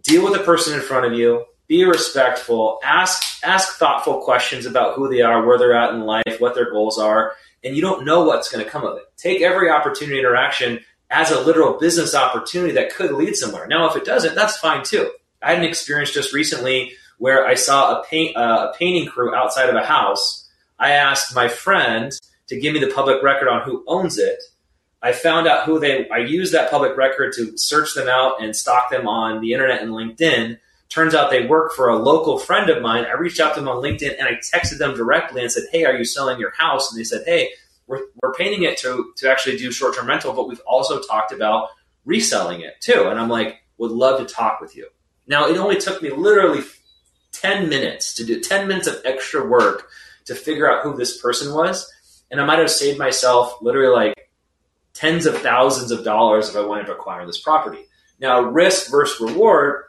Deal 0.03 0.23
with 0.23 0.33
the 0.33 0.43
person 0.43 0.73
in 0.73 0.81
front 0.81 1.05
of 1.05 1.13
you. 1.13 1.45
Be 1.67 1.85
respectful. 1.85 2.79
Ask 2.83 3.43
ask 3.43 3.77
thoughtful 3.77 4.21
questions 4.21 4.65
about 4.65 4.95
who 4.95 5.09
they 5.09 5.21
are, 5.21 5.45
where 5.45 5.57
they're 5.57 5.75
at 5.75 5.93
in 5.93 6.01
life, 6.01 6.39
what 6.39 6.53
their 6.53 6.71
goals 6.71 6.99
are, 6.99 7.33
and 7.63 7.75
you 7.75 7.81
don't 7.81 8.05
know 8.05 8.23
what's 8.23 8.51
going 8.51 8.63
to 8.63 8.69
come 8.69 8.83
of 8.83 8.97
it. 8.97 9.03
Take 9.17 9.41
every 9.41 9.69
opportunity 9.69 10.19
interaction 10.19 10.79
as 11.09 11.31
a 11.31 11.41
literal 11.41 11.77
business 11.79 12.15
opportunity 12.15 12.73
that 12.73 12.93
could 12.93 13.11
lead 13.11 13.35
somewhere. 13.35 13.67
Now, 13.67 13.89
if 13.89 13.95
it 13.95 14.05
doesn't, 14.05 14.35
that's 14.35 14.57
fine 14.57 14.83
too. 14.83 15.11
I 15.41 15.51
had 15.51 15.59
an 15.59 15.65
experience 15.65 16.11
just 16.11 16.33
recently 16.33 16.93
where 17.21 17.45
I 17.45 17.53
saw 17.53 17.99
a 17.99 18.03
paint 18.03 18.35
uh, 18.35 18.71
a 18.71 18.77
painting 18.77 19.07
crew 19.07 19.35
outside 19.35 19.69
of 19.69 19.75
a 19.75 19.85
house. 19.85 20.49
I 20.79 20.91
asked 20.91 21.35
my 21.35 21.47
friend 21.47 22.11
to 22.47 22.59
give 22.59 22.73
me 22.73 22.79
the 22.79 22.91
public 22.91 23.21
record 23.21 23.47
on 23.47 23.61
who 23.61 23.83
owns 23.87 24.17
it. 24.17 24.39
I 25.01 25.13
found 25.13 25.47
out 25.47 25.65
who 25.65 25.79
they. 25.79 26.09
I 26.09 26.17
used 26.17 26.53
that 26.53 26.69
public 26.71 26.97
record 26.97 27.33
to 27.37 27.57
search 27.57 27.93
them 27.93 28.07
out 28.07 28.41
and 28.41 28.55
stalk 28.55 28.89
them 28.89 29.07
on 29.07 29.41
the 29.41 29.53
internet 29.53 29.81
and 29.81 29.91
LinkedIn 29.91 30.57
Turns 30.91 31.15
out 31.15 31.31
they 31.31 31.45
work 31.45 31.71
for 31.71 31.87
a 31.87 31.95
local 31.95 32.37
friend 32.37 32.69
of 32.69 32.81
mine. 32.81 33.05
I 33.05 33.13
reached 33.13 33.39
out 33.39 33.53
to 33.53 33.61
them 33.61 33.69
on 33.69 33.81
LinkedIn 33.81 34.19
and 34.19 34.27
I 34.27 34.33
texted 34.33 34.77
them 34.77 34.93
directly 34.93 35.41
and 35.41 35.49
said, 35.49 35.63
Hey, 35.71 35.85
are 35.85 35.95
you 35.95 36.03
selling 36.03 36.37
your 36.37 36.51
house? 36.51 36.91
And 36.91 36.99
they 36.99 37.05
said, 37.05 37.23
Hey, 37.25 37.51
we're, 37.87 38.01
we're 38.21 38.33
painting 38.33 38.63
it 38.63 38.77
to, 38.79 39.13
to 39.15 39.31
actually 39.31 39.55
do 39.55 39.71
short 39.71 39.95
term 39.95 40.07
rental, 40.07 40.33
but 40.33 40.49
we've 40.49 40.61
also 40.67 41.01
talked 41.01 41.31
about 41.31 41.69
reselling 42.03 42.59
it 42.59 42.73
too. 42.81 43.07
And 43.07 43.17
I'm 43.17 43.29
like, 43.29 43.61
would 43.77 43.91
love 43.91 44.19
to 44.19 44.33
talk 44.33 44.59
with 44.59 44.75
you. 44.75 44.89
Now, 45.27 45.47
it 45.47 45.55
only 45.55 45.77
took 45.79 46.01
me 46.01 46.09
literally 46.09 46.59
10 47.41 47.69
minutes 47.69 48.13
to 48.15 48.25
do 48.25 48.39
10 48.39 48.67
minutes 48.67 48.87
of 48.87 49.01
extra 49.05 49.45
work 49.45 49.89
to 50.25 50.35
figure 50.35 50.71
out 50.71 50.83
who 50.83 50.95
this 50.95 51.19
person 51.21 51.53
was. 51.53 51.91
And 52.29 52.39
I 52.39 52.45
might 52.45 52.59
have 52.59 52.71
saved 52.71 52.99
myself 52.99 53.57
literally 53.61 53.93
like 53.93 54.31
tens 54.93 55.25
of 55.25 55.37
thousands 55.39 55.91
of 55.91 56.03
dollars 56.03 56.49
if 56.49 56.55
I 56.55 56.65
wanted 56.65 56.85
to 56.85 56.93
acquire 56.93 57.25
this 57.25 57.41
property. 57.41 57.85
Now, 58.19 58.41
risk 58.41 58.91
versus 58.91 59.19
reward 59.19 59.85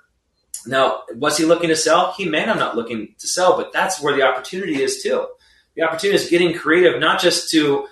now, 0.67 1.03
was 1.15 1.37
he 1.37 1.45
looking 1.45 1.69
to 1.69 1.77
sell? 1.77 2.13
He 2.17 2.29
may 2.29 2.41
have 2.41 2.57
not 2.57 2.77
looking 2.77 3.15
to 3.19 3.27
sell, 3.27 3.57
but 3.57 3.73
that's 3.73 4.01
where 4.01 4.15
the 4.15 4.23
opportunity 4.23 4.83
is 4.83 5.03
too. 5.03 5.27
The 5.75 5.83
opportunity 5.83 6.23
is 6.23 6.31
getting 6.31 6.55
creative, 6.57 7.01
not 7.01 7.21
just 7.21 7.51
to 7.51 7.87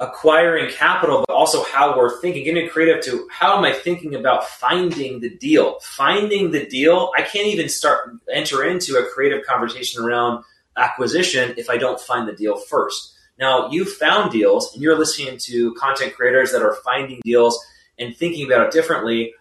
acquiring 0.00 0.70
capital, 0.70 1.24
but 1.28 1.34
also 1.34 1.62
how 1.64 1.96
we're 1.96 2.20
thinking, 2.20 2.44
getting 2.44 2.68
creative 2.68 3.04
to 3.04 3.28
how 3.30 3.56
am 3.56 3.64
I 3.64 3.72
thinking 3.72 4.14
about 4.14 4.48
finding 4.48 5.20
the 5.20 5.30
deal? 5.30 5.78
Finding 5.80 6.50
the 6.50 6.66
deal, 6.66 7.12
I 7.16 7.22
can't 7.22 7.46
even 7.46 7.68
start 7.68 8.16
enter 8.32 8.64
into 8.64 8.96
a 8.96 9.04
creative 9.04 9.46
conversation 9.46 10.02
around 10.02 10.42
acquisition 10.76 11.54
if 11.56 11.68
I 11.70 11.76
don't 11.76 12.00
find 12.00 12.26
the 12.26 12.32
deal 12.32 12.56
first. 12.56 13.14
Now 13.38 13.70
you 13.70 13.84
found 13.84 14.32
deals 14.32 14.72
and 14.72 14.82
you're 14.82 14.98
listening 14.98 15.38
to 15.38 15.74
content 15.74 16.14
creators 16.14 16.50
that 16.52 16.62
are 16.62 16.76
finding 16.84 17.20
deals 17.22 17.62
and 17.98 18.16
thinking 18.16 18.46
about 18.46 18.66
it 18.66 18.72
differently 18.72 19.34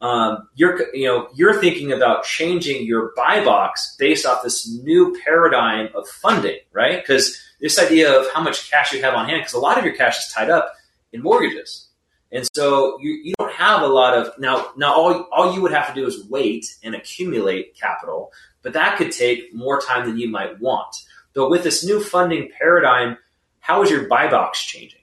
um, 0.00 0.48
you're 0.54 0.94
you 0.94 1.06
know 1.06 1.28
you're 1.34 1.58
thinking 1.60 1.92
about 1.92 2.24
changing 2.24 2.84
your 2.84 3.12
buy 3.16 3.42
box 3.44 3.96
based 3.98 4.26
off 4.26 4.42
this 4.42 4.68
new 4.82 5.16
paradigm 5.24 5.88
of 5.94 6.06
funding, 6.06 6.58
right? 6.72 7.02
Because 7.02 7.40
this 7.60 7.78
idea 7.78 8.12
of 8.12 8.26
how 8.32 8.42
much 8.42 8.70
cash 8.70 8.92
you 8.92 9.02
have 9.02 9.14
on 9.14 9.28
hand, 9.28 9.40
because 9.40 9.54
a 9.54 9.58
lot 9.58 9.78
of 9.78 9.84
your 9.84 9.94
cash 9.94 10.18
is 10.18 10.32
tied 10.32 10.50
up 10.50 10.74
in 11.12 11.22
mortgages, 11.22 11.88
and 12.32 12.46
so 12.54 12.98
you, 13.00 13.12
you 13.24 13.34
don't 13.38 13.52
have 13.52 13.82
a 13.82 13.86
lot 13.86 14.14
of 14.14 14.38
now. 14.38 14.72
Now 14.76 14.94
all 14.94 15.28
all 15.32 15.54
you 15.54 15.62
would 15.62 15.72
have 15.72 15.88
to 15.88 15.94
do 15.94 16.06
is 16.06 16.26
wait 16.28 16.66
and 16.82 16.94
accumulate 16.94 17.76
capital, 17.78 18.32
but 18.62 18.72
that 18.74 18.98
could 18.98 19.12
take 19.12 19.54
more 19.54 19.80
time 19.80 20.06
than 20.06 20.18
you 20.18 20.28
might 20.28 20.60
want. 20.60 20.94
But 21.34 21.50
with 21.50 21.62
this 21.64 21.84
new 21.84 22.02
funding 22.02 22.50
paradigm, 22.58 23.18
how 23.60 23.82
is 23.82 23.90
your 23.90 24.08
buy 24.08 24.28
box 24.28 24.62
changing? 24.64 25.00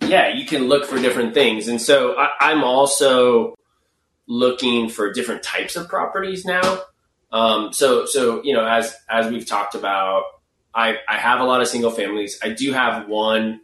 Yeah, 0.00 0.34
you 0.34 0.46
can 0.46 0.64
look 0.64 0.86
for 0.86 0.98
different 0.98 1.32
things, 1.34 1.68
and 1.68 1.80
so 1.80 2.18
I, 2.18 2.30
I'm 2.40 2.64
also 2.64 3.54
looking 4.26 4.88
for 4.88 5.12
different 5.12 5.42
types 5.42 5.76
of 5.76 5.88
properties 5.88 6.44
now. 6.44 6.82
Um, 7.32 7.72
so, 7.72 8.06
so 8.06 8.42
you 8.42 8.52
know, 8.52 8.66
as 8.66 8.94
as 9.08 9.30
we've 9.30 9.46
talked 9.46 9.74
about, 9.74 10.24
I 10.74 10.96
I 11.08 11.16
have 11.18 11.40
a 11.40 11.44
lot 11.44 11.60
of 11.60 11.68
single 11.68 11.90
families. 11.90 12.38
I 12.42 12.50
do 12.50 12.72
have 12.72 13.08
one 13.08 13.60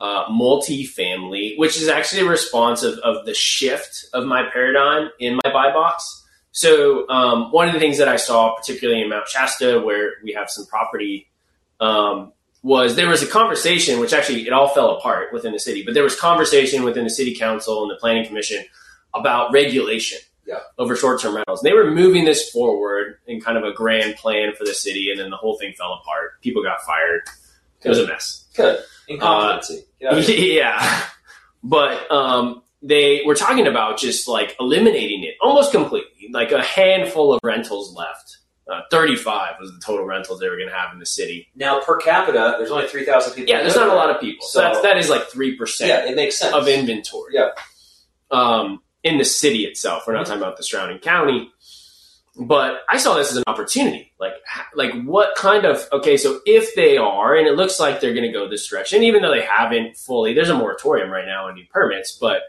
uh, 0.00 0.26
multi-family, 0.30 1.54
which 1.56 1.76
is 1.76 1.88
actually 1.88 2.22
a 2.22 2.28
response 2.28 2.82
of, 2.82 2.98
of 2.98 3.24
the 3.24 3.34
shift 3.34 4.06
of 4.12 4.26
my 4.26 4.48
paradigm 4.52 5.10
in 5.20 5.36
my 5.44 5.52
buy 5.52 5.72
box. 5.72 6.26
So, 6.50 7.08
um, 7.08 7.50
one 7.52 7.68
of 7.68 7.72
the 7.72 7.80
things 7.80 7.98
that 7.98 8.08
I 8.08 8.16
saw, 8.16 8.54
particularly 8.56 9.00
in 9.00 9.08
Mount 9.08 9.28
Shasta, 9.28 9.80
where 9.80 10.14
we 10.22 10.32
have 10.32 10.50
some 10.50 10.66
property, 10.66 11.30
um, 11.80 12.32
was 12.62 12.94
there 12.94 13.08
was 13.08 13.22
a 13.22 13.26
conversation, 13.26 14.00
which 14.00 14.12
actually 14.12 14.46
it 14.46 14.52
all 14.52 14.68
fell 14.68 14.90
apart 14.90 15.32
within 15.32 15.52
the 15.52 15.58
city, 15.58 15.82
but 15.84 15.94
there 15.94 16.04
was 16.04 16.18
conversation 16.18 16.84
within 16.84 17.04
the 17.04 17.10
city 17.10 17.34
council 17.34 17.82
and 17.82 17.90
the 17.90 17.96
planning 17.96 18.26
commission 18.26 18.64
about 19.14 19.52
regulation 19.52 20.18
yeah. 20.46 20.58
over 20.78 20.96
short-term 20.96 21.36
rentals. 21.36 21.62
And 21.62 21.70
They 21.70 21.74
were 21.74 21.90
moving 21.90 22.24
this 22.24 22.50
forward 22.50 23.18
in 23.26 23.40
kind 23.40 23.56
of 23.56 23.64
a 23.64 23.72
grand 23.72 24.16
plan 24.16 24.54
for 24.54 24.64
the 24.64 24.74
city, 24.74 25.10
and 25.10 25.18
then 25.18 25.30
the 25.30 25.36
whole 25.36 25.58
thing 25.58 25.72
fell 25.76 25.94
apart. 25.94 26.40
People 26.42 26.62
got 26.62 26.80
fired. 26.82 27.22
It 27.84 27.88
was 27.88 27.98
a 27.98 28.06
mess. 28.06 28.44
Good 28.54 28.80
incompetency. 29.08 29.84
Uh, 30.08 30.16
yeah, 30.16 31.04
but 31.62 32.10
um, 32.10 32.62
they 32.82 33.22
were 33.26 33.34
talking 33.34 33.66
about 33.66 33.98
just 33.98 34.28
like 34.28 34.56
eliminating 34.60 35.24
it 35.24 35.34
almost 35.40 35.72
completely. 35.72 36.28
Like 36.30 36.52
a 36.52 36.62
handful 36.62 37.32
of 37.32 37.40
rentals 37.42 37.94
left. 37.94 38.38
Uh, 38.70 38.80
35 38.92 39.54
was 39.60 39.72
the 39.72 39.80
total 39.84 40.06
rentals 40.06 40.38
they 40.38 40.48
were 40.48 40.56
going 40.56 40.68
to 40.68 40.74
have 40.74 40.92
in 40.92 41.00
the 41.00 41.06
city. 41.06 41.48
Now, 41.56 41.80
per 41.80 41.96
capita, 41.98 42.54
there's 42.58 42.70
only 42.70 42.86
3,000 42.86 43.34
people. 43.34 43.52
Yeah, 43.52 43.60
there's 43.60 43.74
not 43.74 43.88
a 43.88 43.94
lot 43.94 44.08
of 44.08 44.20
people. 44.20 44.46
So, 44.46 44.60
so 44.60 44.62
that's, 44.62 44.82
that 44.82 44.98
is 44.98 45.10
like 45.10 45.28
3% 45.28 45.86
yeah, 45.86 46.06
it 46.06 46.14
makes 46.14 46.38
sense. 46.38 46.54
of 46.54 46.68
inventory. 46.68 47.34
Yeah. 47.34 47.50
Um, 48.30 48.80
in 49.04 49.18
the 49.18 49.24
city 49.24 49.64
itself. 49.64 50.04
We're 50.06 50.14
not 50.14 50.26
talking 50.26 50.42
about 50.42 50.56
the 50.56 50.62
surrounding 50.62 50.98
county. 50.98 51.50
But 52.34 52.80
I 52.88 52.96
saw 52.96 53.14
this 53.14 53.30
as 53.30 53.36
an 53.36 53.44
opportunity. 53.46 54.12
Like, 54.18 54.32
like 54.74 54.92
what 55.04 55.34
kind 55.36 55.66
of 55.66 55.86
okay? 55.92 56.16
So 56.16 56.40
if 56.46 56.74
they 56.74 56.96
are, 56.96 57.36
and 57.36 57.46
it 57.46 57.56
looks 57.56 57.78
like 57.78 58.00
they're 58.00 58.14
going 58.14 58.26
to 58.26 58.32
go 58.32 58.48
this 58.48 58.66
direction, 58.66 59.02
even 59.02 59.20
though 59.20 59.34
they 59.34 59.42
haven't 59.42 59.98
fully. 59.98 60.32
There's 60.32 60.48
a 60.48 60.54
moratorium 60.54 61.10
right 61.10 61.26
now 61.26 61.48
on 61.48 61.54
new 61.54 61.66
permits, 61.70 62.12
but 62.12 62.40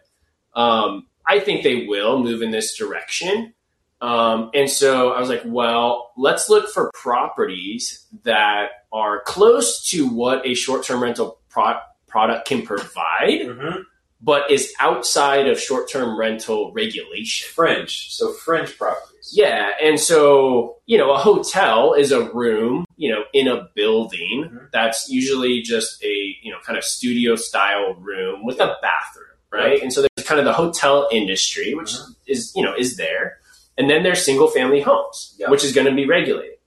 um, 0.53 1.07
I 1.27 1.39
think 1.39 1.63
they 1.63 1.85
will 1.85 2.23
move 2.23 2.41
in 2.41 2.51
this 2.51 2.77
direction. 2.77 3.53
Um, 3.99 4.51
and 4.53 4.69
so 4.69 5.11
I 5.11 5.19
was 5.19 5.29
like, 5.29 5.43
well, 5.45 6.11
let's 6.17 6.49
look 6.49 6.69
for 6.69 6.89
properties 6.93 8.05
that 8.23 8.69
are 8.91 9.21
close 9.23 9.89
to 9.89 10.07
what 10.07 10.45
a 10.45 10.53
short-term 10.53 11.01
rental 11.01 11.39
pro- 11.49 11.79
product 12.07 12.47
can 12.47 12.63
provide. 12.63 13.41
Mm-hmm 13.41 13.81
but 14.23 14.49
is 14.49 14.73
outside 14.79 15.49
of 15.49 15.59
short 15.59 15.89
term 15.89 16.17
rental 16.17 16.71
regulation. 16.71 17.49
Fringe. 17.53 18.09
So 18.09 18.31
fringe 18.31 18.77
properties. 18.77 19.31
Yeah. 19.33 19.71
And 19.83 19.99
so, 19.99 20.77
you 20.85 20.97
know, 20.97 21.11
a 21.11 21.17
hotel 21.17 21.93
is 21.93 22.13
a 22.13 22.31
room, 22.31 22.85
you 22.95 23.11
know, 23.11 23.23
in 23.33 23.49
a 23.49 23.67
building 23.75 24.45
mm-hmm. 24.47 24.65
that's 24.71 25.09
usually 25.09 25.61
just 25.61 26.01
a, 26.03 26.35
you 26.41 26.51
know, 26.51 26.57
kind 26.65 26.77
of 26.77 26.85
studio 26.85 27.35
style 27.35 27.95
room 27.95 28.45
with 28.45 28.61
a 28.61 28.77
bathroom, 28.81 29.27
right? 29.51 29.81
And 29.81 29.91
so 29.91 30.01
there's 30.01 30.25
kind 30.25 30.39
of 30.39 30.45
the 30.45 30.53
hotel 30.53 31.09
industry, 31.11 31.73
which 31.73 31.91
mm-hmm. 31.91 32.11
is, 32.25 32.53
you 32.55 32.63
know, 32.63 32.73
is 32.73 32.95
there. 32.95 33.39
And 33.77 33.89
then 33.89 34.03
there's 34.03 34.23
single 34.23 34.47
family 34.47 34.79
homes, 34.79 35.35
which 35.47 35.65
is 35.65 35.73
going 35.73 35.87
to 35.87 35.93
be 35.93 36.05
regulated. 36.05 36.57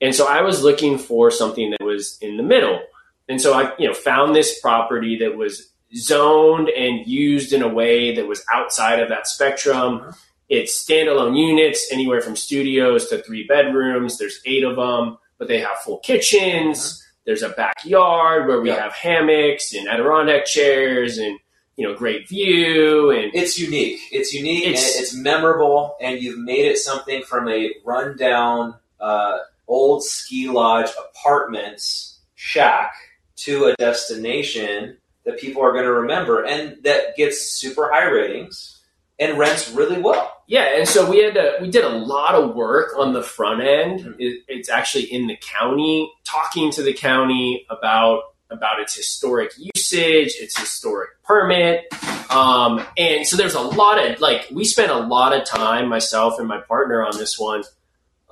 And 0.00 0.14
so 0.14 0.28
I 0.28 0.42
was 0.42 0.62
looking 0.62 0.96
for 0.96 1.30
something 1.30 1.70
that 1.70 1.82
was 1.82 2.18
in 2.20 2.36
the 2.36 2.42
middle. 2.42 2.80
And 3.28 3.40
so 3.40 3.52
I, 3.54 3.72
you 3.78 3.86
know, 3.86 3.94
found 3.94 4.34
this 4.34 4.60
property 4.60 5.18
that 5.18 5.36
was 5.36 5.69
zoned 5.96 6.68
and 6.68 7.06
used 7.06 7.52
in 7.52 7.62
a 7.62 7.68
way 7.68 8.14
that 8.14 8.26
was 8.26 8.44
outside 8.52 9.00
of 9.00 9.08
that 9.08 9.26
spectrum. 9.26 10.14
It's 10.48 10.84
standalone 10.84 11.36
units, 11.38 11.88
anywhere 11.92 12.20
from 12.20 12.36
studios 12.36 13.08
to 13.08 13.22
three 13.22 13.46
bedrooms. 13.46 14.18
There's 14.18 14.40
eight 14.44 14.64
of 14.64 14.76
them, 14.76 15.18
but 15.38 15.48
they 15.48 15.60
have 15.60 15.78
full 15.78 15.98
kitchens. 15.98 17.04
There's 17.24 17.42
a 17.42 17.50
backyard 17.50 18.48
where 18.48 18.60
we 18.60 18.70
yeah. 18.70 18.80
have 18.80 18.92
hammocks 18.92 19.74
and 19.74 19.88
Adirondack 19.88 20.46
chairs 20.46 21.18
and 21.18 21.38
you 21.76 21.86
know 21.86 21.94
great 21.94 22.28
view 22.28 23.10
and 23.10 23.30
it's 23.34 23.58
unique. 23.58 24.00
It's 24.10 24.32
unique 24.32 24.66
it's, 24.66 24.94
and 24.94 25.02
it's 25.02 25.14
memorable, 25.14 25.96
and 26.00 26.20
you've 26.20 26.38
made 26.38 26.66
it 26.66 26.78
something 26.78 27.22
from 27.22 27.48
a 27.48 27.72
rundown 27.84 28.74
uh, 29.00 29.38
old 29.68 30.04
ski 30.04 30.48
lodge 30.48 30.90
apartments 30.98 32.18
shack 32.34 32.92
to 33.36 33.66
a 33.66 33.76
destination 33.76 34.96
that 35.24 35.38
people 35.38 35.62
are 35.62 35.72
going 35.72 35.84
to 35.84 35.92
remember 35.92 36.44
and 36.44 36.82
that 36.82 37.16
gets 37.16 37.40
super 37.40 37.90
high 37.92 38.08
ratings 38.08 38.80
and 39.18 39.38
rents 39.38 39.70
really 39.70 40.00
well. 40.00 40.42
Yeah, 40.46 40.76
and 40.76 40.88
so 40.88 41.08
we 41.08 41.22
had 41.22 41.34
to, 41.34 41.58
we 41.60 41.70
did 41.70 41.84
a 41.84 41.88
lot 41.88 42.34
of 42.34 42.56
work 42.56 42.98
on 42.98 43.12
the 43.12 43.22
front 43.22 43.62
end. 43.62 44.00
Mm-hmm. 44.00 44.12
It, 44.18 44.42
it's 44.48 44.68
actually 44.68 45.04
in 45.04 45.28
the 45.28 45.36
county, 45.36 46.10
talking 46.24 46.72
to 46.72 46.82
the 46.82 46.92
county 46.92 47.66
about 47.70 48.22
about 48.52 48.80
its 48.80 48.96
historic 48.96 49.52
usage, 49.56 50.34
its 50.40 50.58
historic 50.58 51.10
permit, 51.22 51.84
um, 52.30 52.84
and 52.98 53.24
so 53.24 53.36
there's 53.36 53.54
a 53.54 53.60
lot 53.60 54.04
of 54.04 54.20
like 54.20 54.48
we 54.50 54.64
spent 54.64 54.90
a 54.90 54.98
lot 54.98 55.32
of 55.32 55.44
time, 55.44 55.88
myself 55.88 56.40
and 56.40 56.48
my 56.48 56.58
partner, 56.58 57.06
on 57.06 57.16
this 57.16 57.38
one, 57.38 57.62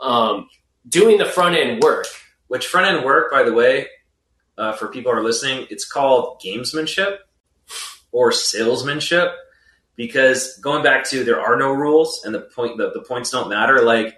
um, 0.03 0.49
doing 0.89 1.19
the 1.19 1.25
front 1.25 1.55
end 1.55 1.81
work. 1.83 2.07
Which 2.49 2.67
front 2.67 2.87
end 2.87 3.05
work, 3.05 3.31
by 3.31 3.45
the 3.45 3.53
way, 3.53 3.87
uh, 4.59 4.73
for 4.73 4.89
people 4.89 5.13
who 5.13 5.19
are 5.19 5.23
listening, 5.23 5.67
it's 5.71 5.85
called 5.85 6.41
gamesmanship 6.45 7.19
or 8.13 8.33
salesmanship 8.33 9.31
because 9.97 10.59
going 10.59 10.83
back 10.83 11.09
to 11.11 11.25
there 11.25 11.41
are 11.41 11.57
no 11.57 11.73
rules 11.73 12.23
and 12.25 12.35
the 12.35 12.41
point 12.41 12.77
the, 12.77 12.91
the 12.93 13.03
points 13.03 13.31
don't 13.31 13.49
matter. 13.49 13.83
Like 13.83 14.17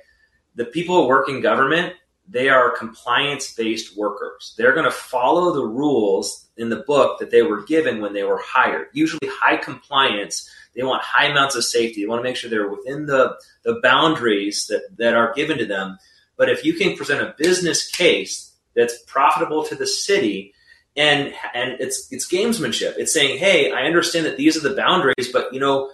the 0.55 0.65
people 0.65 1.03
who 1.03 1.09
work 1.09 1.29
in 1.29 1.41
government, 1.41 1.95
they 2.27 2.49
are 2.49 2.71
compliance 2.71 3.53
based 3.55 3.97
workers. 3.97 4.55
They're 4.57 4.73
going 4.73 4.85
to 4.85 4.91
follow 4.91 5.53
the 5.53 5.67
rules 5.67 6.49
in 6.57 6.71
the 6.71 6.85
book 6.87 7.19
that 7.19 7.31
they 7.31 7.43
were 7.43 7.63
given 7.63 8.01
when 8.01 8.13
they 8.13 8.23
were 8.25 8.41
hired. 8.43 8.89
Usually 8.93 9.29
high 9.29 9.57
compliance. 9.57 10.49
They 10.75 10.85
want 10.85 11.03
high 11.03 11.27
amounts 11.27 11.57
of 11.57 11.65
safety. 11.65 12.03
They 12.03 12.09
want 12.09 12.21
to 12.21 12.23
make 12.23 12.37
sure 12.37 12.49
they're 12.49 12.71
within 12.71 13.07
the, 13.07 13.37
the 13.65 13.81
boundaries 13.83 14.69
that, 14.69 14.83
that 14.99 15.15
are 15.15 15.35
given 15.35 15.59
to 15.59 15.67
them. 15.67 15.99
But 16.37 16.49
if 16.49 16.65
you 16.65 16.75
can 16.75 16.97
present 16.97 17.21
a 17.21 17.35
business 17.37 17.91
case 17.91 18.50
that's 18.75 19.03
profitable 19.03 19.65
to 19.65 19.75
the 19.75 19.87
city 19.87 20.55
and 20.97 21.33
and 21.55 21.81
it's 21.81 22.09
it's 22.11 22.31
gamesmanship. 22.31 22.95
It's 22.97 23.13
saying, 23.13 23.39
hey, 23.39 23.73
I 23.73 23.83
understand 23.83 24.27
that 24.27 24.37
these 24.37 24.57
are 24.57 24.69
the 24.69 24.75
boundaries, 24.75 25.31
but 25.33 25.53
you 25.53 25.61
know, 25.61 25.91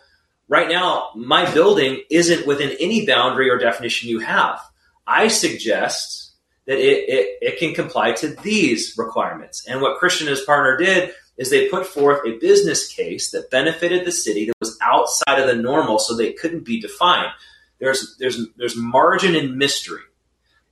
right 0.49 0.69
now, 0.69 1.11
my 1.15 1.53
building 1.53 2.03
isn't 2.11 2.47
within 2.47 2.77
any 2.81 3.07
boundary 3.07 3.51
or 3.51 3.59
definition 3.59 4.09
you 4.09 4.21
have. 4.21 4.61
I 5.07 5.29
suggest 5.29 6.33
that 6.67 6.79
it, 6.79 7.09
it, 7.09 7.39
it 7.43 7.59
can 7.59 7.75
comply 7.75 8.13
to 8.13 8.29
these 8.29 8.95
requirements. 8.99 9.65
And 9.69 9.81
what 9.81 9.99
Christian 9.99 10.27
and 10.27 10.37
his 10.37 10.45
partner 10.45 10.77
did 10.77 11.13
is 11.37 11.51
they 11.51 11.69
put 11.69 11.87
forth 11.87 12.27
a 12.27 12.39
business 12.39 12.89
case 12.89 13.31
that 13.31 13.51
benefited 13.51 14.05
the 14.05 14.11
city 14.11 14.47
that 14.47 14.57
was 14.61 14.77
outside 14.83 15.39
of 15.39 15.47
the 15.47 15.55
normal 15.55 15.99
so 15.99 16.17
they 16.17 16.33
couldn't 16.33 16.65
be 16.65 16.81
defined. 16.81 17.31
There's, 17.79 18.17
there's, 18.19 18.49
there's 18.57 18.75
margin 18.75 19.37
and 19.37 19.57
mystery. 19.57 20.03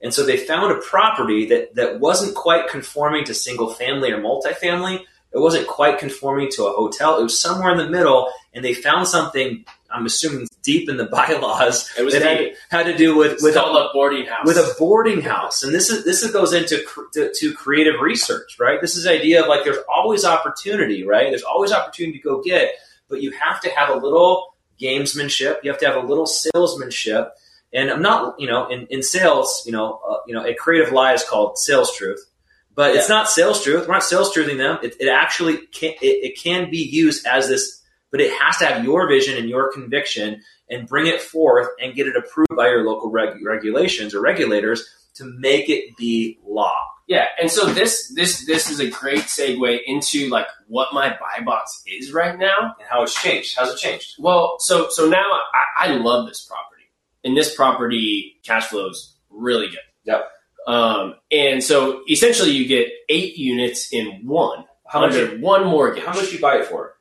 And 0.05 0.13
so 0.13 0.25
they 0.25 0.37
found 0.37 0.71
a 0.71 0.77
property 0.81 1.47
that, 1.47 1.75
that 1.77 1.99
wasn't 1.99 2.35
quite 2.35 2.69
conforming 2.69 3.25
to 3.25 3.33
single 3.35 3.71
family 3.71 4.13
or 4.13 4.21
multifamily. 4.21 5.01
It 5.33 5.39
wasn't 5.39 5.67
quite 5.67 5.99
conforming 5.99 6.51
to 6.53 6.67
a 6.67 6.73
hotel. 6.73 7.19
It 7.19 7.23
was 7.23 7.41
somewhere 7.41 7.73
in 7.73 7.79
the 7.79 7.89
middle, 7.89 8.31
and 8.53 8.63
they 8.63 8.75
found 8.75 9.09
something. 9.09 9.65
I'm 9.91 10.05
assuming 10.05 10.47
deep 10.63 10.91
in 10.91 10.99
the 10.99 11.05
bylaws 11.13 11.91
It 11.97 12.03
was 12.03 12.13
that 12.13 12.23
had, 12.23 12.55
had 12.69 12.83
to 12.85 12.97
do 12.97 13.17
with 13.17 13.41
with 13.43 13.57
a 13.57 13.91
boarding 13.95 14.27
house. 14.27 14.45
with 14.45 14.57
a 14.57 14.75
boarding 14.77 15.21
house 15.21 15.63
and 15.63 15.73
this 15.73 15.89
is 15.89 16.05
this 16.05 16.25
is, 16.25 16.33
goes 16.33 16.53
into 16.53 16.85
to, 17.13 17.33
to 17.33 17.55
creative 17.55 18.01
research 18.01 18.57
right 18.59 18.81
this 18.81 18.97
is 18.97 19.05
the 19.05 19.13
idea 19.13 19.43
of 19.43 19.47
like 19.47 19.63
there's 19.63 19.79
always 19.95 20.25
opportunity 20.25 21.07
right 21.07 21.29
there's 21.29 21.45
always 21.45 21.71
opportunity 21.71 22.19
to 22.19 22.25
go 22.25 22.43
get 22.43 22.73
but 23.09 23.23
you 23.23 23.31
have 23.31 23.61
to 23.61 23.71
have 23.71 23.89
a 23.91 23.95
little 23.95 24.57
gamesmanship 24.81 25.59
you 25.63 25.71
have 25.71 25.79
to 25.79 25.87
have 25.87 26.03
a 26.03 26.05
little 26.05 26.27
salesmanship 26.27 27.33
and 27.75 27.91
i'm 27.91 28.03
not 28.03 28.39
you 28.41 28.47
know 28.47 28.68
in, 28.68 28.87
in 28.87 29.03
sales 29.03 29.62
you 29.66 29.72
know 29.72 30.01
uh, 30.09 30.16
you 30.27 30.35
know 30.35 30.47
a 30.47 30.55
creative 30.55 30.93
lie 30.93 31.12
is 31.12 31.25
called 31.25 31.59
sales 31.59 31.95
truth 31.95 32.25
but 32.75 32.97
it's 32.97 33.09
not 33.09 33.29
sales 33.29 33.62
truth 33.62 33.87
we're 33.87 33.95
not 33.95 34.03
sales 34.03 34.35
truthing 34.35 34.57
them 34.57 34.79
it, 34.83 34.95
it 35.01 35.09
actually 35.09 35.59
can 35.68 35.93
it, 36.01 36.33
it 36.33 36.39
can 36.39 36.70
be 36.70 36.79
used 36.79 37.27
as 37.27 37.49
this 37.49 37.83
but 38.11 38.20
it 38.20 38.33
has 38.41 38.59
to 38.59 38.64
have 38.64 38.85
your 38.85 39.09
vision 39.09 39.37
and 39.37 39.49
your 39.49 39.72
conviction 39.72 40.41
and 40.70 40.89
bring 40.89 41.07
it 41.07 41.20
forth 41.20 41.68
and 41.83 41.95
get 41.95 42.07
it 42.07 42.16
approved 42.16 42.55
by 42.57 42.68
your 42.68 42.85
local 42.85 43.11
reg- 43.11 43.45
regulations 43.45 44.14
or 44.14 44.20
regulators 44.20 44.89
to 45.14 45.25
make 45.25 45.68
it 45.68 45.97
be 45.97 46.39
law. 46.47 46.77
Yeah, 47.07 47.27
and 47.41 47.51
so 47.51 47.66
this 47.66 48.12
this 48.14 48.47
this 48.47 48.70
is 48.70 48.81
a 48.81 48.89
great 48.89 49.25
segue 49.25 49.79
into 49.85 50.31
like 50.31 50.47
what 50.68 50.95
my 50.95 51.11
buy 51.11 51.45
box 51.45 51.83
is 51.87 52.12
right 52.12 52.39
now. 52.39 52.75
And 52.79 52.89
how 52.89 53.03
it's 53.03 53.20
changed. 53.20 53.57
How's 53.59 53.75
it 53.75 53.79
changed? 53.79 54.14
Well, 54.18 54.57
so 54.59 54.89
so 54.89 55.07
now 55.07 55.25
I, 55.79 55.89
I 55.89 55.97
love 55.97 56.27
this 56.27 56.47
property, 56.47 56.74
and 57.25 57.37
this 57.37 57.55
property 57.55 58.37
cash 58.43 58.66
flows 58.66 59.14
really 59.31 59.68
good. 59.68 59.79
Yep. 60.05 60.31
Um, 60.66 61.14
and 61.31 61.62
so 61.62 62.03
essentially, 62.09 62.51
you 62.51 62.66
get 62.66 62.89
eight 63.09 63.37
units 63.37 63.93
in 63.93 64.27
one 64.27 64.64
How 64.87 65.01
much? 65.01 65.14
under 65.14 65.39
one 65.39 65.66
mortgage. 65.66 66.03
How 66.05 66.14
much 66.14 66.33
you 66.33 66.41
buy 66.41 66.57
it 66.57 66.66
for? 66.66 66.97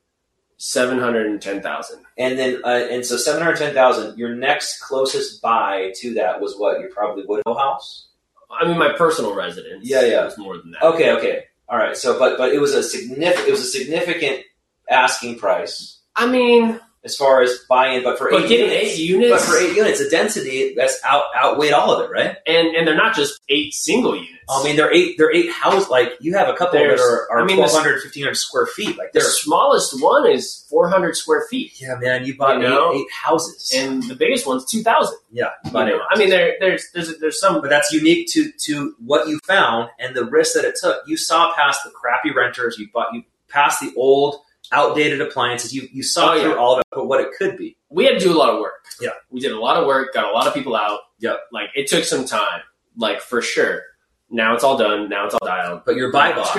Seven 0.57 0.97
hundred 0.99 1.28
and 1.28 1.41
ten 1.41 1.61
thousand. 1.61 2.03
And 2.17 2.38
then, 2.38 2.61
uh, 2.63 2.88
and 2.89 3.05
so 3.05 3.17
seven 3.17 3.41
hundred 3.41 3.57
ten 3.57 3.74
thousand. 3.74 4.17
Your 4.17 4.36
next 4.36 4.82
closest 4.82 5.41
buy 5.41 5.91
to 5.97 6.13
that 6.15 6.41
was 6.41 6.55
what? 6.57 6.80
You're 6.80 6.91
probably 6.91 7.24
Woodhill 7.26 7.57
House. 7.57 8.07
I 8.49 8.67
mean, 8.67 8.78
my 8.78 8.93
personal 8.97 9.34
residence. 9.34 9.89
Yeah, 9.89 10.05
yeah. 10.05 10.24
was 10.26 10.38
more 10.38 10.57
than 10.57 10.71
that. 10.71 10.84
Okay, 10.84 11.11
okay, 11.11 11.45
all 11.67 11.78
right. 11.78 11.97
So, 11.97 12.19
but 12.19 12.38
but 12.38 12.53
it 12.53 12.59
was 12.59 12.74
a 12.74 12.84
significant. 12.84 13.47
It 13.47 13.51
was 13.51 13.61
a 13.61 13.65
significant 13.65 14.43
asking 14.89 15.39
price 15.39 16.01
I 16.15 16.28
mean, 16.28 16.80
as 17.06 17.16
far 17.18 17.41
as 17.41 17.60
buying, 17.70 18.01
but 18.04 18.18
for 18.18 18.30
but 18.32 18.43
eight 18.43 18.47
getting 18.49 18.70
units, 18.70 18.91
eight 18.91 18.99
units, 18.99 19.32
but 19.32 19.41
for 19.41 19.58
eight 19.58 19.76
units, 19.76 19.99
a 19.99 20.10
density 20.10 20.74
that's 20.76 20.99
out 21.04 21.24
outweighed 21.36 21.74
all 21.74 21.91
of 21.93 22.06
it, 22.06 22.12
right? 22.12 22.38
and 22.47 22.76
and 22.76 22.88
they're 22.88 22.95
not 22.95 23.16
just 23.16 23.39
eight 23.49 23.74
single 23.74 24.16
units. 24.16 24.30
I 24.49 24.62
mean, 24.64 24.76
they're 24.76 24.93
eight. 24.93 25.16
They're 25.18 25.34
eight 25.34 25.49
house. 25.51 25.89
Like 25.89 26.14
you 26.20 26.36
have 26.36 26.49
a 26.49 26.54
couple 26.54 26.78
There's- 26.78 26.99
that 26.99 27.06
are, 27.06 27.32
are 27.32 27.39
I 27.39 27.45
mean, 27.45 27.56
the- 27.56 27.62
1,200, 27.64 28.04
1,500 28.04 28.36
square 28.36 28.66
feet. 28.68 28.97
Like 28.97 29.14
the 29.14 29.22
smallest 29.22 30.01
one 30.01 30.30
is 30.30 30.66
four 30.70 30.89
hundred 30.89 31.16
square 31.16 31.45
feet. 31.49 31.80
yeah, 31.82 31.95
man. 31.95 32.26
You 32.26 32.36
bought 32.38 32.58
You 32.62 32.68
know? 32.68 32.93
eight, 32.93 32.97
eight 33.01 33.12
houses. 33.12 33.72
and 33.74 34.04
the 34.04 34.16
biggest 34.16 34.45
one's 34.45 34.66
two 34.66 34.82
thousand. 34.84 35.18
yeah, 35.32 35.45
you 35.64 35.70
You 35.70 35.72
bought 35.72 35.88
know? 35.88 35.99
I 36.10 36.18
mean, 36.20 36.30
there, 36.30 36.56
there's 36.60 36.89
there's 36.93 37.18
there's 37.20 37.39
some. 37.39 37.62
but 37.62 37.70
that's 37.70 37.91
unique 37.93 38.28
to 38.34 38.51
to 38.66 38.95
what 39.06 39.28
you 39.30 39.39
found 39.45 39.89
and 39.99 40.14
the 40.16 40.26
risk 40.26 40.56
that 40.56 40.66
it 40.66 40.76
took. 40.82 41.01
You 41.08 41.16
saw 41.16 41.54
past 41.54 41.84
the 41.86 41.89
crappy 41.91 42.32
renters. 42.36 42.78
You 42.78 42.88
bought 42.93 43.14
you 43.14 43.24
past 43.47 43.80
the 43.80 43.93
old, 43.95 44.41
outdated 44.74 45.21
appliances. 45.21 45.74
You 45.74 45.88
you 45.91 46.03
saw 46.03 46.34
Oh, 46.34 46.41
through 46.41 46.57
all 46.57 46.74
of 46.74 46.80
it, 46.80 46.86
but 46.91 47.05
what 47.07 47.21
it 47.21 47.30
could 47.38 47.57
be. 47.57 47.78
We 47.89 48.05
had 48.05 48.13
to 48.15 48.19
do 48.19 48.34
a 48.34 48.38
lot 48.38 48.49
of 48.49 48.59
work. 48.59 48.74
Yeah. 48.99 49.11
we 49.30 49.39
did 49.39 49.51
a 49.51 49.59
lot 49.59 49.78
of 49.78 49.86
work, 49.86 50.13
got 50.13 50.26
a 50.26 50.32
lot 50.32 50.47
of 50.47 50.53
people 50.53 50.76
out. 50.76 50.99
Yep. 51.19 51.39
like 51.51 51.69
it 51.76 51.88
took 51.88 52.03
some 52.03 52.26
time, 52.26 52.61
like 52.97 53.21
for 53.21 53.41
sure. 53.41 53.84
Now 54.30 54.55
it's 54.55 54.63
all 54.63 54.78
done. 54.78 55.09
Now 55.09 55.26
it's 55.26 55.36
all 55.36 55.47
dialed. 55.47 55.84
But 55.86 55.95
your 55.95 56.11
buy 56.11 56.34
box. 56.34 56.49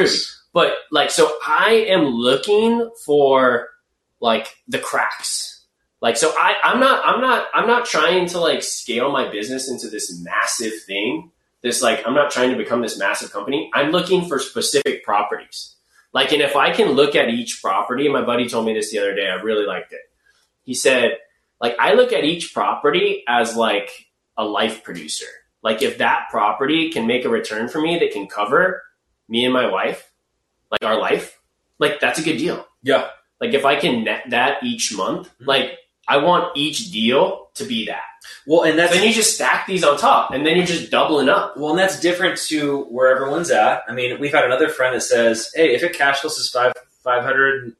But 0.52 0.74
like, 0.92 1.10
so 1.10 1.36
I 1.46 1.86
am 1.88 2.04
looking 2.04 2.88
for 3.04 3.68
like 4.20 4.54
the 4.68 4.78
cracks. 4.78 5.64
Like, 6.00 6.16
so 6.16 6.32
I, 6.38 6.54
I'm 6.62 6.78
not, 6.78 7.02
I'm 7.04 7.20
not, 7.20 7.48
I'm 7.52 7.66
not 7.66 7.86
trying 7.86 8.26
to 8.28 8.38
like 8.38 8.62
scale 8.62 9.10
my 9.10 9.28
business 9.28 9.68
into 9.70 9.88
this 9.88 10.16
massive 10.22 10.72
thing. 10.86 11.32
This 11.62 11.82
like, 11.82 12.06
I'm 12.06 12.14
not 12.14 12.30
trying 12.30 12.50
to 12.50 12.56
become 12.56 12.82
this 12.82 12.98
massive 12.98 13.32
company. 13.32 13.70
I'm 13.74 13.90
looking 13.90 14.26
for 14.28 14.38
specific 14.38 15.02
properties. 15.02 15.73
Like, 16.14 16.32
and 16.32 16.40
if 16.40 16.56
I 16.56 16.72
can 16.72 16.92
look 16.92 17.14
at 17.16 17.28
each 17.28 17.60
property, 17.60 18.04
and 18.06 18.12
my 18.14 18.24
buddy 18.24 18.48
told 18.48 18.64
me 18.64 18.72
this 18.72 18.90
the 18.90 18.98
other 19.00 19.14
day, 19.14 19.28
I 19.28 19.34
really 19.34 19.66
liked 19.66 19.92
it. 19.92 20.00
He 20.62 20.72
said, 20.72 21.18
like, 21.60 21.76
I 21.78 21.94
look 21.94 22.12
at 22.12 22.24
each 22.24 22.54
property 22.54 23.24
as 23.28 23.56
like 23.56 23.90
a 24.36 24.44
life 24.44 24.84
producer. 24.84 25.26
Like, 25.62 25.82
if 25.82 25.98
that 25.98 26.28
property 26.30 26.90
can 26.90 27.06
make 27.06 27.24
a 27.24 27.28
return 27.28 27.68
for 27.68 27.80
me 27.80 27.98
that 27.98 28.12
can 28.12 28.28
cover 28.28 28.82
me 29.28 29.44
and 29.44 29.52
my 29.52 29.66
wife, 29.70 30.12
like 30.70 30.84
our 30.84 30.98
life, 30.98 31.40
like 31.78 32.00
that's 32.00 32.18
a 32.18 32.22
good 32.22 32.36
deal. 32.38 32.66
Yeah. 32.82 33.08
Like 33.40 33.54
if 33.54 33.64
I 33.64 33.76
can 33.76 34.04
net 34.04 34.24
that 34.30 34.62
each 34.62 34.94
month, 34.96 35.28
Mhm. 35.40 35.46
like 35.46 35.78
I 36.08 36.18
want 36.18 36.56
each 36.56 36.90
deal 36.90 37.48
to 37.54 37.64
be 37.64 37.86
that. 37.86 38.02
Well, 38.46 38.62
and 38.62 38.78
that's 38.78 38.92
Then 38.92 39.06
you 39.06 39.12
just 39.12 39.34
stack 39.34 39.66
these 39.66 39.84
on 39.84 39.96
top, 39.96 40.30
and 40.32 40.46
then 40.46 40.56
you're 40.56 40.66
just 40.66 40.90
doubling 40.90 41.28
up. 41.28 41.56
Well, 41.56 41.70
and 41.70 41.78
that's 41.78 42.00
different 42.00 42.38
to 42.48 42.84
where 42.84 43.14
everyone's 43.14 43.50
at. 43.50 43.82
I 43.88 43.92
mean, 43.92 44.18
we've 44.20 44.32
had 44.32 44.44
another 44.44 44.68
friend 44.68 44.94
that 44.94 45.02
says, 45.02 45.50
"Hey, 45.54 45.74
if 45.74 45.82
it 45.82 45.94
cash 45.94 46.20
flows 46.20 46.38
is 46.38 46.50
five 46.50 46.72
five 47.02 47.22
hundred 47.22 47.74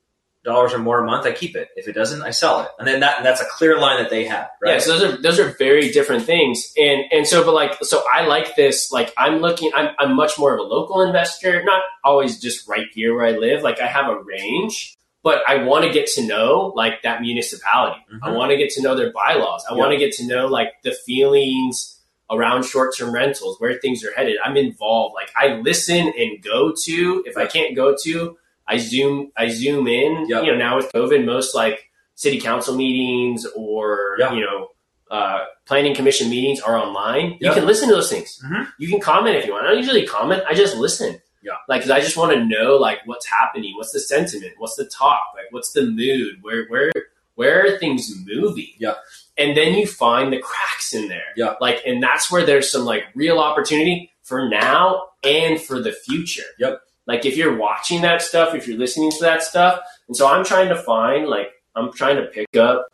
dollars 0.45 0.75
or 0.75 0.79
more 0.79 1.03
a 1.03 1.07
month, 1.07 1.27
I 1.27 1.33
keep 1.33 1.57
it. 1.57 1.69
If 1.77 1.89
it 1.89 1.93
doesn't, 1.93 2.23
I 2.23 2.31
sell 2.31 2.61
it." 2.61 2.69
And 2.79 2.87
then 2.87 3.01
that 3.01 3.19
and 3.19 3.27
that's 3.27 3.41
a 3.41 3.47
clear 3.47 3.79
line 3.79 4.03
that 4.03 4.11
they 4.11 4.25
have, 4.25 4.49
right? 4.63 4.75
Yeah, 4.75 4.79
so 4.79 4.99
those 4.99 5.03
are 5.03 5.23
those 5.23 5.39
are 5.39 5.55
very 5.59 5.91
different 5.91 6.25
things, 6.25 6.73
and 6.77 7.05
and 7.11 7.27
so 7.27 7.45
but 7.45 7.55
like 7.55 7.77
so 7.83 8.03
I 8.13 8.27
like 8.27 8.57
this. 8.57 8.91
Like 8.93 9.13
I'm 9.19 9.39
looking, 9.41 9.71
I'm 9.75 9.95
I'm 9.99 10.15
much 10.15 10.39
more 10.39 10.55
of 10.55 10.61
a 10.61 10.63
local 10.63 11.03
investor, 11.03 11.63
not 11.63 11.83
always 12.05 12.39
just 12.41 12.69
right 12.69 12.87
here 12.93 13.15
where 13.15 13.27
I 13.27 13.33
live. 13.33 13.63
Like 13.63 13.81
I 13.81 13.87
have 13.87 14.09
a 14.09 14.19
range, 14.23 14.97
but 15.25 15.43
I 15.49 15.65
want 15.65 15.85
to 15.85 15.91
get 15.91 16.07
to 16.13 16.23
know 16.25 16.73
like 16.77 17.03
that 17.03 17.21
municipality. 17.23 18.01
I 18.23 18.29
Mhm. 18.29 18.37
want 18.37 18.51
to 18.53 18.57
get 18.57 18.71
to 18.73 18.83
know 18.83 18.95
their 18.95 19.11
bylaws. 19.13 19.65
I 19.69 19.73
Yeah. 19.75 19.81
want 19.81 19.91
to 19.93 19.97
get 19.97 20.13
to 20.19 20.27
know 20.27 20.47
like 20.47 20.71
the 20.85 20.93
feelings 20.93 22.01
around 22.31 22.63
short 22.65 22.97
term 22.97 23.13
rentals, 23.13 23.59
where 23.61 23.75
things 23.81 24.05
are 24.05 24.13
headed. 24.13 24.37
I'm 24.45 24.57
involved. 24.57 25.15
Like 25.15 25.31
I 25.37 25.57
listen 25.57 26.13
and 26.17 26.43
go 26.43 26.73
to. 26.85 27.25
If 27.27 27.37
I 27.37 27.47
can't 27.47 27.75
go 27.75 27.97
to, 28.05 28.37
I 28.69 28.77
zoom. 28.79 29.33
I 29.37 29.49
zoom 29.49 29.87
in. 29.89 30.27
Yep. 30.29 30.45
You 30.45 30.53
know, 30.53 30.59
now 30.59 30.77
with 30.77 30.93
COVID, 30.93 31.25
most 31.25 31.55
like 31.55 31.91
city 32.15 32.41
council 32.41 32.75
meetings 32.77 33.45
or 33.57 34.17
Yeah. 34.21 34.33
you 34.35 34.41
know 34.45 34.69
uh, 35.11 35.45
planning 35.67 35.95
commission 35.95 36.29
meetings 36.31 36.61
are 36.61 36.77
online. 36.77 37.37
You 37.41 37.53
can 37.53 37.67
listen 37.67 37.89
to 37.89 37.95
those 37.95 38.11
things. 38.11 38.41
Mhm. 38.45 38.67
You 38.79 38.89
can 38.89 39.01
comment 39.01 39.37
if 39.37 39.47
you 39.47 39.53
want. 39.53 39.65
I 39.67 39.69
don't 39.69 39.79
usually 39.79 40.07
comment. 40.07 40.43
I 40.49 40.55
just 40.55 40.77
listen. 40.77 41.21
Yeah. 41.45 41.57
Like, 41.69 41.83
'cause 41.83 41.91
I 41.91 42.01
just 42.01 42.17
want 42.17 42.33
to 42.33 42.45
know 42.45 42.77
like 42.77 43.01
what's 43.05 43.27
happening, 43.27 43.75
what's 43.77 43.93
the 43.93 44.01
sentiment, 44.01 44.55
what's 44.59 44.77
the 44.77 44.87
talk, 44.87 45.23
like 45.35 45.47
what's 45.51 45.73
the 45.73 45.83
mood, 45.83 46.39
where 46.43 46.67
where 46.69 46.93
where 47.35 47.67
are 47.67 47.79
things 47.79 48.13
moving? 48.25 48.73
Yeah. 48.79 48.95
And 49.37 49.57
then 49.57 49.75
you 49.75 49.87
find 49.87 50.33
the 50.33 50.39
cracks 50.39 50.95
in 50.95 51.09
there. 51.09 51.33
Yeah. 51.37 51.55
Like, 51.61 51.83
and 51.85 52.01
that's 52.03 52.31
where 52.31 52.47
there's 52.47 52.71
some 52.71 52.85
like 52.85 53.05
real 53.15 53.39
opportunity 53.41 54.13
for 54.23 54.49
now 54.49 55.09
and 55.25 55.61
for 55.61 55.81
the 55.83 55.93
future. 55.93 56.45
Yep. 56.61 56.81
Like 57.07 57.27
if 57.27 57.37
you're 57.37 57.57
watching 57.57 58.03
that 58.03 58.23
stuff, 58.23 58.55
if 58.55 58.67
you're 58.69 58.79
listening 58.79 59.11
to 59.11 59.21
that 59.23 59.43
stuff, 59.43 59.81
and 60.09 60.17
so 60.17 60.27
I'm 60.27 60.45
trying 60.45 60.69
to 60.69 60.77
find 60.77 61.27
like 61.29 61.51
I'm 61.77 61.93
trying 61.93 62.17
to 62.17 62.27
pick 62.27 62.57
up, 62.57 62.89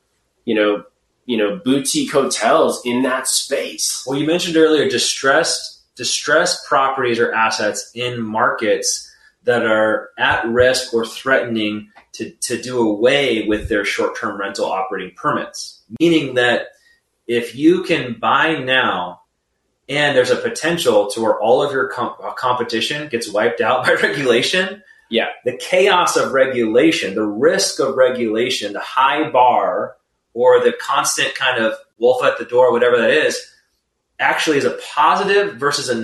you 0.46 0.54
know, 0.54 0.84
you 1.26 1.36
know, 1.36 1.60
boutique 1.62 2.10
hotels 2.10 2.80
in 2.84 3.02
that 3.02 3.28
space. 3.28 4.02
Well, 4.06 4.18
you 4.18 4.26
mentioned 4.26 4.56
earlier 4.56 4.88
distressed 4.88 5.79
distressed 6.04 6.66
properties 6.66 7.18
or 7.18 7.30
assets 7.34 7.90
in 7.94 8.22
markets 8.22 9.06
that 9.44 9.66
are 9.66 10.08
at 10.18 10.46
risk 10.48 10.94
or 10.94 11.04
threatening 11.04 11.90
to, 12.12 12.30
to 12.40 12.56
do 12.60 12.80
away 12.80 13.46
with 13.46 13.68
their 13.68 13.84
short 13.84 14.16
term 14.18 14.40
rental 14.40 14.64
operating 14.64 15.14
permits. 15.14 15.82
Meaning 16.00 16.36
that 16.36 16.68
if 17.26 17.54
you 17.54 17.82
can 17.82 18.14
buy 18.18 18.54
now 18.54 19.20
and 19.90 20.16
there's 20.16 20.30
a 20.30 20.36
potential 20.36 21.10
to 21.10 21.20
where 21.20 21.38
all 21.38 21.62
of 21.62 21.70
your 21.70 21.88
com- 21.88 22.14
uh, 22.22 22.32
competition 22.32 23.08
gets 23.10 23.30
wiped 23.30 23.60
out 23.60 23.84
by 23.86 23.92
regulation, 23.92 24.82
Yeah. 25.10 25.26
the 25.44 25.56
chaos 25.58 26.16
of 26.16 26.32
regulation, 26.32 27.14
the 27.14 27.26
risk 27.26 27.78
of 27.78 27.94
regulation, 27.96 28.72
the 28.72 28.80
high 28.80 29.28
bar, 29.30 29.96
or 30.32 30.64
the 30.64 30.72
constant 30.80 31.34
kind 31.34 31.62
of 31.62 31.74
wolf 31.98 32.24
at 32.24 32.38
the 32.38 32.44
door, 32.46 32.72
whatever 32.72 32.96
that 32.96 33.10
is, 33.10 33.38
actually 34.20 34.58
is 34.58 34.64
a 34.64 34.78
positive 34.94 35.56
versus 35.56 35.88
a. 35.88 35.94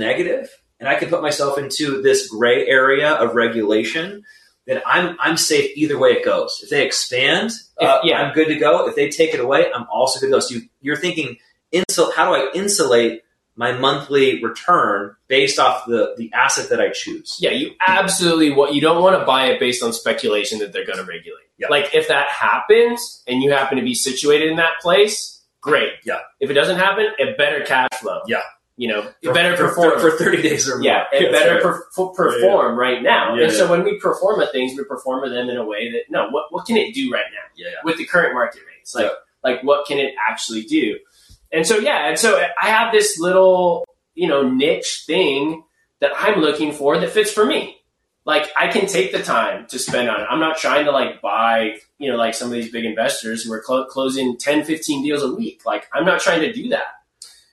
And 0.79 0.89
I 0.89 0.97
can 0.97 1.09
put 1.09 1.23
myself 1.23 1.57
into 1.57 2.03
this 2.03 2.29
gray 2.29 2.67
area 2.67 3.13
of 3.13 3.35
regulation 3.35 4.25
then 4.67 4.83
I'm 4.85 5.17
I'm 5.21 5.37
safe 5.37 5.71
either 5.77 5.99
way 5.99 6.11
it 6.11 6.25
goes. 6.25 6.61
If 6.63 6.71
they 6.71 6.85
expand, 6.85 7.53
If- 7.79 7.89
uh, 7.89 8.01
yeah. 8.03 8.21
I'm 8.21 8.35
good 8.35 8.49
to 8.49 8.57
go. 8.57 8.89
If 8.89 8.97
they 8.97 9.09
take 9.09 9.33
it 9.33 9.41
away, 9.41 9.67
I'm 9.73 9.87
also 9.93 10.21
good 10.21 10.27
to 10.27 10.33
go. 10.33 10.41
So 10.41 10.57
you, 10.57 10.63
you're 10.81 10.97
thinking, 10.97 11.39
insul- 11.73 12.13
how 12.15 12.27
do 12.27 12.35
I 12.35 12.51
insulate 12.53 13.23
my 13.55 13.73
monthly 13.73 14.43
return 14.43 15.15
based 15.29 15.59
off 15.59 15.87
the 15.87 16.15
the 16.19 16.33
asset 16.33 16.69
that 16.71 16.81
I 16.81 16.91
choose? 16.91 17.39
Yeah, 17.41 17.53
you 17.53 17.73
absolutely 17.87 18.53
what 18.53 18.75
you 18.75 18.81
don't 18.81 19.03
want 19.03 19.19
to 19.19 19.25
buy 19.25 19.47
it 19.47 19.61
based 19.61 19.83
on 19.83 19.93
speculation 19.93 20.59
that 20.59 20.73
they're 20.73 20.87
going 20.87 20.99
to 20.99 21.05
regulate. 21.05 21.45
Yeah. 21.59 21.69
Like 21.69 21.95
if 21.95 22.09
that 22.09 22.29
happens 22.29 23.23
and 23.27 23.43
you 23.43 23.53
happen 23.53 23.79
to 23.79 23.85
be 23.85 23.95
situated 23.95 24.51
in 24.51 24.57
that 24.57 24.81
place, 24.83 25.36
great. 25.67 25.93
Yeah. 26.05 26.21
If 26.41 26.49
it 26.51 26.55
doesn't 26.55 26.77
happen, 26.79 27.07
it 27.19 27.37
better 27.37 27.65
cash 27.65 27.91
flow. 28.01 28.21
Yeah. 28.27 28.43
You 28.79 28.89
know, 28.89 29.01
it 29.23 29.29
For- 29.29 29.33
better 29.35 29.57
for, 29.57 29.69
perform. 29.69 30.01
for, 30.01 30.11
for 30.11 30.19
30 30.19 30.43
days 30.43 30.69
or 30.69 30.77
more. 30.77 30.85
yeah, 30.85 31.05
it 31.11 31.33
better 31.33 31.61
per- 31.63 31.87
per- 31.97 32.13
perform 32.15 32.79
right 32.79 33.03
now. 33.03 33.35
Yeah, 33.35 33.45
and 33.45 33.53
so 33.53 33.71
when 33.71 33.83
we 33.85 33.99
pro 33.99 34.13
forma 34.19 34.47
things, 34.53 34.77
we 34.77 34.85
pro 34.85 34.99
forma 34.99 35.31
them 35.31 35.49
in 35.49 35.57
a 35.57 35.65
way 35.65 35.91
that 35.93 36.03
no, 36.11 36.29
what 36.29 36.53
what 36.53 36.67
can 36.67 36.77
it 36.77 36.95
do 36.95 37.11
right 37.11 37.25
now? 37.33 37.47
yeah, 37.57 37.69
yeah. 37.71 37.77
with 37.85 37.97
the 37.97 38.05
current 38.05 38.35
market 38.35 38.61
rates. 38.69 38.95
Like, 38.95 39.07
Yeah. 39.07 39.13
like 39.43 39.63
what 39.63 39.87
can 39.87 39.99
it 39.99 40.13
actually 40.29 40.63
do? 40.65 40.99
And 41.53 41.67
so, 41.67 41.79
yeah, 41.79 42.09
and 42.09 42.19
so 42.19 42.37
I 42.63 42.69
have 42.69 42.93
this 42.93 43.19
little, 43.19 43.87
you 44.15 44.29
know, 44.29 44.43
niche 44.47 45.05
thing 45.07 45.63
that 46.01 46.13
I'm 46.15 46.41
looking 46.41 46.73
for 46.73 46.99
that 46.99 47.09
fits 47.11 47.33
for 47.33 47.47
me. 47.47 47.79
Like, 48.27 48.51
I 48.57 48.67
can 48.67 48.87
take 48.87 49.13
the 49.13 49.23
time 49.23 49.67
to 49.69 49.79
spend 49.79 50.11
on 50.11 50.21
it. 50.21 50.27
I'm 50.29 50.41
not 50.41 50.59
trying 50.59 50.85
to 50.87 50.91
like 50.91 51.23
buy, 51.23 51.77
you 51.99 52.11
know, 52.11 52.17
like 52.17 52.35
some 52.35 52.49
of 52.49 52.55
these 52.55 52.71
big 52.73 52.85
investors 52.85 53.45
who 53.45 53.53
are 53.53 53.63
clo- 53.63 53.87
closing 53.87 54.37
10, 54.37 54.65
15 54.65 55.05
deals 55.05 55.23
a 55.23 55.33
week. 55.33 55.63
Like, 55.65 55.87
I'm 55.95 56.05
not 56.05 56.21
trying 56.21 56.41
to 56.41 56.53
do 56.53 56.69
that. 56.71 56.87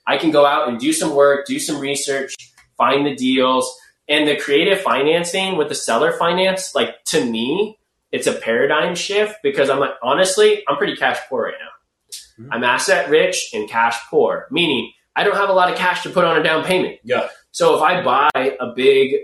I 0.06 0.18
can 0.18 0.32
go 0.32 0.44
out 0.44 0.68
and 0.68 0.78
do 0.78 0.92
some 0.92 1.14
work, 1.14 1.46
do 1.46 1.58
some 1.58 1.80
research, 1.80 2.34
find 2.76 3.06
the 3.06 3.14
deals. 3.14 3.72
And 4.08 4.28
the 4.28 4.36
creative 4.36 4.80
financing 4.82 5.56
with 5.56 5.68
the 5.68 5.74
seller 5.74 6.12
finance, 6.18 6.74
like 6.74 7.02
to 7.06 7.24
me, 7.24 7.78
it's 8.12 8.26
a 8.26 8.32
paradigm 8.34 8.94
shift 8.94 9.36
because 9.42 9.70
I'm 9.70 9.78
like, 9.78 9.92
honestly, 10.02 10.62
I'm 10.68 10.76
pretty 10.76 10.96
cash 10.96 11.18
poor 11.28 11.44
right 11.44 11.54
now. 11.58 12.44
Mhm. 12.44 12.48
I'm 12.52 12.64
asset 12.64 13.08
rich 13.08 13.50
and 13.54 13.68
cash 13.68 13.96
poor, 14.10 14.46
meaning 14.50 14.92
I 15.16 15.22
don't 15.24 15.36
have 15.36 15.48
a 15.48 15.52
lot 15.52 15.70
of 15.70 15.78
cash 15.78 16.02
to 16.02 16.10
put 16.10 16.24
on 16.24 16.36
a 16.38 16.42
down 16.42 16.64
payment. 16.64 16.98
Yeah. 17.04 17.28
So 17.52 17.76
if 17.76 17.82
I 17.82 18.02
buy 18.02 18.56
a 18.60 18.72
big, 18.74 19.14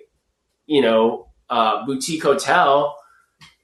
you 0.66 0.80
know, 0.80 1.26
uh, 1.50 1.84
boutique 1.84 2.22
hotel, 2.22 2.96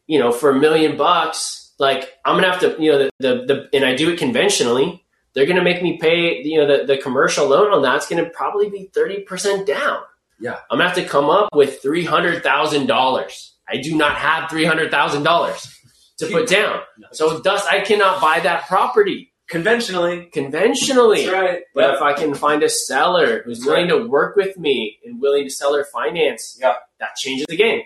you 0.07 0.18
know, 0.18 0.32
for 0.32 0.51
a 0.51 0.59
million 0.59 0.97
bucks, 0.97 1.72
like 1.78 2.12
I'm 2.24 2.37
gonna 2.37 2.51
have 2.51 2.61
to, 2.61 2.76
you 2.82 2.93
know, 2.93 2.99
the, 2.99 3.11
the, 3.18 3.45
the 3.47 3.68
and 3.72 3.84
I 3.84 3.95
do 3.95 4.11
it 4.11 4.18
conventionally. 4.18 5.05
They're 5.34 5.47
gonna 5.47 5.62
make 5.62 5.82
me 5.82 5.99
pay, 5.99 6.43
you 6.43 6.59
know, 6.59 6.66
the, 6.66 6.84
the 6.84 6.99
commercial 6.99 7.49
loan 7.49 7.72
on 7.72 7.82
that's 7.82 8.09
gonna 8.09 8.30
probably 8.30 8.68
be 8.70 8.91
thirty 8.93 9.20
percent 9.20 9.66
down. 9.66 10.01
Yeah. 10.41 10.59
I'm 10.70 10.78
gonna 10.78 10.89
have 10.89 10.97
to 10.97 11.05
come 11.05 11.30
up 11.30 11.49
with 11.55 11.80
three 11.80 12.05
hundred 12.05 12.43
thousand 12.43 12.87
dollars. 12.87 13.55
I 13.68 13.78
do 13.78 13.97
not 13.97 14.16
have 14.16 14.51
three 14.51 14.64
hundred 14.64 14.91
thousand 14.91 15.22
dollars 15.22 15.72
to 16.18 16.26
put 16.26 16.49
down. 16.49 16.80
So 17.12 17.39
thus 17.41 17.66
I 17.66 17.80
cannot 17.80 18.20
buy 18.20 18.41
that 18.41 18.66
property 18.66 19.32
Conventionally. 19.49 20.26
conventionally. 20.26 21.28
right. 21.28 21.62
But 21.74 21.94
if 21.94 22.03
I 22.03 22.12
can 22.14 22.34
find 22.34 22.62
a 22.62 22.68
seller 22.68 23.42
who's 23.44 23.64
willing 23.64 23.88
to 23.88 24.07
work 24.07 24.36
with 24.36 24.57
me 24.59 24.99
and 25.05 25.20
willing 25.20 25.44
to 25.44 25.51
seller 25.51 25.84
finance, 25.84 26.59
Yeah. 26.61 26.74
that 27.01 27.16
changes 27.16 27.47
the 27.49 27.57
game. 27.57 27.82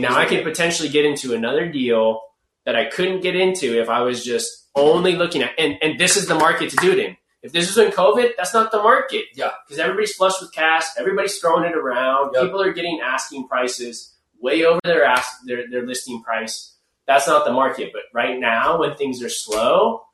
Now 0.00 0.16
I 0.16 0.24
can 0.24 0.42
potentially 0.42 0.88
get 0.88 1.04
into 1.04 1.34
another 1.34 1.68
deal 1.68 2.22
that 2.64 2.76
I 2.76 2.86
couldn't 2.86 3.20
get 3.20 3.36
into 3.36 3.78
if 3.80 3.88
I 3.88 4.00
was 4.02 4.24
just 4.24 4.68
only 4.74 5.14
looking 5.16 5.42
at 5.42 5.52
and, 5.58 5.76
and 5.82 5.98
this 5.98 6.16
is 6.16 6.26
the 6.26 6.34
market 6.34 6.70
to 6.70 6.76
do 6.76 6.92
it 6.92 6.98
in. 6.98 7.16
If 7.42 7.52
this 7.52 7.66
was 7.68 7.78
in 7.84 7.92
COVID, 7.92 8.30
that's 8.36 8.54
not 8.54 8.72
the 8.72 8.82
market. 8.82 9.24
Yeah. 9.34 9.50
Because 9.66 9.78
everybody's 9.78 10.14
flush 10.16 10.40
with 10.40 10.52
cash, 10.52 10.84
everybody's 10.98 11.38
throwing 11.38 11.64
it 11.64 11.76
around, 11.76 12.32
Yep. 12.34 12.42
people 12.44 12.62
are 12.62 12.72
getting 12.72 13.00
asking 13.00 13.46
prices 13.48 14.14
way 14.40 14.64
over 14.64 14.80
their 14.84 15.04
ask 15.04 15.30
their, 15.44 15.68
their 15.70 15.86
listing 15.86 16.22
price. 16.22 16.74
That's 17.06 17.26
not 17.28 17.44
the 17.44 17.52
market. 17.52 17.90
But 17.92 18.02
right 18.12 18.38
now 18.38 18.78
when 18.80 18.96
things 18.96 19.22
are 19.22 19.28
slow, 19.28 20.05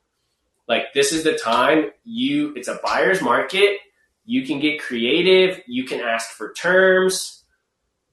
like 0.67 0.93
this 0.93 1.11
is 1.11 1.23
the 1.23 1.37
time 1.37 1.91
you 2.03 2.53
it's 2.55 2.67
a 2.67 2.79
buyer's 2.83 3.21
market. 3.21 3.79
You 4.25 4.45
can 4.45 4.59
get 4.59 4.81
creative, 4.81 5.61
you 5.67 5.83
can 5.83 5.99
ask 5.99 6.29
for 6.31 6.53
terms, 6.53 7.43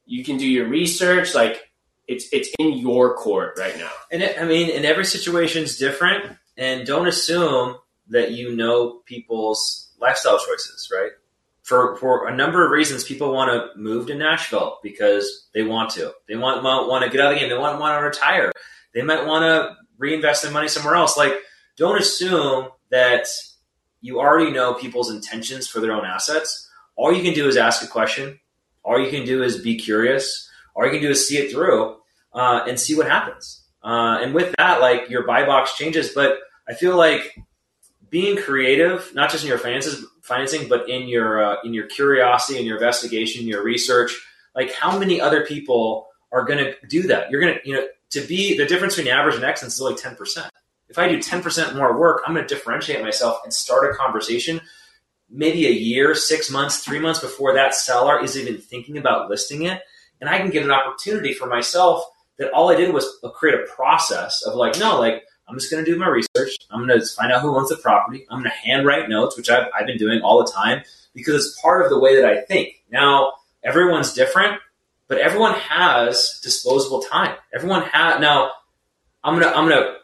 you 0.06 0.24
can 0.24 0.38
do 0.38 0.46
your 0.46 0.66
research, 0.66 1.34
like 1.34 1.70
it's 2.08 2.26
it's 2.32 2.50
in 2.58 2.72
your 2.72 3.14
court 3.16 3.56
right 3.58 3.76
now. 3.78 3.92
And 4.10 4.22
it, 4.22 4.40
I 4.40 4.44
mean, 4.44 4.70
and 4.74 4.84
every 4.84 5.04
situation 5.04 5.66
situation's 5.66 5.78
different, 5.78 6.36
and 6.56 6.84
don't 6.84 7.06
assume 7.06 7.76
that 8.08 8.32
you 8.32 8.56
know 8.56 9.00
people's 9.06 9.92
lifestyle 10.00 10.38
choices, 10.38 10.90
right? 10.92 11.12
For 11.62 11.96
for 11.96 12.26
a 12.26 12.34
number 12.34 12.64
of 12.64 12.72
reasons, 12.72 13.04
people 13.04 13.32
want 13.32 13.50
to 13.50 13.80
move 13.80 14.08
to 14.08 14.16
Nashville 14.16 14.80
because 14.82 15.46
they 15.54 15.62
want 15.62 15.90
to. 15.90 16.12
They 16.28 16.34
want 16.34 16.64
want, 16.64 16.88
want 16.88 17.04
to 17.04 17.10
get 17.10 17.20
out 17.20 17.32
of 17.32 17.36
the 17.36 17.40
game. 17.40 17.48
They 17.48 17.56
want 17.56 17.78
want 17.78 18.00
to 18.00 18.04
retire. 18.04 18.50
They 18.92 19.02
might 19.02 19.24
want 19.24 19.44
to 19.44 19.76
reinvest 19.96 20.42
their 20.42 20.50
money 20.50 20.66
somewhere 20.66 20.96
else. 20.96 21.16
Like, 21.16 21.34
don't 21.80 21.98
assume 21.98 22.68
that 22.90 23.26
you 24.02 24.20
already 24.20 24.50
know 24.52 24.74
people's 24.74 25.10
intentions 25.10 25.66
for 25.66 25.80
their 25.80 25.92
own 25.92 26.04
assets. 26.04 26.68
All 26.94 27.10
you 27.10 27.22
can 27.22 27.32
do 27.32 27.48
is 27.48 27.56
ask 27.56 27.82
a 27.82 27.86
question. 27.86 28.38
All 28.84 29.02
you 29.02 29.10
can 29.10 29.24
do 29.24 29.42
is 29.42 29.62
be 29.62 29.78
curious. 29.78 30.46
All 30.76 30.84
you 30.84 30.92
can 30.92 31.00
do 31.00 31.08
is 31.08 31.26
see 31.26 31.38
it 31.38 31.50
through 31.50 31.96
uh, 32.34 32.64
and 32.68 32.78
see 32.78 32.94
what 32.94 33.08
happens. 33.08 33.64
Uh, 33.82 34.18
and 34.22 34.34
with 34.34 34.54
that, 34.58 34.82
like 34.82 35.08
your 35.08 35.26
buy 35.26 35.46
box 35.46 35.74
changes. 35.74 36.10
But 36.14 36.38
I 36.68 36.74
feel 36.74 36.98
like 36.98 37.34
being 38.10 38.36
creative, 38.36 39.10
not 39.14 39.30
just 39.30 39.42
in 39.44 39.48
your 39.48 39.58
finances, 39.58 40.04
financing, 40.20 40.68
but 40.68 40.86
in 40.86 41.08
your 41.08 41.42
uh, 41.42 41.56
in 41.64 41.72
your 41.72 41.86
curiosity, 41.86 42.58
in 42.58 42.66
your 42.66 42.76
investigation, 42.76 43.48
your 43.48 43.64
research. 43.64 44.12
Like 44.54 44.70
how 44.74 44.98
many 44.98 45.18
other 45.18 45.46
people 45.46 46.08
are 46.30 46.44
going 46.44 46.62
to 46.62 46.74
do 46.88 47.02
that? 47.08 47.30
You're 47.30 47.40
going 47.40 47.54
to, 47.54 47.60
you 47.66 47.74
know, 47.74 47.86
to 48.10 48.20
be 48.20 48.58
the 48.58 48.66
difference 48.66 48.96
between 48.96 49.14
average 49.14 49.36
and 49.36 49.44
excellence 49.44 49.76
is 49.76 49.80
like 49.80 49.96
ten 49.96 50.14
percent. 50.14 50.50
If 50.90 50.98
I 50.98 51.08
do 51.08 51.22
ten 51.22 51.42
percent 51.42 51.76
more 51.76 51.98
work, 51.98 52.22
I'm 52.26 52.34
going 52.34 52.46
to 52.46 52.54
differentiate 52.54 53.02
myself 53.02 53.40
and 53.44 53.54
start 53.54 53.90
a 53.90 53.96
conversation. 53.96 54.60
Maybe 55.30 55.66
a 55.66 55.70
year, 55.70 56.14
six 56.14 56.50
months, 56.50 56.80
three 56.80 56.98
months 56.98 57.20
before 57.20 57.54
that 57.54 57.74
seller 57.74 58.22
is 58.22 58.36
even 58.36 58.58
thinking 58.58 58.98
about 58.98 59.30
listing 59.30 59.62
it, 59.62 59.80
and 60.20 60.28
I 60.28 60.38
can 60.38 60.50
get 60.50 60.64
an 60.64 60.72
opportunity 60.72 61.32
for 61.32 61.46
myself 61.46 62.02
that 62.38 62.50
all 62.52 62.70
I 62.70 62.74
did 62.74 62.92
was 62.92 63.06
create 63.34 63.54
a 63.54 63.72
process 63.72 64.42
of 64.42 64.54
like, 64.54 64.78
no, 64.78 64.98
like 64.98 65.22
I'm 65.48 65.56
just 65.56 65.70
going 65.70 65.84
to 65.84 65.90
do 65.90 65.98
my 65.98 66.08
research. 66.08 66.56
I'm 66.70 66.86
going 66.86 66.98
to 66.98 67.06
find 67.06 67.30
out 67.32 67.42
who 67.42 67.56
owns 67.56 67.68
the 67.68 67.76
property. 67.76 68.26
I'm 68.30 68.40
going 68.40 68.50
to 68.50 68.68
handwrite 68.68 69.08
notes, 69.08 69.36
which 69.36 69.50
I've, 69.50 69.68
I've 69.78 69.86
been 69.86 69.98
doing 69.98 70.20
all 70.22 70.44
the 70.44 70.50
time 70.50 70.82
because 71.14 71.34
it's 71.34 71.60
part 71.60 71.82
of 71.82 71.90
the 71.90 71.98
way 71.98 72.16
that 72.16 72.24
I 72.24 72.40
think. 72.40 72.82
Now, 72.90 73.34
everyone's 73.62 74.12
different, 74.14 74.60
but 75.06 75.18
everyone 75.18 75.54
has 75.54 76.40
disposable 76.42 77.02
time. 77.02 77.36
Everyone 77.54 77.82
has 77.82 78.20
now. 78.20 78.52
I'm 79.22 79.38
gonna 79.38 79.54
I'm 79.54 79.68
gonna 79.68 79.96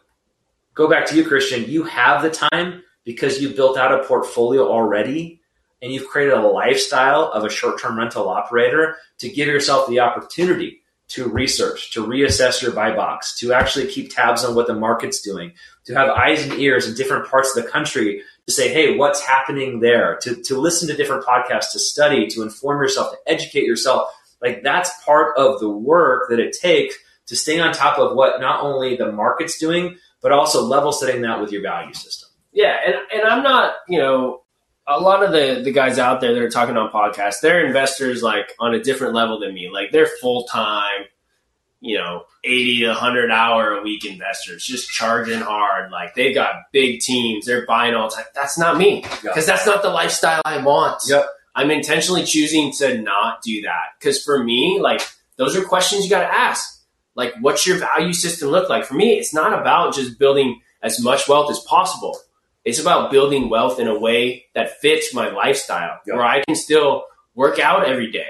go 0.76 0.88
back 0.88 1.06
to 1.06 1.16
you, 1.16 1.26
Christian. 1.26 1.64
You 1.64 1.82
have 1.84 2.22
the 2.22 2.30
time 2.30 2.84
because 3.04 3.42
you 3.42 3.50
built 3.50 3.76
out 3.76 3.92
a 3.92 4.04
portfolio 4.04 4.68
already, 4.68 5.40
and 5.82 5.92
you've 5.92 6.08
created 6.08 6.34
a 6.34 6.46
lifestyle 6.46 7.24
of 7.32 7.44
a 7.44 7.50
short-term 7.50 7.98
rental 7.98 8.28
operator 8.28 8.96
to 9.18 9.28
give 9.28 9.48
yourself 9.48 9.88
the 9.88 10.00
opportunity 10.00 10.82
to 11.08 11.28
research, 11.28 11.92
to 11.92 12.04
reassess 12.04 12.60
your 12.60 12.72
buy 12.72 12.94
box, 12.94 13.38
to 13.38 13.52
actually 13.52 13.86
keep 13.86 14.14
tabs 14.14 14.44
on 14.44 14.54
what 14.54 14.66
the 14.66 14.74
market's 14.74 15.20
doing, 15.20 15.52
to 15.84 15.94
have 15.94 16.08
eyes 16.10 16.44
and 16.44 16.58
ears 16.60 16.88
in 16.88 16.94
different 16.94 17.28
parts 17.28 17.56
of 17.56 17.62
the 17.62 17.70
country 17.70 18.22
to 18.46 18.52
say, 18.52 18.72
hey, 18.72 18.96
what's 18.96 19.20
happening 19.20 19.80
there, 19.80 20.16
to, 20.22 20.42
to 20.42 20.58
listen 20.58 20.88
to 20.88 20.96
different 20.96 21.24
podcasts, 21.24 21.72
to 21.72 21.78
study, 21.78 22.26
to 22.26 22.42
inform 22.42 22.80
yourself, 22.82 23.12
to 23.12 23.18
educate 23.30 23.64
yourself. 23.64 24.10
Like 24.42 24.62
that's 24.62 24.90
part 25.04 25.36
of 25.36 25.60
the 25.60 25.70
work 25.70 26.28
that 26.28 26.40
it 26.40 26.56
takes 26.60 26.96
to 27.26 27.36
stay 27.36 27.60
on 27.60 27.72
top 27.72 27.98
of 27.98 28.16
what 28.16 28.40
not 28.40 28.62
only 28.62 28.96
the 28.96 29.12
market's 29.12 29.58
doing, 29.58 29.96
but 30.22 30.32
also 30.32 30.62
level 30.62 30.92
setting 30.92 31.22
that 31.22 31.40
with 31.40 31.52
your 31.52 31.62
value 31.62 31.94
system. 31.94 32.28
Yeah, 32.52 32.76
and 32.86 32.94
and 33.12 33.22
I'm 33.22 33.42
not, 33.42 33.74
you 33.88 33.98
know, 33.98 34.42
a 34.86 35.00
lot 35.00 35.22
of 35.22 35.32
the 35.32 35.60
the 35.62 35.72
guys 35.72 35.98
out 35.98 36.20
there 36.20 36.32
that 36.32 36.42
are 36.42 36.50
talking 36.50 36.76
on 36.76 36.90
podcasts, 36.90 37.40
they're 37.40 37.66
investors 37.66 38.22
like 38.22 38.54
on 38.58 38.74
a 38.74 38.82
different 38.82 39.14
level 39.14 39.38
than 39.40 39.52
me. 39.52 39.68
Like 39.70 39.92
they're 39.92 40.08
full 40.20 40.44
time, 40.44 41.04
you 41.80 41.98
know, 41.98 42.24
eighty 42.44 42.80
to 42.80 42.94
hundred 42.94 43.30
hour 43.30 43.76
a 43.76 43.82
week 43.82 44.04
investors, 44.04 44.64
just 44.64 44.88
charging 44.88 45.40
hard. 45.40 45.90
Like 45.90 46.14
they've 46.14 46.34
got 46.34 46.54
big 46.72 47.00
teams, 47.00 47.46
they're 47.46 47.66
buying 47.66 47.94
all 47.94 48.08
the 48.08 48.16
time. 48.16 48.24
That's 48.34 48.58
not 48.58 48.78
me 48.78 49.04
because 49.22 49.46
that's 49.46 49.66
not 49.66 49.82
the 49.82 49.90
lifestyle 49.90 50.42
I 50.44 50.62
want. 50.62 51.02
Yep. 51.08 51.26
I'm 51.54 51.70
intentionally 51.70 52.24
choosing 52.24 52.70
to 52.74 53.00
not 53.00 53.42
do 53.42 53.62
that 53.62 53.98
because 53.98 54.22
for 54.22 54.42
me, 54.42 54.78
like 54.80 55.00
those 55.36 55.56
are 55.56 55.64
questions 55.64 56.04
you 56.04 56.10
got 56.10 56.20
to 56.20 56.34
ask. 56.34 56.75
Like, 57.16 57.34
what's 57.40 57.66
your 57.66 57.78
value 57.78 58.12
system 58.12 58.50
look 58.50 58.68
like? 58.68 58.84
For 58.84 58.94
me, 58.94 59.18
it's 59.18 59.34
not 59.34 59.58
about 59.58 59.94
just 59.94 60.18
building 60.18 60.60
as 60.82 61.00
much 61.00 61.28
wealth 61.28 61.50
as 61.50 61.58
possible. 61.60 62.16
It's 62.64 62.78
about 62.78 63.10
building 63.10 63.48
wealth 63.48 63.80
in 63.80 63.88
a 63.88 63.98
way 63.98 64.44
that 64.54 64.78
fits 64.80 65.14
my 65.14 65.30
lifestyle, 65.30 65.98
Yep. 66.06 66.16
where 66.16 66.24
I 66.24 66.42
can 66.44 66.54
still 66.56 67.04
work 67.34 67.58
out 67.58 67.86
every 67.86 68.10
day. 68.10 68.28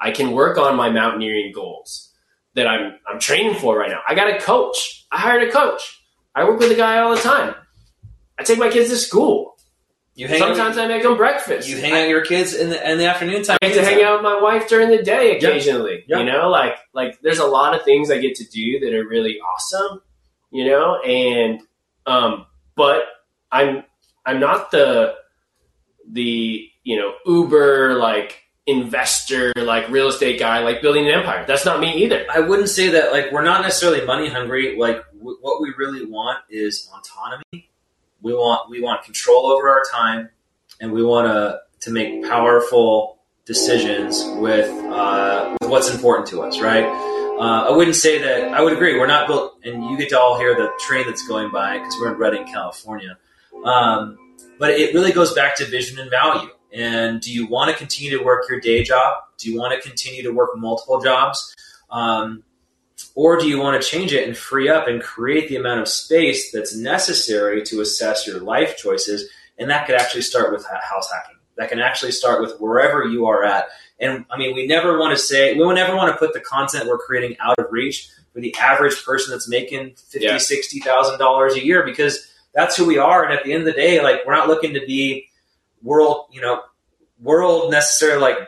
I 0.00 0.10
can 0.10 0.32
work 0.32 0.58
on 0.58 0.76
my 0.76 0.90
mountaineering 0.90 1.52
goals 1.54 2.10
that 2.54 2.66
I'm 2.66 2.98
I'm 3.08 3.18
training 3.20 3.54
for 3.54 3.78
right 3.78 3.90
now. 3.90 4.00
I 4.08 4.14
got 4.14 4.34
a 4.34 4.38
coach. 4.40 5.06
I 5.10 5.18
hired 5.18 5.48
a 5.48 5.52
coach. 5.52 6.00
I 6.34 6.44
work 6.44 6.58
with 6.58 6.72
a 6.72 6.74
guy 6.76 6.98
all 6.98 7.14
the 7.14 7.20
time. 7.22 7.54
I 8.38 8.42
take 8.42 8.58
my 8.58 8.68
kids 8.70 8.90
to 8.90 8.96
school. 8.96 9.53
You 10.16 10.28
hang 10.28 10.38
Sometimes 10.38 10.78
out, 10.78 10.84
I 10.84 10.88
make 10.88 11.02
them 11.02 11.16
breakfast. 11.16 11.68
you 11.68 11.76
hang 11.78 11.92
out 11.92 12.08
your 12.08 12.24
kids 12.24 12.54
in 12.54 12.70
the 12.70 12.90
in 12.90 12.98
the 12.98 13.06
afternoon 13.06 13.42
time. 13.42 13.58
I 13.62 13.68
get 13.68 13.74
to 13.74 13.84
hang 13.84 14.02
out 14.02 14.14
with 14.14 14.22
my 14.22 14.40
wife 14.40 14.68
during 14.68 14.88
the 14.90 15.02
day 15.02 15.36
occasionally. 15.36 16.04
Yeah. 16.06 16.18
You 16.18 16.24
know, 16.24 16.48
like 16.50 16.76
like 16.92 17.20
there's 17.22 17.40
a 17.40 17.46
lot 17.46 17.74
of 17.74 17.84
things 17.84 18.10
I 18.12 18.18
get 18.18 18.36
to 18.36 18.44
do 18.44 18.78
that 18.80 18.94
are 18.94 19.06
really 19.06 19.38
awesome. 19.40 20.00
You 20.52 20.66
know, 20.66 21.00
and 21.02 21.60
um, 22.06 22.46
but 22.76 23.02
I'm 23.50 23.82
I'm 24.24 24.38
not 24.38 24.70
the 24.70 25.14
the 26.08 26.68
you 26.84 26.96
know 26.96 27.14
Uber 27.26 27.94
like 27.94 28.40
investor 28.66 29.52
like 29.56 29.88
real 29.90 30.08
estate 30.08 30.38
guy 30.38 30.60
like 30.60 30.80
building 30.80 31.06
an 31.08 31.12
empire. 31.14 31.44
That's 31.46 31.64
not 31.64 31.80
me 31.80 32.04
either. 32.04 32.24
I 32.32 32.40
wouldn't 32.40 32.68
say 32.68 32.90
that 32.90 33.10
like 33.12 33.32
we're 33.32 33.42
not 33.42 33.62
necessarily 33.62 34.06
money 34.06 34.28
hungry. 34.28 34.76
Like 34.78 35.02
w- 35.18 35.38
what 35.40 35.60
we 35.60 35.72
really 35.76 36.06
want 36.06 36.38
is 36.48 36.88
autonomy. 36.96 37.68
We 38.24 38.32
want 38.32 38.70
we 38.70 38.80
want 38.80 39.04
control 39.04 39.46
over 39.46 39.68
our 39.68 39.82
time, 39.92 40.30
and 40.80 40.92
we 40.92 41.04
want 41.04 41.28
to 41.28 41.60
to 41.80 41.90
make 41.90 42.26
powerful 42.26 43.18
decisions 43.44 44.24
with 44.38 44.70
uh, 44.86 45.54
with 45.60 45.70
what's 45.70 45.94
important 45.94 46.26
to 46.28 46.42
us. 46.42 46.58
Right. 46.58 46.84
Uh, 46.86 47.68
I 47.68 47.70
wouldn't 47.76 47.96
say 47.96 48.18
that. 48.18 48.54
I 48.54 48.62
would 48.62 48.72
agree. 48.72 48.98
We're 48.98 49.06
not 49.06 49.26
built, 49.26 49.58
and 49.62 49.84
you 49.90 49.98
get 49.98 50.08
to 50.08 50.18
all 50.18 50.38
hear 50.38 50.54
the 50.54 50.70
train 50.80 51.04
that's 51.06 51.26
going 51.28 51.52
by 51.52 51.78
because 51.78 51.94
we're 52.00 52.12
in 52.12 52.18
Redding, 52.18 52.46
California. 52.46 53.18
Um, 53.62 54.16
but 54.58 54.70
it 54.70 54.94
really 54.94 55.12
goes 55.12 55.34
back 55.34 55.56
to 55.56 55.66
vision 55.66 55.98
and 55.98 56.08
value. 56.10 56.48
And 56.72 57.20
do 57.20 57.30
you 57.30 57.46
want 57.46 57.70
to 57.72 57.76
continue 57.76 58.16
to 58.16 58.24
work 58.24 58.48
your 58.48 58.58
day 58.58 58.82
job? 58.84 59.18
Do 59.36 59.52
you 59.52 59.58
want 59.58 59.74
to 59.74 59.86
continue 59.86 60.22
to 60.22 60.30
work 60.30 60.50
multiple 60.56 61.00
jobs? 61.00 61.54
Um, 61.90 62.42
or 63.14 63.38
do 63.38 63.46
you 63.48 63.58
want 63.58 63.80
to 63.80 63.88
change 63.88 64.12
it 64.12 64.26
and 64.26 64.36
free 64.36 64.68
up 64.68 64.88
and 64.88 65.02
create 65.02 65.48
the 65.48 65.56
amount 65.56 65.80
of 65.80 65.88
space 65.88 66.50
that's 66.52 66.74
necessary 66.76 67.62
to 67.64 67.80
assess 67.80 68.26
your 68.26 68.40
life 68.40 68.76
choices? 68.76 69.30
And 69.58 69.70
that 69.70 69.86
could 69.86 69.94
actually 69.94 70.22
start 70.22 70.52
with 70.52 70.66
house 70.66 71.10
hacking. 71.12 71.36
That 71.56 71.68
can 71.68 71.78
actually 71.78 72.10
start 72.10 72.40
with 72.40 72.58
wherever 72.58 73.04
you 73.04 73.26
are 73.26 73.44
at. 73.44 73.68
And 74.00 74.24
I 74.30 74.36
mean, 74.36 74.54
we 74.56 74.66
never 74.66 74.98
want 74.98 75.16
to 75.16 75.22
say, 75.22 75.54
we 75.54 75.64
would 75.64 75.76
never 75.76 75.94
want 75.94 76.12
to 76.12 76.18
put 76.18 76.34
the 76.34 76.40
content 76.40 76.88
we're 76.88 76.98
creating 76.98 77.36
out 77.38 77.56
of 77.58 77.66
reach 77.70 78.08
for 78.32 78.40
the 78.40 78.52
average 78.56 79.04
person 79.04 79.30
that's 79.30 79.48
making 79.48 79.94
fifty, 79.94 80.26
Yeah. 80.26 80.38
sixty 80.38 80.80
thousand 80.80 81.20
dollars 81.20 81.54
a 81.54 81.64
year 81.64 81.84
because 81.84 82.28
that's 82.52 82.76
who 82.76 82.84
we 82.84 82.98
are. 82.98 83.24
And 83.24 83.32
at 83.32 83.44
the 83.44 83.52
end 83.52 83.60
of 83.60 83.66
the 83.66 83.80
day, 83.80 84.02
like 84.02 84.26
we're 84.26 84.34
not 84.34 84.48
looking 84.48 84.74
to 84.74 84.84
be 84.84 85.28
world, 85.82 86.26
you 86.32 86.40
know, 86.40 86.62
world 87.22 87.70
necessarily 87.70 88.20
like 88.20 88.38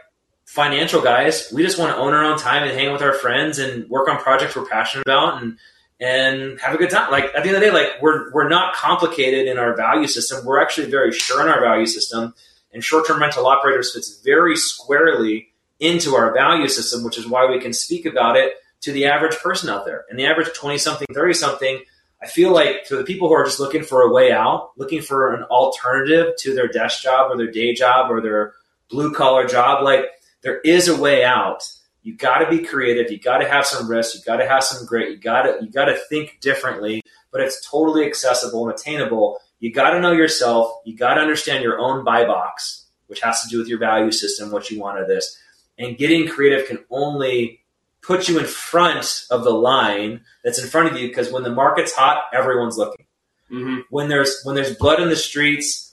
financial 0.56 1.02
guys. 1.02 1.52
We 1.52 1.62
just 1.62 1.78
want 1.78 1.94
to 1.94 1.98
own 1.98 2.14
our 2.14 2.24
own 2.24 2.38
time 2.38 2.62
and 2.62 2.72
hang 2.72 2.90
with 2.90 3.02
our 3.02 3.12
friends 3.12 3.58
and 3.58 3.88
work 3.90 4.08
on 4.08 4.16
projects 4.16 4.56
we're 4.56 4.66
passionate 4.66 5.06
about 5.06 5.42
and 5.42 5.58
and 6.00 6.58
have 6.60 6.74
a 6.74 6.78
good 6.78 6.90
time. 6.90 7.10
Like 7.10 7.26
at 7.26 7.42
the 7.42 7.48
end 7.48 7.56
of 7.56 7.60
the 7.60 7.66
day, 7.66 7.70
like 7.70 8.00
we're 8.00 8.32
we're 8.32 8.48
not 8.48 8.74
complicated 8.74 9.46
in 9.46 9.58
our 9.58 9.76
value 9.76 10.08
system. 10.08 10.44
We're 10.44 10.60
actually 10.60 10.90
very 10.90 11.12
sure 11.12 11.42
in 11.42 11.48
our 11.48 11.60
value 11.60 11.86
system. 11.86 12.34
And 12.72 12.82
short-term 12.82 13.20
rental 13.20 13.46
operators 13.46 13.94
fits 13.94 14.20
very 14.22 14.56
squarely 14.56 15.48
into 15.78 16.14
our 16.14 16.34
value 16.34 16.68
system, 16.68 17.04
which 17.04 17.16
is 17.16 17.26
why 17.26 17.46
we 17.46 17.60
can 17.60 17.72
speak 17.72 18.04
about 18.04 18.36
it 18.36 18.54
to 18.82 18.92
the 18.92 19.06
average 19.06 19.36
person 19.36 19.70
out 19.70 19.84
there. 19.84 20.04
And 20.10 20.18
the 20.18 20.26
average 20.26 20.52
20 20.52 20.76
something, 20.76 21.06
30 21.12 21.34
something, 21.34 21.80
I 22.22 22.26
feel 22.26 22.52
like 22.52 22.84
to 22.86 22.96
the 22.96 23.04
people 23.04 23.28
who 23.28 23.34
are 23.34 23.44
just 23.44 23.60
looking 23.60 23.82
for 23.82 24.02
a 24.02 24.12
way 24.12 24.30
out, 24.32 24.72
looking 24.76 25.00
for 25.00 25.34
an 25.34 25.44
alternative 25.44 26.34
to 26.40 26.54
their 26.54 26.68
desk 26.68 27.02
job 27.02 27.30
or 27.30 27.36
their 27.36 27.50
day 27.50 27.72
job 27.72 28.10
or 28.10 28.20
their 28.20 28.54
blue 28.90 29.12
collar 29.12 29.46
job, 29.46 29.82
like 29.82 30.06
there 30.42 30.60
is 30.60 30.88
a 30.88 31.00
way 31.00 31.24
out. 31.24 31.62
You 32.02 32.16
got 32.16 32.38
to 32.38 32.48
be 32.48 32.64
creative. 32.64 33.10
You 33.10 33.18
got 33.18 33.38
to 33.38 33.48
have 33.48 33.66
some 33.66 33.90
risk. 33.90 34.14
You 34.14 34.20
got 34.24 34.36
to 34.36 34.48
have 34.48 34.62
some 34.62 34.86
grit. 34.86 35.10
You 35.10 35.16
got 35.16 35.42
to 35.42 35.58
you 35.60 35.70
got 35.70 35.86
to 35.86 35.96
think 36.08 36.38
differently, 36.40 37.02
but 37.32 37.40
it's 37.40 37.68
totally 37.68 38.06
accessible 38.06 38.68
and 38.68 38.78
attainable. 38.78 39.40
You 39.58 39.72
got 39.72 39.90
to 39.90 40.00
know 40.00 40.12
yourself. 40.12 40.72
You 40.84 40.96
got 40.96 41.14
to 41.14 41.20
understand 41.20 41.64
your 41.64 41.78
own 41.78 42.04
buy 42.04 42.24
box, 42.24 42.86
which 43.08 43.20
has 43.22 43.42
to 43.42 43.48
do 43.48 43.58
with 43.58 43.68
your 43.68 43.78
value 43.78 44.12
system, 44.12 44.50
what 44.50 44.70
you 44.70 44.78
want 44.78 45.00
of 45.00 45.08
this. 45.08 45.36
And 45.78 45.98
getting 45.98 46.28
creative 46.28 46.68
can 46.68 46.84
only 46.90 47.60
put 48.02 48.28
you 48.28 48.38
in 48.38 48.46
front 48.46 49.24
of 49.30 49.42
the 49.42 49.50
line 49.50 50.20
that's 50.44 50.62
in 50.62 50.68
front 50.68 50.88
of 50.88 50.98
you 50.98 51.08
because 51.08 51.32
when 51.32 51.42
the 51.42 51.50
market's 51.50 51.92
hot, 51.92 52.24
everyone's 52.32 52.78
looking. 52.78 53.06
Mm-hmm. 53.50 53.80
When 53.90 54.08
there's 54.08 54.42
when 54.44 54.54
there's 54.54 54.76
blood 54.76 55.00
in 55.00 55.08
the 55.08 55.16
streets, 55.16 55.85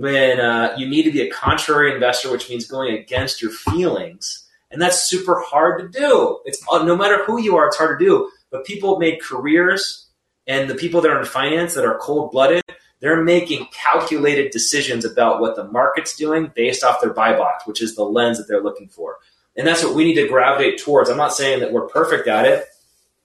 when 0.00 0.40
uh, 0.40 0.74
you 0.78 0.88
need 0.88 1.02
to 1.02 1.12
be 1.12 1.20
a 1.20 1.30
contrary 1.30 1.92
investor, 1.92 2.32
which 2.32 2.48
means 2.48 2.66
going 2.66 2.94
against 2.96 3.42
your 3.42 3.50
feelings, 3.50 4.48
and 4.70 4.80
that's 4.80 5.02
super 5.02 5.42
hard 5.44 5.92
to 5.92 6.00
do. 6.00 6.40
It's 6.46 6.64
uh, 6.72 6.82
no 6.84 6.96
matter 6.96 7.22
who 7.24 7.38
you 7.38 7.58
are, 7.58 7.66
it's 7.66 7.76
hard 7.76 7.98
to 7.98 8.04
do. 8.04 8.30
But 8.50 8.64
people 8.64 8.98
make 8.98 9.20
careers, 9.20 10.08
and 10.46 10.70
the 10.70 10.74
people 10.74 11.02
that 11.02 11.10
are 11.10 11.20
in 11.20 11.26
finance 11.26 11.74
that 11.74 11.84
are 11.84 11.98
cold 11.98 12.32
blooded, 12.32 12.62
they're 13.00 13.22
making 13.22 13.66
calculated 13.72 14.52
decisions 14.52 15.04
about 15.04 15.38
what 15.38 15.54
the 15.54 15.64
market's 15.64 16.16
doing 16.16 16.50
based 16.54 16.82
off 16.82 17.02
their 17.02 17.12
buy 17.12 17.36
box, 17.36 17.66
which 17.66 17.82
is 17.82 17.94
the 17.94 18.02
lens 18.02 18.38
that 18.38 18.48
they're 18.48 18.62
looking 18.62 18.88
for. 18.88 19.18
And 19.54 19.66
that's 19.66 19.84
what 19.84 19.94
we 19.94 20.04
need 20.04 20.14
to 20.14 20.28
gravitate 20.28 20.80
towards. 20.80 21.10
I'm 21.10 21.18
not 21.18 21.34
saying 21.34 21.60
that 21.60 21.72
we're 21.72 21.88
perfect 21.88 22.26
at 22.26 22.46
it, 22.46 22.64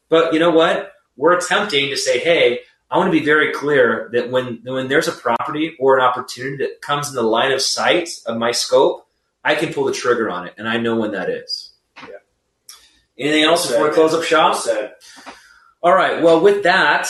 but 0.09 0.33
you 0.33 0.39
know 0.39 0.51
what? 0.51 0.91
We're 1.15 1.37
attempting 1.37 1.89
to 1.91 1.95
say, 1.95 2.19
hey, 2.19 2.59
I 2.89 2.97
want 2.97 3.11
to 3.11 3.19
be 3.19 3.25
very 3.25 3.51
clear 3.51 4.09
that 4.13 4.29
when 4.29 4.61
when 4.63 4.87
there's 4.87 5.07
a 5.07 5.11
property 5.11 5.75
or 5.79 5.97
an 5.97 6.05
opportunity 6.05 6.57
that 6.57 6.81
comes 6.81 7.09
in 7.09 7.15
the 7.15 7.23
line 7.23 7.51
of 7.51 7.61
sight 7.61 8.09
of 8.25 8.37
my 8.37 8.51
scope, 8.51 9.07
I 9.43 9.55
can 9.55 9.73
pull 9.73 9.85
the 9.85 9.93
trigger 9.93 10.29
on 10.29 10.47
it, 10.47 10.53
and 10.57 10.67
I 10.67 10.77
know 10.77 10.95
when 10.95 11.11
that 11.11 11.29
is. 11.29 11.71
Yeah. 11.97 12.17
Anything 13.17 13.43
else 13.43 13.67
before 13.67 13.87
we 13.87 13.93
close 13.93 14.13
up 14.13 14.23
shop? 14.23 14.65
All 15.81 15.93
right. 15.93 16.21
Well, 16.21 16.41
with 16.41 16.63
that, 16.63 17.09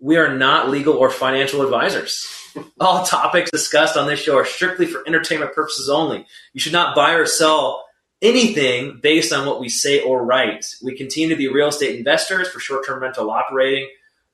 we 0.00 0.16
are 0.16 0.34
not 0.34 0.68
legal 0.68 0.94
or 0.94 1.10
financial 1.10 1.62
advisors. 1.62 2.26
All 2.80 3.04
topics 3.04 3.50
discussed 3.50 3.96
on 3.96 4.06
this 4.06 4.20
show 4.20 4.36
are 4.36 4.44
strictly 4.44 4.86
for 4.86 5.06
entertainment 5.06 5.52
purposes 5.52 5.88
only. 5.88 6.26
You 6.52 6.60
should 6.60 6.72
not 6.72 6.96
buy 6.96 7.12
or 7.12 7.26
sell 7.26 7.84
anything 8.20 8.98
based 9.02 9.32
on 9.32 9.46
what 9.46 9.60
we 9.60 9.68
say 9.68 10.00
or 10.00 10.24
write. 10.24 10.66
We 10.82 10.96
continue 10.96 11.28
to 11.28 11.36
be 11.36 11.48
real 11.48 11.68
estate 11.68 11.96
investors 11.96 12.48
for 12.48 12.58
short-term 12.58 13.00
rental 13.00 13.30
operating 13.30 13.88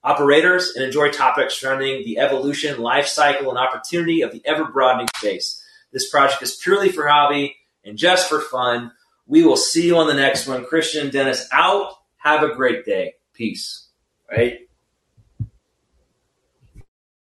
operators 0.05 0.73
and 0.75 0.85
enjoy 0.85 1.09
topics 1.09 1.59
surrounding 1.59 2.05
the 2.05 2.19
evolution, 2.19 2.79
life 2.79 3.07
cycle, 3.07 3.49
and 3.49 3.57
opportunity 3.57 4.21
of 4.21 4.31
the 4.31 4.41
ever-broadening 4.45 5.07
space. 5.17 5.61
This 5.91 6.09
project 6.09 6.43
is 6.43 6.55
purely 6.55 6.89
for 6.89 7.07
hobby 7.07 7.57
and 7.83 7.97
just 7.97 8.29
for 8.29 8.39
fun. 8.39 8.91
We 9.25 9.43
will 9.43 9.57
see 9.57 9.87
you 9.87 9.97
on 9.97 10.07
the 10.07 10.13
next 10.13 10.47
one. 10.47 10.63
Christian 10.65 11.09
Dennis 11.09 11.49
out. 11.51 11.91
Have 12.17 12.43
a 12.43 12.53
great 12.53 12.85
day. 12.85 13.15
Peace. 13.33 13.87
Right. 14.29 14.64